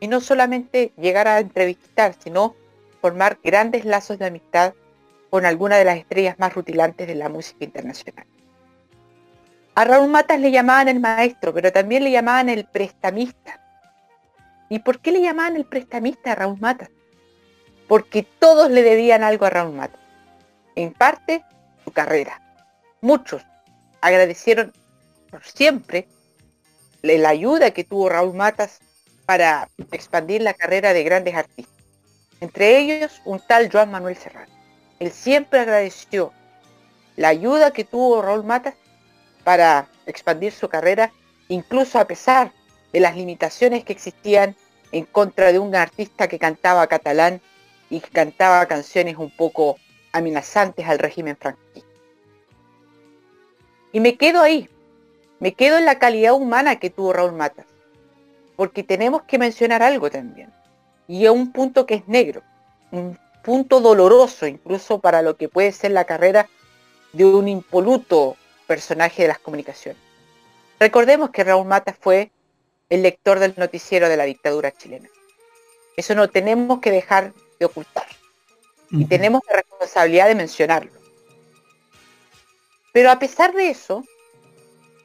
[0.00, 2.54] Y no solamente llegar a entrevistar, sino
[3.00, 4.74] formar grandes lazos de amistad
[5.30, 8.26] con alguna de las estrellas más rutilantes de la música internacional.
[9.76, 13.60] A Raúl Matas le llamaban el maestro, pero también le llamaban el prestamista.
[14.68, 16.90] ¿Y por qué le llamaban el prestamista a Raúl Matas?
[17.88, 20.00] Porque todos le debían algo a Raúl Matas.
[20.76, 21.44] En parte,
[21.84, 22.40] su carrera.
[23.00, 23.44] Muchos
[24.00, 24.72] agradecieron
[25.30, 26.06] por siempre
[27.02, 28.78] la ayuda que tuvo Raúl Matas
[29.26, 31.84] para expandir la carrera de grandes artistas.
[32.40, 34.52] Entre ellos, un tal Joan Manuel Serrano.
[35.00, 36.32] Él siempre agradeció
[37.16, 38.74] la ayuda que tuvo Raúl Matas
[39.44, 41.12] para expandir su carrera,
[41.48, 42.52] incluso a pesar
[42.92, 44.56] de las limitaciones que existían
[44.92, 47.40] en contra de un artista que cantaba catalán
[47.90, 49.76] y que cantaba canciones un poco
[50.12, 51.88] amenazantes al régimen franquista.
[53.92, 54.68] Y me quedo ahí,
[55.40, 57.66] me quedo en la calidad humana que tuvo Raúl Matas,
[58.56, 60.52] porque tenemos que mencionar algo también,
[61.06, 62.42] y es un punto que es negro,
[62.90, 66.48] un punto doloroso incluso para lo que puede ser la carrera
[67.12, 68.36] de un impoluto
[68.74, 70.02] personaje de las comunicaciones.
[70.80, 72.32] Recordemos que Raúl Mata fue
[72.88, 75.08] el lector del noticiero de la dictadura chilena.
[75.96, 78.06] Eso no tenemos que dejar de ocultar.
[78.90, 80.90] Y tenemos la responsabilidad de mencionarlo.
[82.92, 84.02] Pero a pesar de eso,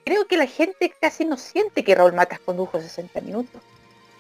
[0.04, 3.62] creo que la gente casi no siente que Raúl Matas condujo 60 minutos.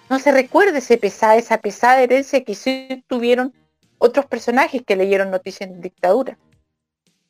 [0.09, 3.51] No se recuerda ese pesada, esa pesada herencia que sí tuvieron
[3.97, 6.37] otros personajes que leyeron noticias en dictadura.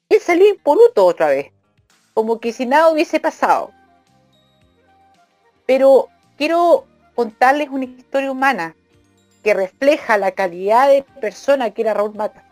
[0.10, 1.52] Él salió impoluto otra vez
[2.20, 3.72] como que si nada hubiese pasado.
[5.66, 6.86] Pero quiero
[7.16, 8.76] contarles una historia humana
[9.42, 12.44] que refleja la calidad de persona que era Raúl Mata.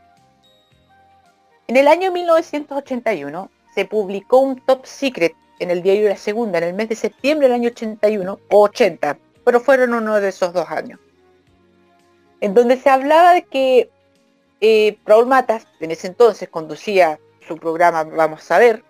[1.68, 6.64] En el año 1981 se publicó un top secret en el diario La Segunda en
[6.64, 10.70] el mes de septiembre del año 81 o 80, pero fueron uno de esos dos
[10.70, 10.98] años,
[12.40, 13.90] en donde se hablaba de que
[14.62, 18.86] eh, Raúl Matas, en ese entonces conducía su programa Vamos a ver,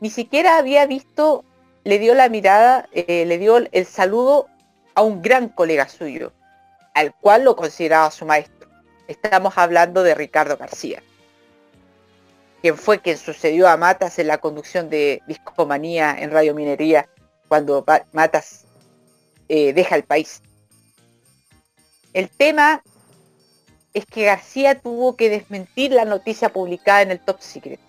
[0.00, 1.44] ni siquiera había visto,
[1.84, 4.48] le dio la mirada, eh, le dio el saludo
[4.94, 6.32] a un gran colega suyo,
[6.94, 8.68] al cual lo consideraba su maestro.
[9.08, 11.02] Estamos hablando de Ricardo García
[12.64, 17.06] quien fue quien sucedió a Matas en la conducción de Discomanía en Radio Minería
[17.46, 18.64] cuando Matas
[19.50, 20.40] eh, deja el país.
[22.14, 22.82] El tema
[23.92, 27.80] es que García tuvo que desmentir la noticia publicada en el Top Secret.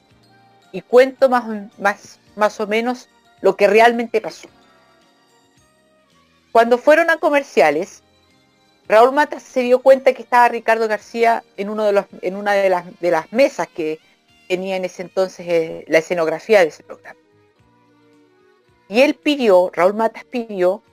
[0.75, 1.45] Y cuento más,
[1.79, 3.07] más, más o menos
[3.39, 4.49] lo que realmente pasó.
[6.51, 8.03] Cuando fueron a comerciales,
[8.89, 12.51] Raúl Matas se dio cuenta que estaba Ricardo García en, uno de los, en una
[12.51, 14.01] de las, de las mesas que
[14.49, 17.21] tenía en ese entonces eh, la escenografía de ese programa.
[18.89, 20.83] Y él pidió, Raúl Matas pidió,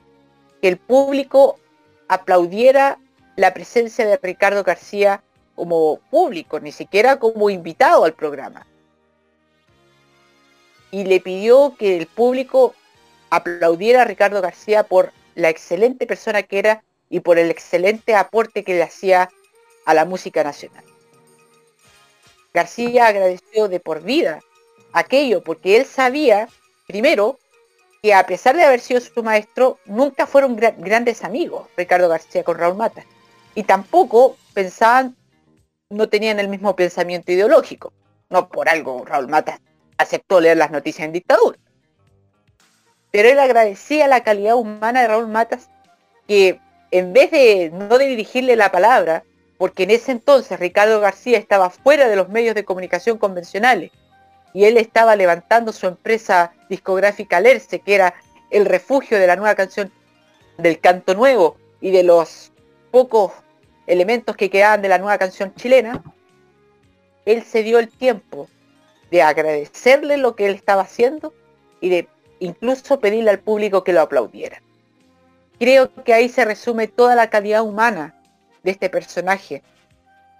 [0.61, 1.59] que el público
[2.07, 2.99] aplaudiera
[3.35, 5.21] la presencia de Ricardo García
[5.55, 8.65] como público, ni siquiera como invitado al programa.
[10.93, 12.75] Y le pidió que el público
[13.31, 18.63] aplaudiera a Ricardo García por la excelente persona que era y por el excelente aporte
[18.63, 19.27] que le hacía
[19.87, 20.83] a la música nacional.
[22.53, 24.41] García agradeció de por vida
[24.93, 26.47] aquello, porque él sabía,
[26.85, 27.39] primero,
[28.03, 32.59] que a pesar de haber sido su maestro, nunca fueron grandes amigos, Ricardo García con
[32.59, 33.03] Raúl Mata.
[33.55, 35.15] Y tampoco pensaban,
[35.89, 37.91] no tenían el mismo pensamiento ideológico.
[38.29, 39.59] No por algo Raúl Mata
[39.97, 41.57] aceptó leer las noticias en dictadura.
[43.11, 45.69] Pero él agradecía la calidad humana de Raúl Matas,
[46.27, 46.59] que
[46.91, 49.23] en vez de no dirigirle la palabra,
[49.57, 53.91] porque en ese entonces Ricardo García estaba fuera de los medios de comunicación convencionales
[54.53, 58.13] y él estaba levantando su empresa discográfica Lerce, que era
[58.51, 59.91] el refugio de la nueva canción
[60.57, 62.51] del canto nuevo y de los
[62.91, 63.31] pocos
[63.87, 66.03] elementos que quedaban de la nueva canción chilena,
[67.25, 68.47] él se dio el tiempo
[69.13, 71.35] de agradecerle lo que él estaba haciendo
[71.79, 72.07] y de
[72.39, 74.59] incluso pedirle al público que lo aplaudiera.
[75.59, 78.15] Creo que ahí se resume toda la calidad humana
[78.63, 79.61] de este personaje,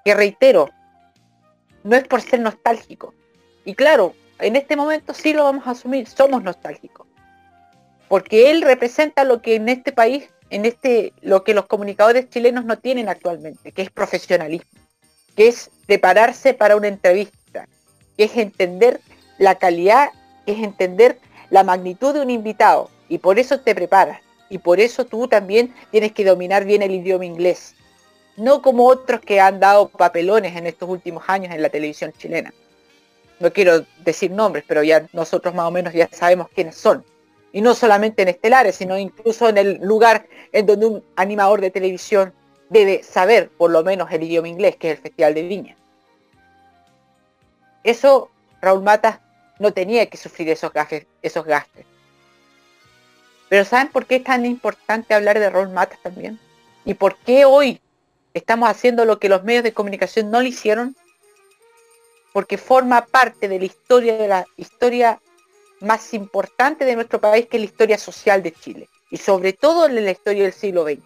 [0.03, 0.71] que reitero,
[1.83, 3.13] no es por ser nostálgico.
[3.63, 7.05] Y claro, en este momento sí lo vamos a asumir, somos nostálgicos.
[8.07, 12.65] Porque él representa lo que en este país, en este, lo que los comunicadores chilenos
[12.65, 14.71] no tienen actualmente, que es profesionalismo,
[15.35, 17.37] que es prepararse para una entrevista,
[18.17, 19.01] que es entender
[19.37, 20.09] la calidad,
[20.45, 21.19] que es entender
[21.49, 22.89] la magnitud de un invitado.
[23.09, 24.19] Y por eso te preparas.
[24.49, 27.75] Y por eso tú también tienes que dominar bien el idioma inglés
[28.37, 32.53] no como otros que han dado papelones en estos últimos años en la televisión chilena.
[33.39, 37.03] No quiero decir nombres, pero ya nosotros más o menos ya sabemos quiénes son.
[37.51, 41.69] Y no solamente en Estelares, sino incluso en el lugar en donde un animador de
[41.69, 42.33] televisión
[42.69, 45.77] debe saber por lo menos el idioma inglés, que es el Festival de Viña.
[47.83, 48.29] Eso
[48.61, 49.21] Raúl Mata
[49.59, 51.83] no tenía que sufrir esos gastos, esos gastos.
[53.49, 56.39] Pero ¿saben por qué es tan importante hablar de Raúl Matas también?
[56.85, 57.79] ¿Y por qué hoy
[58.33, 60.95] estamos haciendo lo que los medios de comunicación no lo hicieron
[62.31, 65.21] porque forma parte de la historia de la historia
[65.79, 69.85] más importante de nuestro país que es la historia social de Chile y sobre todo
[69.85, 70.99] en la historia del siglo XX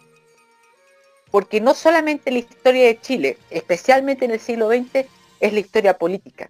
[1.30, 5.06] porque no solamente la historia de Chile especialmente en el siglo XX
[5.40, 6.48] es la historia política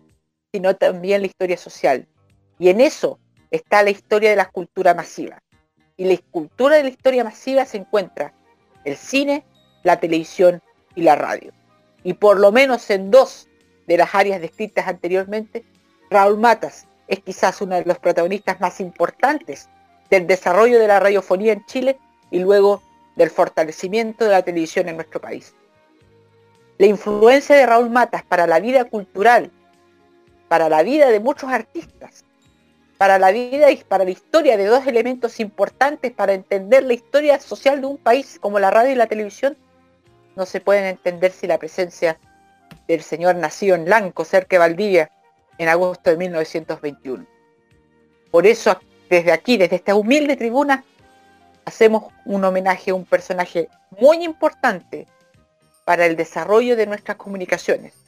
[0.53, 2.07] sino también la historia social
[2.59, 3.19] y en eso
[3.51, 5.43] está la historia de la cultura masiva
[5.97, 8.33] y la cultura de la historia masiva se encuentra
[8.85, 9.45] el cine
[9.83, 10.63] la televisión
[10.95, 11.53] y la radio.
[12.03, 13.49] Y por lo menos en dos
[13.87, 15.65] de las áreas descritas anteriormente,
[16.11, 19.69] Raúl Matas es quizás uno de los protagonistas más importantes
[20.11, 21.99] del desarrollo de la radiofonía en Chile
[22.31, 22.83] y luego
[23.17, 25.55] del fortalecimiento de la televisión en nuestro país.
[26.79, 29.51] La influencia de Raúl Matas para la vida cultural,
[30.49, 32.25] para la vida de muchos artistas,
[32.97, 37.39] para la vida y para la historia de dos elementos importantes para entender la historia
[37.39, 39.57] social de un país como la radio y la televisión,
[40.35, 42.19] no se pueden entender si la presencia
[42.89, 45.11] del señor nacido en Lanco, cerca de Valdivia,
[45.59, 47.27] en agosto de 1921.
[48.31, 48.79] Por eso,
[49.11, 50.85] desde aquí, desde esta humilde tribuna,
[51.65, 53.69] hacemos un homenaje a un personaje
[54.01, 55.07] muy importante
[55.85, 58.08] para el desarrollo de nuestras comunicaciones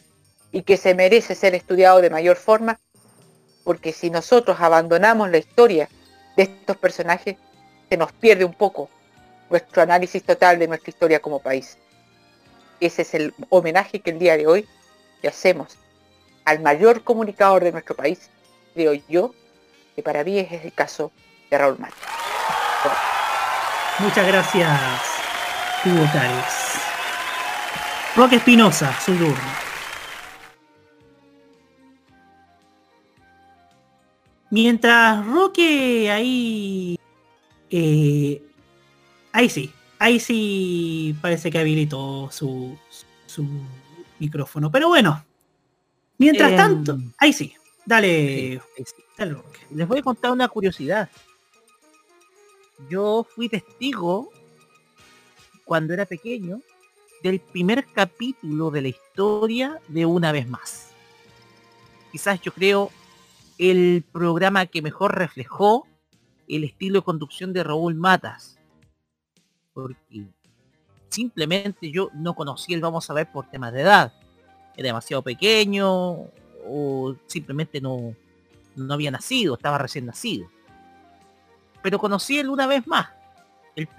[0.52, 2.78] y que se merece ser estudiado de mayor forma,
[3.64, 5.88] porque si nosotros abandonamos la historia
[6.36, 7.36] de estos personajes,
[7.88, 8.88] se nos pierde un poco
[9.48, 11.78] nuestro análisis total de nuestra historia como país.
[12.80, 14.68] Ese es el homenaje que el día de hoy
[15.22, 15.76] le hacemos
[16.44, 18.30] al mayor comunicador de nuestro país,
[18.74, 19.34] creo yo,
[19.94, 21.12] que para mí es el caso
[21.50, 21.94] de Raúl Mata.
[23.98, 24.80] Muchas gracias,
[25.84, 26.80] Hugo Cárez.
[28.16, 29.69] Roque Espinosa, su turno.
[34.50, 36.98] Mientras Roque ahí...
[37.70, 38.42] eh,
[39.32, 42.76] ahí sí, ahí sí parece que habilitó su,
[43.26, 43.46] su
[44.18, 44.70] micrófono.
[44.70, 45.24] Pero bueno,
[46.18, 47.54] mientras Em, tanto, ahí sí,
[47.86, 49.02] dale, Sí, sí.
[49.16, 49.60] dale Roque.
[49.70, 51.08] Les voy a contar una curiosidad.
[52.88, 54.30] Yo fui testigo
[55.64, 56.60] cuando era pequeño
[57.22, 60.88] del primer capítulo de la historia de Una vez más.
[62.10, 62.90] Quizás yo creo
[63.60, 65.86] el programa que mejor reflejó
[66.48, 68.58] el estilo de conducción de Raúl Matas.
[69.74, 70.24] Porque
[71.10, 74.14] simplemente yo no conocía el Vamos a ver por temas de edad.
[74.74, 75.90] Era demasiado pequeño
[76.66, 78.14] o simplemente no,
[78.76, 80.48] no había nacido, estaba recién nacido.
[81.82, 83.08] Pero conocí él una vez más.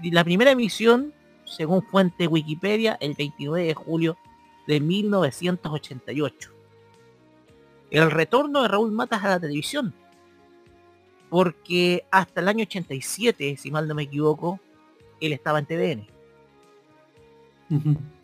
[0.02, 1.14] La primera emisión,
[1.46, 4.18] según fuente Wikipedia, el 29 de julio
[4.66, 6.61] de 1988.
[7.92, 9.94] El retorno de Raúl Matas a la televisión.
[11.30, 14.60] Porque hasta el año 87, si mal no me equivoco,
[15.20, 16.08] él estaba en TVN.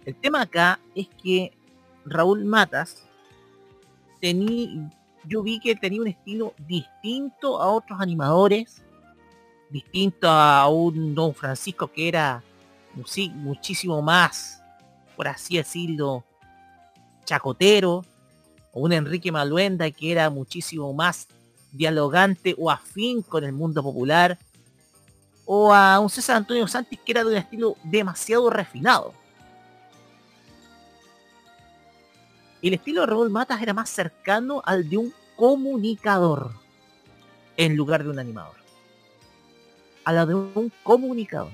[0.03, 1.53] El tema acá es que
[2.05, 3.07] Raúl Matas
[4.19, 4.89] tenía,
[5.23, 8.83] yo vi que tenía un estilo distinto a otros animadores,
[9.69, 12.43] distinto a un Don Francisco que era
[12.93, 14.61] muchísimo más,
[15.15, 16.25] por así decirlo,
[17.23, 18.03] chacotero,
[18.77, 21.27] o un Enrique Maluenda que era muchísimo más
[21.71, 24.37] dialogante o afín con el mundo popular,
[25.45, 29.13] o a un César Antonio Santis que era de un estilo demasiado refinado.
[32.61, 36.51] El estilo de Raúl Matas era más cercano al de un comunicador
[37.55, 38.57] en lugar de un animador.
[40.03, 41.53] A la de un comunicador.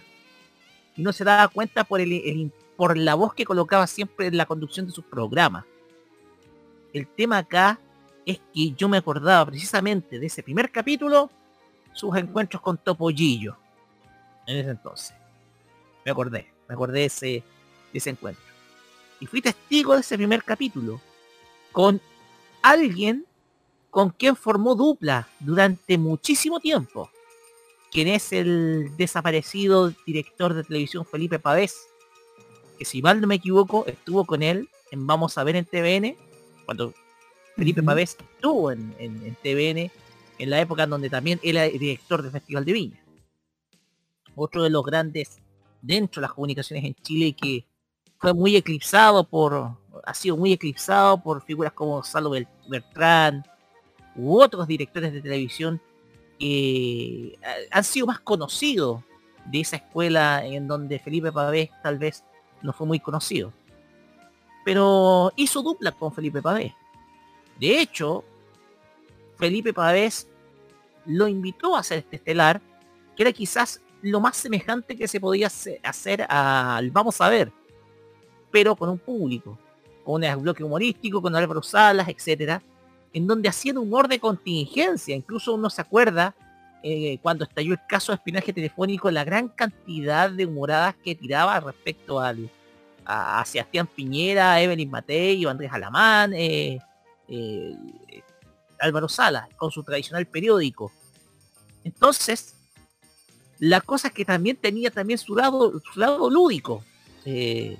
[0.98, 4.46] Y no se daba cuenta por, el, por la voz que colocaba siempre en la
[4.46, 5.66] conducción de sus programas.
[6.94, 7.80] El tema acá
[8.26, 11.30] es que yo me acordaba precisamente de ese primer capítulo,
[11.92, 13.58] sus encuentros con Topollillo.
[14.46, 15.16] En ese entonces.
[16.06, 18.44] Me acordé, me acordé de ese, encuentro.
[19.20, 21.02] Y fui testigo de ese primer capítulo
[21.72, 22.00] con
[22.62, 23.26] alguien
[23.90, 27.10] con quien formó dupla durante muchísimo tiempo.
[27.92, 31.88] Quien es el desaparecido director de televisión Felipe Pavés.
[32.78, 36.18] Que si mal no me equivoco, estuvo con él en Vamos a ver en TVN.
[36.66, 36.94] Cuando
[37.56, 37.84] Felipe.
[37.84, 39.92] Pavés estuvo en, en- en TVN.
[40.40, 43.00] En la época en donde también era director del Festival de Viña.
[44.36, 45.40] Otro de los grandes
[45.82, 47.66] dentro de las comunicaciones en Chile que
[48.18, 53.44] fue muy eclipsado por ha sido muy eclipsado por figuras como Bel- Bertrán
[54.16, 55.80] u otros directores de televisión
[56.40, 57.38] que eh,
[57.70, 59.02] han sido más conocidos
[59.46, 62.24] de esa escuela en donde Felipe Pavés tal vez
[62.64, 63.54] no fue muy conocido.
[64.64, 66.74] Pero hizo dupla con Felipe Pavés.
[67.60, 68.24] De hecho,
[69.38, 70.28] Felipe Pavés
[71.06, 72.62] lo invitó a hacer este estelar,
[73.16, 77.52] que era quizás lo más semejante que se podía hace- hacer al Vamos a ver,
[78.52, 79.58] pero con un público,
[80.04, 82.62] con un bloque humorístico, con Álvaro Salas, etcétera,
[83.14, 86.36] en donde hacían humor de contingencia, incluso uno se acuerda
[86.84, 91.60] eh, cuando estalló el caso de espionaje telefónico, la gran cantidad de humoradas que tiraba
[91.62, 92.50] respecto al,
[93.06, 96.80] a, Sebastián Piñera, a Evelyn Matei, Andrés Alamán, eh,
[97.28, 97.76] eh,
[98.80, 100.92] Álvaro Salas, con su tradicional periódico.
[101.84, 102.56] Entonces,
[103.60, 106.84] la cosa es que también tenía también su lado, su lado lúdico.
[107.26, 107.78] eh,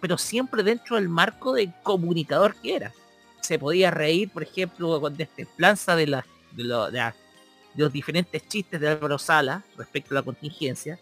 [0.00, 2.92] pero siempre dentro del marco de comunicador que era.
[3.40, 6.22] Se podía reír, por ejemplo, con destemplanza de, de,
[6.62, 7.12] de
[7.76, 10.98] los diferentes chistes de Álvaro Sala respecto a la contingencia.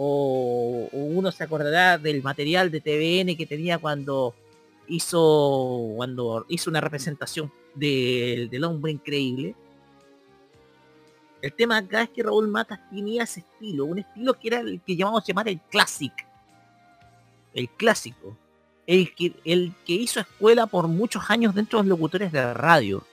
[0.00, 4.32] O, uno se acordará del material de TVN que tenía cuando
[4.86, 9.54] hizo cuando hizo una representación de- del hombre increíble.
[11.42, 14.80] El tema acá es que Raúl Matas tenía ese estilo, un estilo que era el
[14.80, 16.12] que llamamos llamar el classic.
[17.54, 18.36] El clásico.
[18.86, 23.04] El que, el que hizo escuela por muchos años dentro de los locutores de radio.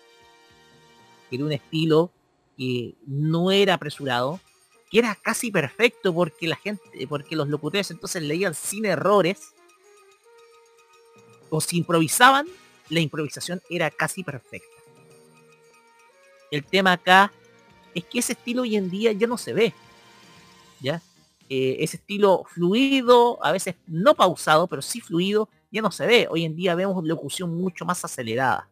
[1.32, 2.12] Era un estilo
[2.58, 4.40] que no era apresurado,
[5.00, 9.54] era casi perfecto porque la gente, porque los locutores entonces leían sin errores.
[11.50, 12.48] O si improvisaban,
[12.90, 14.68] la improvisación era casi perfecta.
[16.52, 17.32] El tema acá
[17.94, 19.74] es que ese estilo hoy en día ya no se ve.
[20.80, 21.02] ¿ya?
[21.50, 26.28] Eh, ese estilo fluido, a veces no pausado, pero sí fluido, ya no se ve.
[26.30, 28.68] Hoy en día vemos locución mucho más acelerada.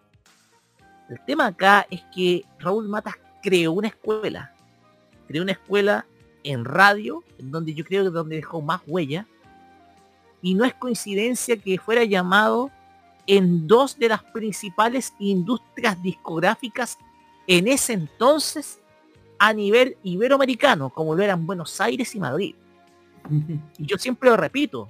[1.09, 4.53] El tema acá es que Raúl Matas creó una escuela.
[5.27, 6.05] Creó una escuela
[6.44, 9.28] en radio, en donde yo creo que donde dejó más huella.
[10.41, 12.70] Y no es coincidencia que fuera llamado
[13.28, 16.98] en dos de las principales industrias discográficas
[17.48, 18.80] en ese entonces
[19.40, 22.56] a nivel iberoamericano, como lo eran Buenos Aires y Madrid.
[23.78, 24.90] Y yo siempre lo repito,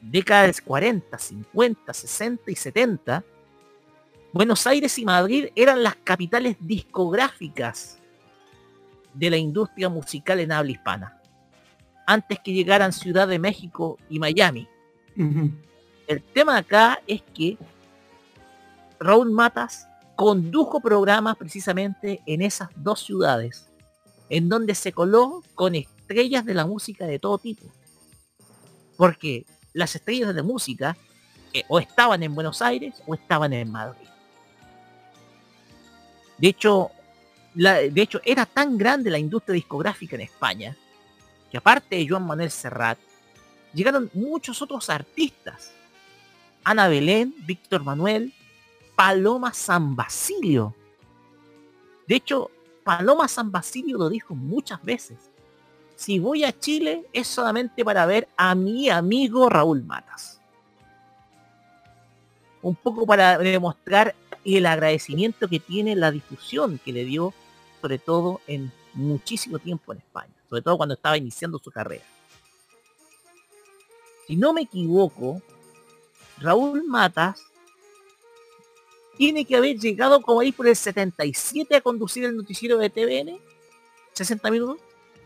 [0.00, 3.24] décadas 40, 50, 60 y 70,
[4.32, 7.98] Buenos Aires y Madrid eran las capitales discográficas
[9.16, 11.20] de la industria musical en habla hispana,
[12.06, 14.68] antes que llegaran Ciudad de México y Miami.
[16.06, 17.56] El tema acá es que
[19.00, 23.68] Raúl Matas condujo programas precisamente en esas dos ciudades,
[24.28, 27.66] en donde se coló con estrellas de la música de todo tipo.
[28.96, 30.96] Porque las estrellas de música
[31.52, 34.08] eh, o estaban en Buenos Aires o estaban en Madrid.
[36.38, 36.90] De hecho,
[37.56, 40.76] de hecho, era tan grande la industria discográfica en España,
[41.50, 42.98] que aparte de Joan Manuel Serrat,
[43.72, 45.72] llegaron muchos otros artistas.
[46.64, 48.34] Ana Belén, Víctor Manuel,
[48.94, 50.74] Paloma San Basilio.
[52.06, 52.50] De hecho,
[52.84, 55.16] Paloma San Basilio lo dijo muchas veces.
[55.94, 60.40] Si voy a Chile es solamente para ver a mi amigo Raúl Matas.
[62.60, 64.14] Un poco para demostrar
[64.44, 67.32] el agradecimiento que tiene la difusión que le dio
[67.80, 72.04] sobre todo en muchísimo tiempo en España, sobre todo cuando estaba iniciando su carrera.
[74.26, 75.40] Si no me equivoco,
[76.38, 77.40] Raúl Matas
[79.16, 83.38] tiene que haber llegado como ahí por el 77 a conducir el noticiero de TVN,
[84.12, 84.78] 60 minutos,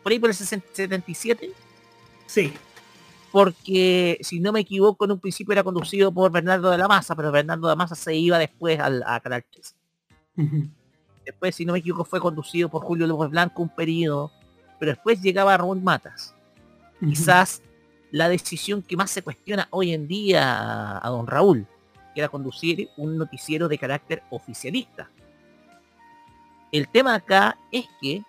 [0.02, 1.52] por ahí por el 77.
[2.26, 2.52] Sí.
[3.32, 7.14] Porque, si no me equivoco, en un principio era conducido por Bernardo de la Maza,
[7.14, 9.74] pero Bernardo de la Maza se iba después al, a Canal 3.
[11.24, 14.32] Después, si no me equivoco, fue conducido por Julio López Blanco un periodo,
[14.78, 16.34] pero después llegaba Raúl Matas.
[17.00, 17.62] Quizás
[18.10, 21.66] la decisión que más se cuestiona hoy en día a, don Raúl,
[22.14, 25.10] que era conducir un noticiero de carácter oficialista.
[26.72, 28.22] El tema acá es que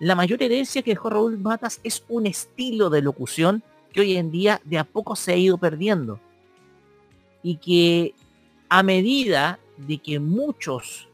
[0.00, 3.62] la mayor herencia que dejó Raúl Matas es un estilo de locución
[3.92, 6.20] que hoy en día de a poco se ha ido perdiendo.
[7.42, 8.14] Y que
[8.68, 11.07] a medida de que muchos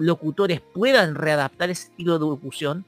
[0.00, 2.84] locutores puedan readaptar ese estilo de locución,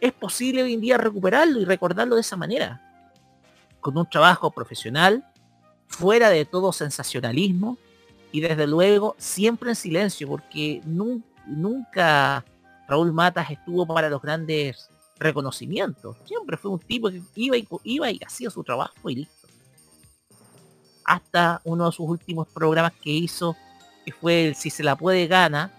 [0.00, 2.80] es posible hoy en día recuperarlo y recordarlo de esa manera.
[3.80, 5.24] Con un trabajo profesional,
[5.86, 7.76] fuera de todo sensacionalismo
[8.32, 12.44] y desde luego siempre en silencio, porque nunca
[12.88, 14.88] Raúl Matas estuvo para los grandes
[15.18, 16.16] reconocimientos.
[16.24, 19.48] Siempre fue un tipo que iba y, iba y hacía su trabajo y listo.
[21.04, 23.56] Hasta uno de sus últimos programas que hizo
[24.10, 25.70] que fue el Si se la puede gana,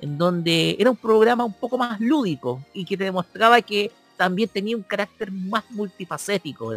[0.00, 4.48] en donde era un programa un poco más lúdico y que te demostraba que también
[4.48, 6.72] tenía un carácter más multifacético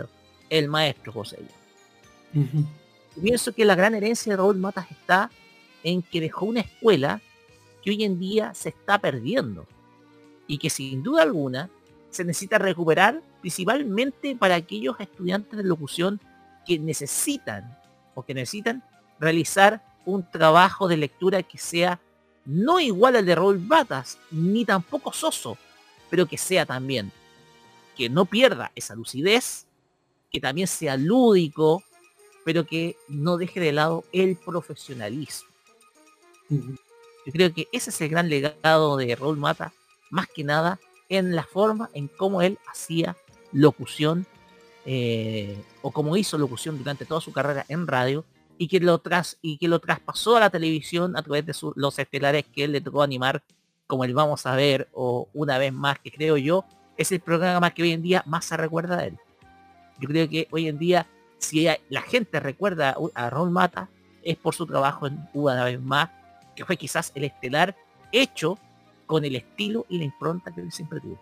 [0.50, 1.40] el maestro José.
[3.22, 5.30] Pienso que la gran herencia de Raúl Matas está
[5.84, 7.22] en que dejó una escuela
[7.84, 9.68] que hoy en día se está perdiendo
[10.48, 11.70] y que sin duda alguna
[12.10, 16.22] se necesita recuperar principalmente para aquellos estudiantes de locución
[16.66, 17.78] que necesitan
[18.16, 18.84] o que necesitan
[19.20, 22.00] realizar un trabajo de lectura que sea
[22.46, 25.58] no igual al de Raúl Batas, ni tampoco soso,
[26.10, 27.12] pero que sea también,
[27.96, 29.68] que no pierda esa lucidez,
[30.32, 31.84] que también sea lúdico,
[32.46, 35.50] pero que no deje de lado el profesionalismo.
[36.50, 39.74] Yo creo que ese es el gran legado de Raúl Mata,
[40.10, 40.80] más que nada
[41.10, 43.18] en la forma en cómo él hacía
[43.52, 44.26] locución
[44.86, 48.24] eh, o como hizo locución durante toda su carrera en radio
[48.58, 52.00] y que lo tras y que lo traspasó a la televisión a través de los
[52.00, 53.44] estelares que él le tocó animar
[53.86, 56.66] como el vamos a ver o una vez más que creo yo
[56.98, 59.18] es el programa que hoy en día más se recuerda de él.
[60.00, 61.08] Yo creo que hoy en día
[61.40, 63.90] si la gente recuerda a Raúl Mata
[64.24, 66.10] es por su trabajo en una vez más
[66.56, 67.76] que fue quizás el estelar
[68.12, 68.58] hecho
[69.06, 71.20] con el estilo y la impronta que él siempre tuvo.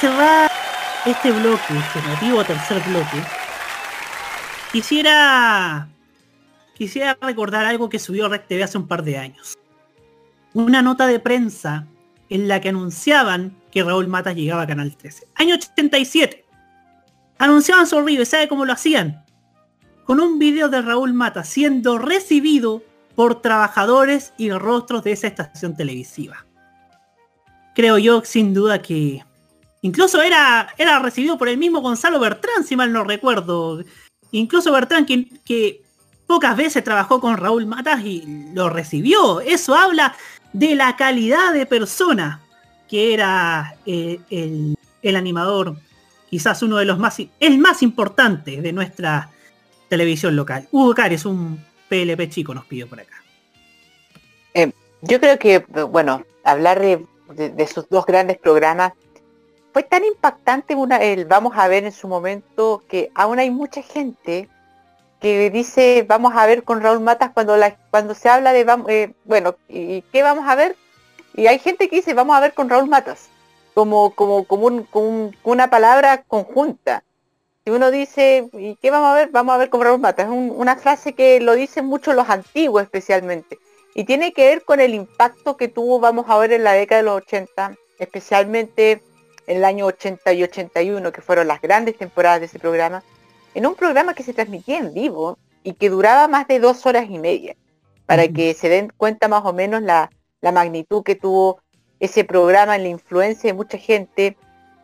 [0.00, 0.45] Cerrar
[1.06, 3.22] este bloque, alternativo este tercer bloque,
[4.72, 5.88] quisiera
[6.74, 9.56] quisiera recordar algo que subió Rec TV hace un par de años.
[10.52, 11.86] Una nota de prensa
[12.28, 15.28] en la que anunciaban que Raúl Matas llegaba a Canal 13.
[15.36, 16.44] Año 87.
[17.38, 19.24] Anunciaban su horrible, ¿sabe cómo lo hacían?
[20.04, 22.82] Con un video de Raúl Matas siendo recibido
[23.14, 26.46] por trabajadores y rostros de esa estación televisiva.
[27.74, 29.24] creo yo sin duda que
[29.86, 33.82] incluso era, era recibido por el mismo Gonzalo Bertrán, si mal no recuerdo.
[34.32, 35.82] Incluso Bertrán, que, que
[36.26, 39.40] pocas veces trabajó con Raúl Matas y lo recibió.
[39.40, 40.16] Eso habla
[40.52, 42.42] de la calidad de persona
[42.88, 45.76] que era eh, el, el animador,
[46.30, 49.30] quizás uno de los más, el más de nuestra
[49.88, 50.68] televisión local.
[50.72, 53.22] Hugo Cares, un PLP chico, nos pidió por acá.
[54.54, 54.72] Eh,
[55.02, 55.60] yo creo que,
[55.90, 57.06] bueno, hablar de,
[57.36, 58.92] de sus dos grandes programas
[59.76, 63.82] fue tan impactante una, el vamos a ver en su momento que aún hay mucha
[63.82, 64.48] gente
[65.20, 67.54] que dice vamos a ver con Raúl Matas cuando
[67.90, 70.76] cuando se habla de vamos, eh, bueno y qué vamos a ver
[71.34, 73.28] y hay gente que dice vamos a ver con Raúl Matas
[73.74, 77.04] como como como un- una palabra conjunta.
[77.62, 80.32] Si uno dice y qué vamos a ver vamos a ver con Raúl Matas es
[80.32, 83.58] un- una frase que lo dicen mucho los antiguos especialmente.
[83.94, 87.02] Y tiene que ver con el impacto que tuvo vamos a ver en la década
[87.02, 89.02] de los 80 especialmente
[89.46, 93.02] en el año 80 y 81 que fueron las grandes temporadas de ese programa
[93.54, 97.06] en un programa que se transmitía en vivo y que duraba más de dos horas
[97.08, 97.56] y media,
[98.04, 100.10] para que se den cuenta más o menos la,
[100.42, 101.60] la magnitud que tuvo
[101.98, 104.36] ese programa en la influencia de mucha gente.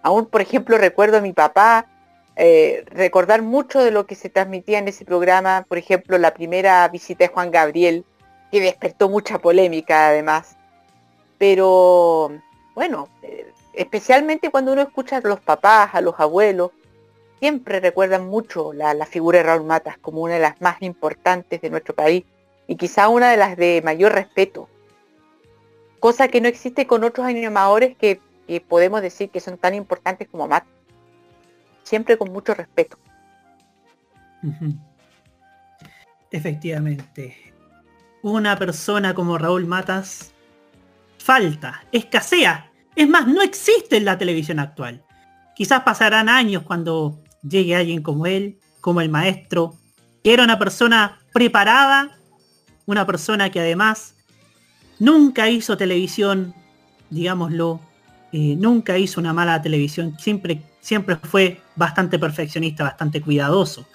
[0.02, 1.86] Aún, por ejemplo, recuerdo a mi papá
[2.34, 6.88] eh, recordar mucho de lo que se transmitía en ese programa, por ejemplo, la primera
[6.88, 8.06] visita de Juan Gabriel,
[8.50, 10.56] que despertó mucha polémica además.
[11.36, 12.32] Pero
[12.74, 16.70] bueno, eh, especialmente cuando uno escucha a los papás, a los abuelos,
[17.38, 21.60] siempre recuerdan mucho la, la figura de Raúl Matas como una de las más importantes
[21.60, 22.24] de nuestro país
[22.66, 24.68] y quizá una de las de mayor respeto.
[26.00, 30.28] Cosa que no existe con otros animadores que, que podemos decir que son tan importantes
[30.28, 30.68] como Matas.
[31.82, 32.96] Siempre con mucho respeto.
[36.30, 37.52] Efectivamente.
[38.22, 40.32] Una persona como Raúl Matas
[41.18, 42.71] falta, escasea.
[42.94, 45.02] Es más, no existe en la televisión actual.
[45.54, 49.74] Quizás pasarán años cuando llegue alguien como él, como el maestro,
[50.24, 52.10] era una persona preparada,
[52.86, 54.14] una persona que además
[54.98, 56.54] nunca hizo televisión,
[57.10, 57.80] digámoslo,
[58.32, 63.86] eh, nunca hizo una mala televisión, siempre, siempre fue bastante perfeccionista, bastante cuidadoso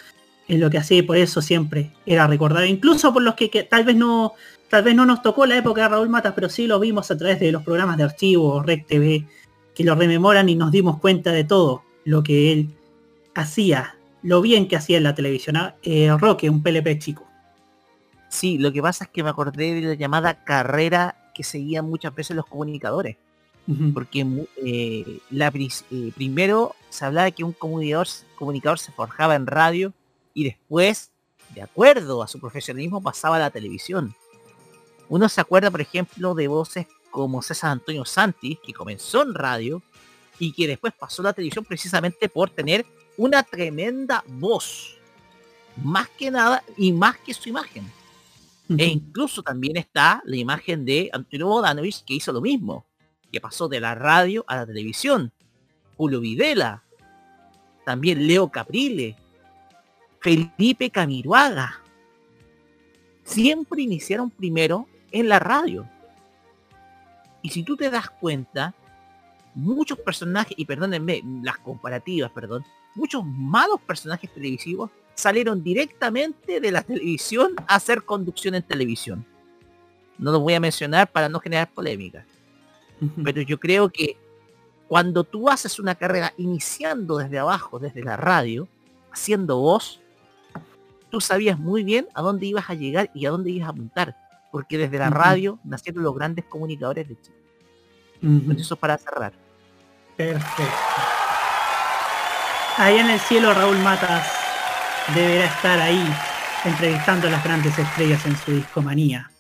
[0.48, 3.84] en lo que hacía y por eso siempre era recordado, incluso por los que tal
[3.84, 4.34] vez no
[4.70, 7.18] tal vez no nos tocó la época de Raúl Matas, pero sí lo vimos a
[7.18, 9.26] través de los programas de archivo, Rec TV,
[9.74, 12.70] que lo rememoran y nos dimos cuenta de todo lo que él
[13.36, 15.58] hacía, lo bien que hacía en la televisión.
[15.58, 17.28] Ah, eh, Roque, un PLP chico.
[18.30, 22.14] Sí, lo que pasa es que me acordé de la llamada carrera que seguían muchas
[22.14, 23.18] veces los comunicadores.
[23.94, 24.26] Porque
[24.64, 28.08] eh, la, eh, primero se hablaba de que un comunicador,
[28.38, 29.92] comunicador se forjaba en radio
[30.34, 31.12] y después,
[31.54, 34.16] de acuerdo a su profesionalismo, pasaba a la televisión.
[35.10, 39.82] Uno se acuerda, por ejemplo, de voces como César Antonio Santis, que comenzó en radio
[40.40, 42.86] y que después pasó a la televisión precisamente por tener
[43.18, 44.98] una tremenda voz.
[45.84, 47.92] Más que nada y más que su imagen.
[48.78, 52.86] E incluso también está la imagen de Antonio Bodanovich que hizo lo mismo,
[53.32, 55.32] que pasó de la radio a la televisión.
[55.96, 56.84] Julio Videla,
[57.86, 59.16] también Leo Caprile,
[60.20, 61.82] Felipe Camiruaga.
[63.24, 65.88] Siempre iniciaron primero en la radio.
[67.42, 68.74] Y si tú te das cuenta,
[69.54, 72.66] muchos personajes, y perdónenme, las comparativas, perdón,
[72.96, 79.26] muchos malos personajes televisivos salieron directamente de la televisión a hacer conducción en televisión.
[80.18, 82.26] No los voy a mencionar para no generar polémica.
[83.24, 84.18] Pero yo creo que
[84.88, 88.68] cuando tú haces una carrera iniciando desde abajo, desde la radio,
[89.12, 90.00] haciendo voz,
[91.10, 94.27] tú sabías muy bien a dónde ibas a llegar y a dónde ibas a apuntar.
[94.52, 97.38] Porque desde la radio nacieron los grandes comunicadores de Chile.
[98.58, 99.34] Eso para cerrar.
[100.16, 100.74] Perfecto.
[102.78, 104.28] Ahí en el cielo Raúl Matas
[105.16, 106.04] deberá estar ahí
[106.64, 109.32] entrevistando a las grandes estrellas en su discomanía.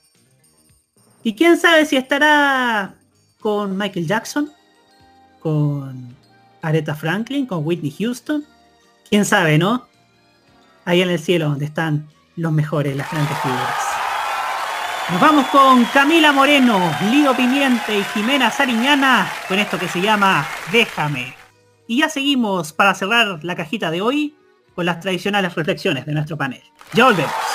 [1.23, 2.95] Y quién sabe si estará
[3.39, 4.51] con Michael Jackson,
[5.39, 6.15] con
[6.61, 8.45] Aretha Franklin, con Whitney Houston.
[9.09, 9.87] Quién sabe, ¿no?
[10.85, 13.96] Ahí en el cielo donde están los mejores, las grandes figuras.
[15.09, 20.45] Nos vamos con Camila Moreno, Lido Pimiente y Jimena Sariñana con esto que se llama
[20.69, 21.33] Déjame.
[21.87, 24.35] Y ya seguimos para cerrar la cajita de hoy
[24.75, 26.61] con las tradicionales reflexiones de nuestro panel.
[26.91, 27.46] Ya volvemos.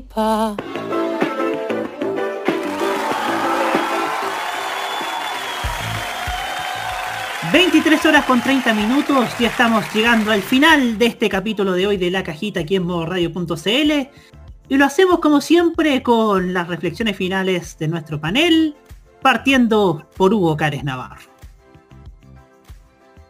[0.00, 0.56] Se disipa.
[7.52, 11.96] 23 horas con 30 minutos, ya estamos llegando al final de este capítulo de hoy
[11.96, 14.08] de La Cajita aquí en modoradio.cl
[14.68, 18.76] y lo hacemos como siempre con las reflexiones finales de nuestro panel,
[19.20, 21.28] partiendo por Hugo Cares Navarro.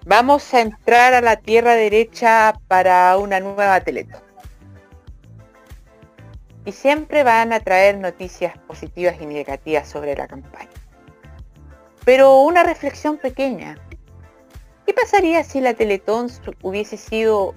[0.04, 4.29] Vamos a entrar a la tierra derecha para una nueva Teletón.
[6.64, 10.68] Y siempre van a traer noticias positivas y negativas sobre la campaña.
[12.04, 13.78] Pero una reflexión pequeña.
[14.86, 16.28] ¿Qué pasaría si la Teletón
[16.62, 17.54] hubiese sido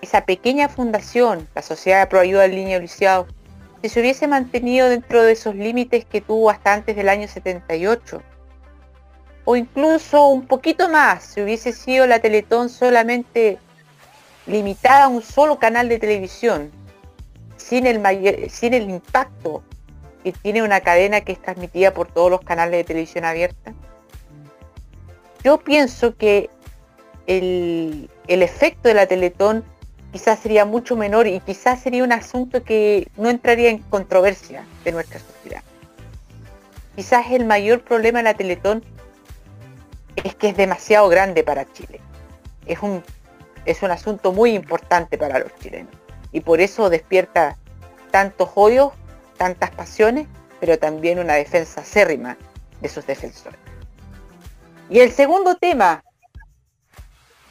[0.00, 3.26] esa pequeña fundación, la Sociedad de Pro Ayuda al Niño Lisiado,
[3.82, 8.22] si se hubiese mantenido dentro de esos límites que tuvo hasta antes del año 78?
[9.44, 13.58] O incluso un poquito más, si hubiese sido la Teletón solamente
[14.46, 16.70] limitada a un solo canal de televisión,
[17.70, 19.62] sin el, sin el impacto
[20.24, 23.72] que tiene una cadena que es transmitida por todos los canales de televisión abierta.
[25.44, 26.50] Yo pienso que
[27.28, 29.64] el, el efecto de la Teletón
[30.10, 34.90] quizás sería mucho menor y quizás sería un asunto que no entraría en controversia de
[34.90, 35.62] nuestra sociedad.
[36.96, 38.82] Quizás el mayor problema de la Teletón
[40.16, 42.00] es que es demasiado grande para Chile.
[42.66, 43.04] Es un,
[43.64, 45.94] es un asunto muy importante para los chilenos.
[46.32, 47.56] Y por eso despierta
[48.10, 48.92] tantos odios,
[49.36, 50.26] tantas pasiones,
[50.60, 52.36] pero también una defensa acérrima
[52.80, 53.58] de sus defensores.
[54.88, 56.02] Y el segundo tema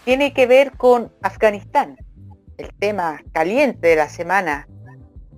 [0.05, 1.97] tiene que ver con Afganistán,
[2.57, 4.67] el tema caliente de la semana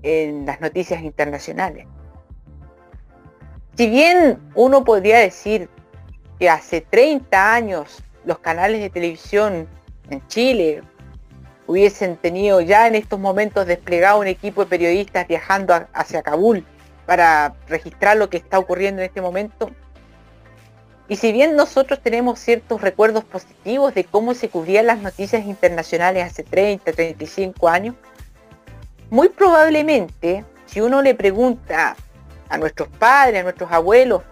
[0.03, 1.87] en las noticias internacionales.
[3.75, 5.69] si bien uno podría decir
[6.39, 9.67] que hace 30 años los canales de televisión
[10.09, 10.83] en Chile
[11.71, 16.65] hubiesen tenido ya en estos momentos desplegado un equipo de periodistas viajando hacia Kabul
[17.05, 19.71] para registrar lo que está ocurriendo en este momento.
[21.07, 26.25] Y si bien nosotros tenemos ciertos recuerdos positivos de cómo se cubrían las noticias internacionales
[26.25, 27.95] hace 30, 35 años,
[29.09, 31.95] muy probablemente si uno le pregunta
[32.49, 34.23] a nuestros padres, a nuestros abuelos,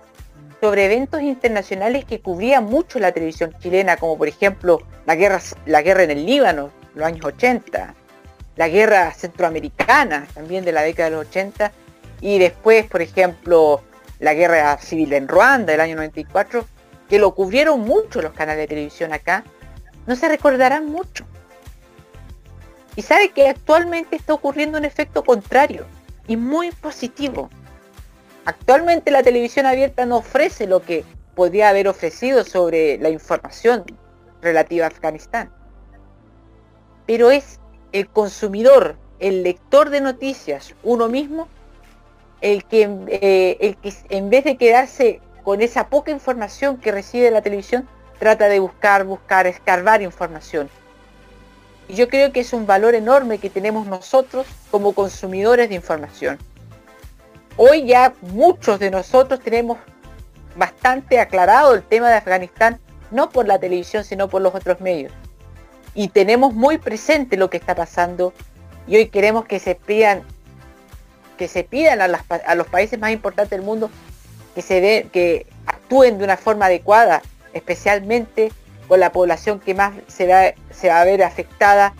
[0.59, 5.81] sobre eventos internacionales que cubrían mucho la televisión chilena, como por ejemplo la guerra, la
[5.81, 7.95] guerra en el Líbano, los años 80,
[8.55, 11.71] la guerra centroamericana, también de la década de los 80,
[12.21, 13.81] y después, por ejemplo,
[14.19, 16.65] la guerra civil en Ruanda del año 94,
[17.07, 19.43] que lo cubrieron mucho los canales de televisión acá,
[20.05, 21.25] no se recordarán mucho.
[22.95, 25.85] Y sabe que actualmente está ocurriendo un efecto contrario
[26.27, 27.49] y muy positivo.
[28.45, 31.05] Actualmente la televisión abierta no ofrece lo que
[31.35, 33.85] podría haber ofrecido sobre la información
[34.41, 35.51] relativa a Afganistán.
[37.09, 37.59] Pero es
[37.91, 41.47] el consumidor, el lector de noticias, uno mismo,
[42.39, 47.31] el que, eh, el que en vez de quedarse con esa poca información que recibe
[47.31, 47.89] la televisión,
[48.19, 50.69] trata de buscar, buscar, escarbar información.
[51.87, 56.37] Y yo creo que es un valor enorme que tenemos nosotros como consumidores de información.
[57.57, 59.79] Hoy ya muchos de nosotros tenemos
[60.55, 62.79] bastante aclarado el tema de Afganistán,
[63.09, 65.11] no por la televisión, sino por los otros medios.
[65.93, 68.33] Y tenemos muy presente lo que está pasando
[68.87, 70.23] y hoy queremos que se pidan
[71.37, 73.89] que se pidan a, los países más importantes del mundo
[74.55, 77.21] que se que actúen de una forma adecuada,
[77.53, 78.51] especialmente
[78.89, 81.93] con la población que más se va, a ver afectada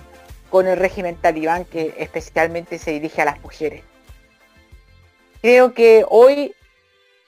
[0.49, 3.83] con el régimen talibán que especialmente se dirige a las mujeres.
[5.41, 6.53] Creo que hoy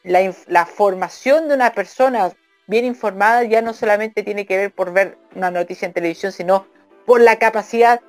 [0.04, 2.32] la formación de una persona
[2.68, 6.66] bien informada ya no solamente tiene que ver por ver una noticia en televisión, sino
[7.06, 8.02] por la capacidad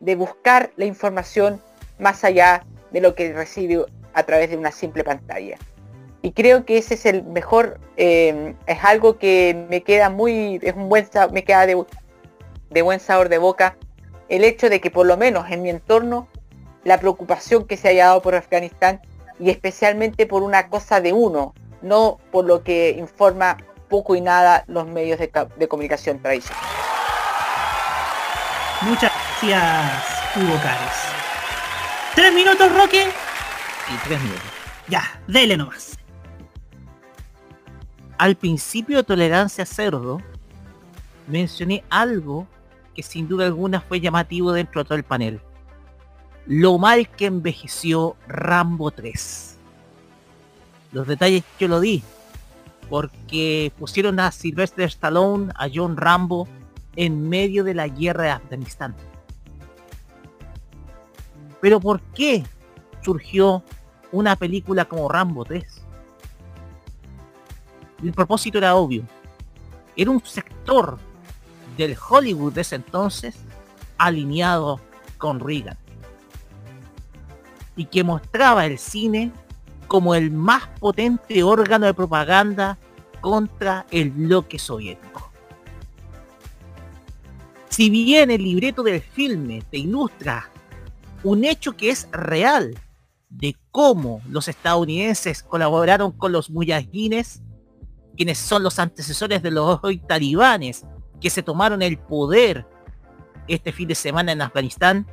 [0.00, 1.60] de buscar la información
[1.98, 5.56] más allá de lo que recibe a través de una simple pantalla.
[6.22, 10.74] Y creo que ese es el mejor, eh, es algo que me queda muy, es
[10.74, 11.84] un buen, me queda de,
[12.70, 13.76] de buen sabor de boca,
[14.28, 16.28] el hecho de que por lo menos en mi entorno,
[16.84, 19.00] la preocupación que se haya dado por Afganistán
[19.38, 24.64] y especialmente por una cosa de uno, no por lo que informa poco y nada
[24.66, 26.66] los medios de, ca- de comunicación tradicionales.
[28.82, 29.10] Muchas
[29.42, 30.96] gracias, Hugo Cares.
[32.14, 33.08] ¿Tres minutos, Roque?
[33.92, 34.42] Y tres minutos.
[34.88, 35.98] Ya, dele nomás.
[38.18, 40.20] Al principio de Tolerancia Cerdo,
[41.26, 42.46] mencioné algo
[42.94, 45.40] que sin duda alguna fue llamativo dentro de todo el panel.
[46.46, 49.56] Lo mal que envejeció Rambo 3.
[50.92, 52.02] Los detalles yo lo di,
[52.88, 56.48] porque pusieron a Sylvester Stallone, a John Rambo,
[56.94, 58.94] en medio de la guerra de Afganistán.
[61.60, 62.44] Pero ¿por qué
[63.02, 63.62] surgió
[64.12, 65.82] una película como Rambo 3?
[68.02, 69.04] El propósito era obvio.
[69.96, 70.98] Era un sector
[71.76, 73.36] del Hollywood de ese entonces
[73.98, 74.80] alineado
[75.18, 75.76] con Reagan.
[77.74, 79.32] Y que mostraba el cine
[79.86, 82.78] como el más potente órgano de propaganda
[83.20, 85.30] contra el bloque soviético.
[87.68, 90.50] Si bien el libreto del filme te ilustra
[91.22, 92.78] un hecho que es real
[93.28, 97.42] de cómo los estadounidenses colaboraron con los muyahidines,
[98.16, 100.86] quienes son los antecesores de los hoy talibanes
[101.20, 102.66] que se tomaron el poder
[103.48, 105.06] este fin de semana en Afganistán,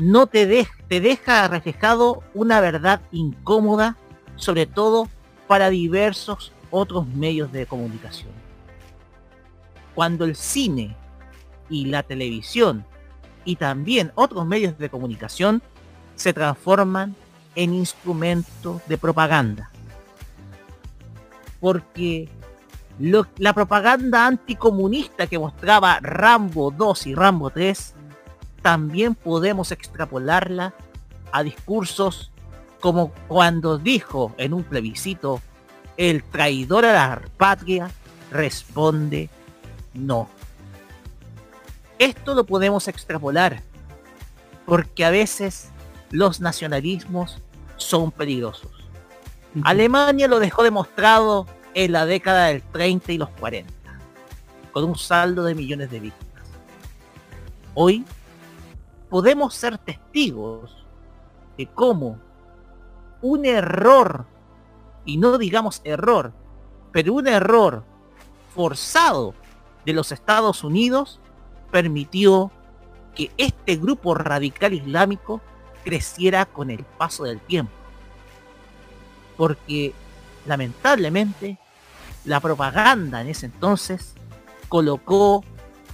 [0.00, 3.96] no te, de- te deja reflejado una verdad incómoda,
[4.36, 5.08] sobre todo
[5.46, 8.30] para diversos otros medios de comunicación.
[9.94, 10.96] Cuando el cine
[11.68, 12.84] y la televisión
[13.44, 15.62] y también otros medios de comunicación
[16.14, 17.14] se transforman
[17.54, 19.70] en instrumentos de propaganda.
[21.58, 22.28] Porque
[23.38, 27.94] la propaganda anticomunista que mostraba Rambo 2 y Rambo 3
[28.62, 30.74] también podemos extrapolarla
[31.32, 32.30] a discursos
[32.80, 35.40] como cuando dijo en un plebiscito
[35.96, 37.90] el traidor a la patria
[38.30, 39.28] responde
[39.92, 40.28] no.
[41.98, 43.62] Esto lo podemos extrapolar
[44.64, 45.68] porque a veces
[46.10, 47.42] los nacionalismos
[47.76, 48.70] son peligrosos.
[49.64, 53.72] Alemania lo dejó demostrado en la década del 30 y los 40,
[54.72, 56.44] con un saldo de millones de víctimas.
[57.74, 58.04] Hoy
[59.10, 60.86] podemos ser testigos
[61.58, 62.18] de cómo
[63.20, 64.24] un error
[65.04, 66.32] y no digamos error,
[66.92, 67.84] pero un error
[68.54, 69.34] forzado
[69.84, 71.20] de los Estados Unidos
[71.70, 72.50] permitió
[73.14, 75.40] que este grupo radical islámico
[75.84, 77.72] creciera con el paso del tiempo.
[79.36, 79.92] Porque
[80.46, 81.58] lamentablemente
[82.24, 84.14] la propaganda en ese entonces
[84.68, 85.44] colocó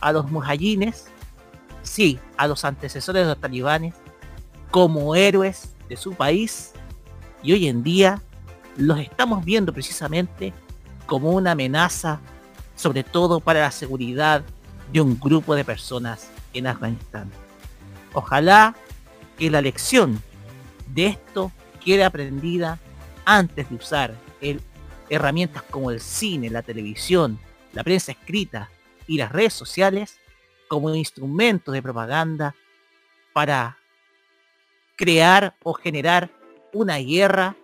[0.01, 1.09] a los mujahines,
[1.87, 3.95] sí, a los antecesores de los talibanes,
[4.71, 6.73] como héroes de su país
[7.43, 8.21] y hoy en día
[8.77, 10.53] los estamos viendo precisamente
[11.07, 12.21] como una amenaza,
[12.75, 14.43] sobre todo para la seguridad
[14.93, 17.31] de un grupo de personas en Afganistán.
[18.13, 18.75] Ojalá
[19.39, 20.21] que la lección
[20.93, 21.53] de esto
[21.85, 22.79] quede aprendida
[23.25, 24.61] antes de usar el,
[25.09, 27.39] herramientas como el cine, la televisión,
[27.73, 28.71] la prensa escrita
[29.07, 30.19] y las redes sociales
[30.69, 32.55] como instrumentos de propaganda
[33.33, 33.79] para
[34.97, 36.31] crear o generar
[36.73, 37.57] una guerra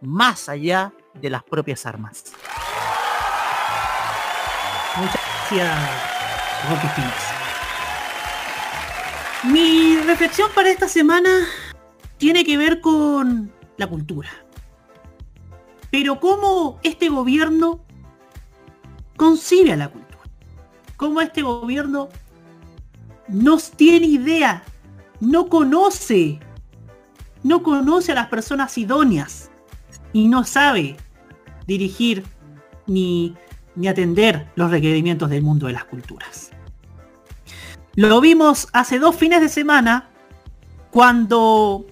[0.00, 2.24] más allá de las propias armas.
[4.96, 5.20] Muchas
[5.50, 7.26] gracias, Espinosa.
[9.44, 11.30] Mi reflexión para esta semana
[12.16, 14.30] tiene que ver con la cultura.
[15.90, 17.84] Pero cómo este gobierno
[19.16, 20.22] concibe a la cultura.
[20.96, 22.08] Cómo este gobierno
[23.28, 24.62] no tiene idea,
[25.20, 26.38] no conoce,
[27.42, 29.50] no conoce a las personas idóneas
[30.12, 30.96] y no sabe
[31.66, 32.24] dirigir
[32.86, 33.34] ni,
[33.74, 36.50] ni atender los requerimientos del mundo de las culturas.
[37.94, 40.08] Lo vimos hace dos fines de semana
[40.90, 41.86] cuando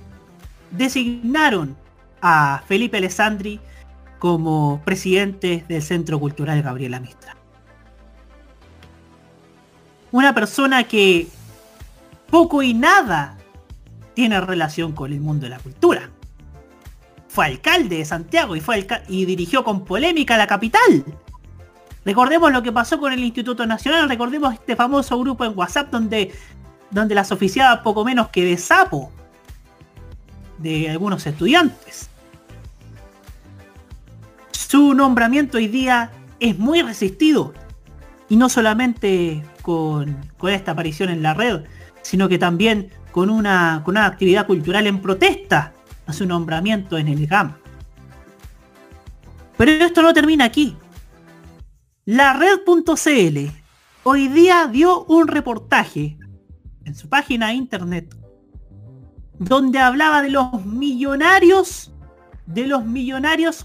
[0.70, 1.76] designaron
[2.20, 3.60] a Felipe Alessandri
[4.18, 7.36] como presidente del Centro Cultural Gabriela Mistral.
[10.14, 11.26] Una persona que
[12.30, 13.36] poco y nada
[14.14, 16.08] tiene relación con el mundo de la cultura.
[17.26, 21.04] Fue alcalde de Santiago y, fue y dirigió con polémica la capital.
[22.04, 26.32] Recordemos lo que pasó con el Instituto Nacional, recordemos este famoso grupo en WhatsApp donde,
[26.92, 29.10] donde las oficiaba poco menos que de sapo
[30.58, 32.08] de algunos estudiantes.
[34.52, 37.52] Su nombramiento hoy día es muy resistido.
[38.34, 40.16] Y no solamente con,
[40.50, 41.66] esta aparición en la red,
[42.02, 45.72] sino que también con una, con una actividad cultural en protesta
[46.04, 47.54] a su nombramiento en el GAM.
[49.56, 50.76] Pero esto no termina aquí.
[52.06, 53.38] La red.cl
[54.02, 56.18] hoy día dio un reportaje
[56.84, 58.16] en su página de internet
[59.38, 61.92] donde hablaba de los millonarios,
[62.46, 63.64] de los millonarios,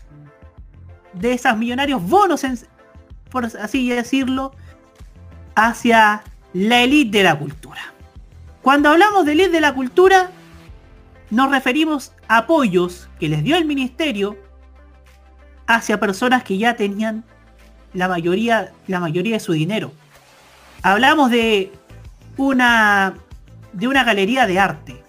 [1.14, 2.46] de esas millonarios bonos,
[3.32, 4.52] por así decirlo,
[5.68, 6.24] hacia
[6.54, 7.94] la élite de la cultura.
[8.62, 10.32] Cuando hablamos de élite de la cultura,
[11.30, 14.38] nos referimos a apoyos que les dio el ministerio
[15.68, 17.24] hacia personas que ya tenían
[17.94, 19.92] la mayoría, la mayoría de su dinero.
[20.82, 21.72] Hablamos de
[22.38, 23.16] una,
[23.74, 25.04] de una galería de arte.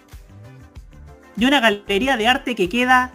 [1.35, 3.11] De una galería de arte que queda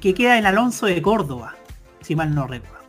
[0.00, 1.54] que queda en Alonso de Córdoba,
[2.02, 2.84] si mal no recuerdo.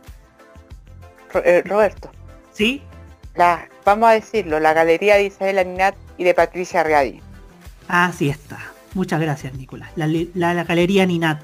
[1.44, 2.10] Eh, Roberto.
[2.58, 2.82] ¿Sí?
[3.36, 7.20] La, vamos a decirlo, la galería de Isabel Aminat y de Patricia Readi.
[7.86, 8.58] Así está.
[8.94, 9.92] Muchas gracias, Nicolás.
[9.94, 11.40] La, la, galería Ninat.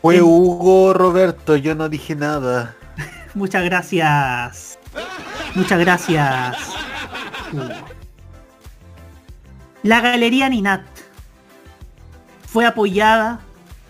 [0.00, 2.74] Fue Hugo Roberto, yo no dije nada.
[3.34, 4.76] Muchas gracias.
[5.54, 6.56] Muchas gracias.
[9.84, 10.82] La Galería Ninat
[12.48, 13.40] fue apoyada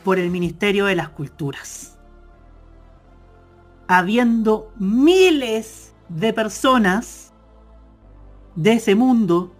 [0.04, 1.91] por el Ministerio de las Culturas.
[3.94, 7.30] Habiendo miles de personas
[8.54, 9.52] de ese mundo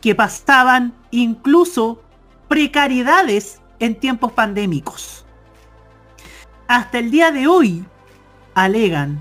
[0.00, 2.00] que pasaban incluso
[2.48, 5.26] precariedades en tiempos pandémicos.
[6.68, 7.84] Hasta el día de hoy
[8.54, 9.20] alegan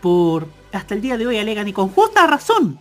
[0.00, 2.80] por hasta el día de hoy alegan y con justa razón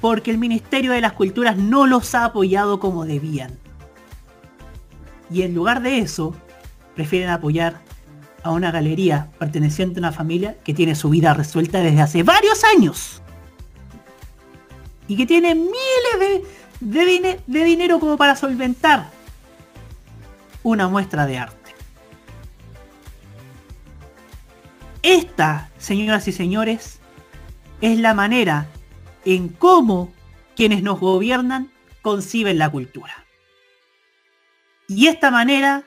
[0.00, 3.58] porque el Ministerio de las Culturas no los ha apoyado como debían.
[5.28, 6.36] Y en lugar de eso,
[6.94, 7.80] prefieren apoyar
[8.42, 12.64] a una galería perteneciente a una familia que tiene su vida resuelta desde hace varios
[12.64, 13.22] años
[15.08, 16.44] y que tiene miles
[16.80, 19.10] de, de, dinero como para solventar
[20.62, 21.74] una muestra de arte.
[25.02, 27.00] Esta, señoras y señores,
[27.80, 28.66] es la manera
[29.24, 30.12] en cómo
[30.54, 31.70] quienes nos gobiernan
[32.02, 33.24] conciben la cultura.
[34.88, 35.84] Y esta manera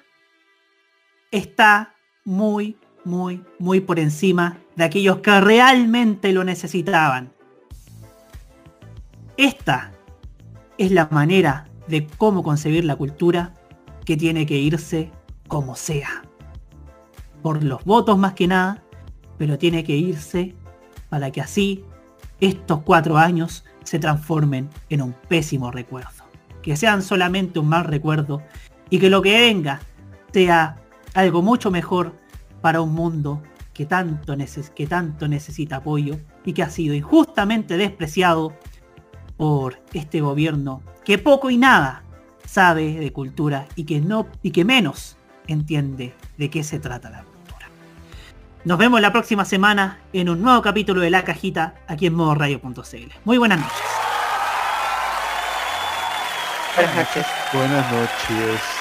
[1.30, 1.91] está
[2.26, 7.32] muy, muy, muy por encima de aquellos que realmente lo necesitaban
[9.42, 9.92] esta
[10.78, 13.56] es la manera de cómo concebir la cultura
[14.06, 15.10] que tiene que irse
[15.48, 16.22] como sea.
[17.42, 18.84] Por los votos más que nada,
[19.40, 20.54] pero tiene que irse
[21.10, 21.84] para que así
[22.40, 26.24] estos cuatro años se transformen en un pésimo recuerdo.
[26.62, 28.44] Que sean solamente un mal recuerdo
[28.92, 29.80] y que lo que venga
[30.32, 30.81] sea
[31.14, 32.14] algo mucho mejor
[32.62, 33.42] para un mundo
[33.74, 34.36] que tanto,
[34.76, 38.54] que tanto necesita apoyo y que ha sido injustamente despreciado
[39.38, 42.04] por este gobierno que poco y nada
[42.46, 45.18] sabe de cultura y que no y que menos
[45.48, 47.68] entiende de qué se trata la cultura.
[48.66, 53.12] Nos vemos la próxima semana en un nuevo capítulo de La Cajita aquí en modoradio.cl.
[53.26, 53.82] Muy buenas noches.
[56.76, 57.26] Buenas noches.
[57.54, 58.81] Buenas noches.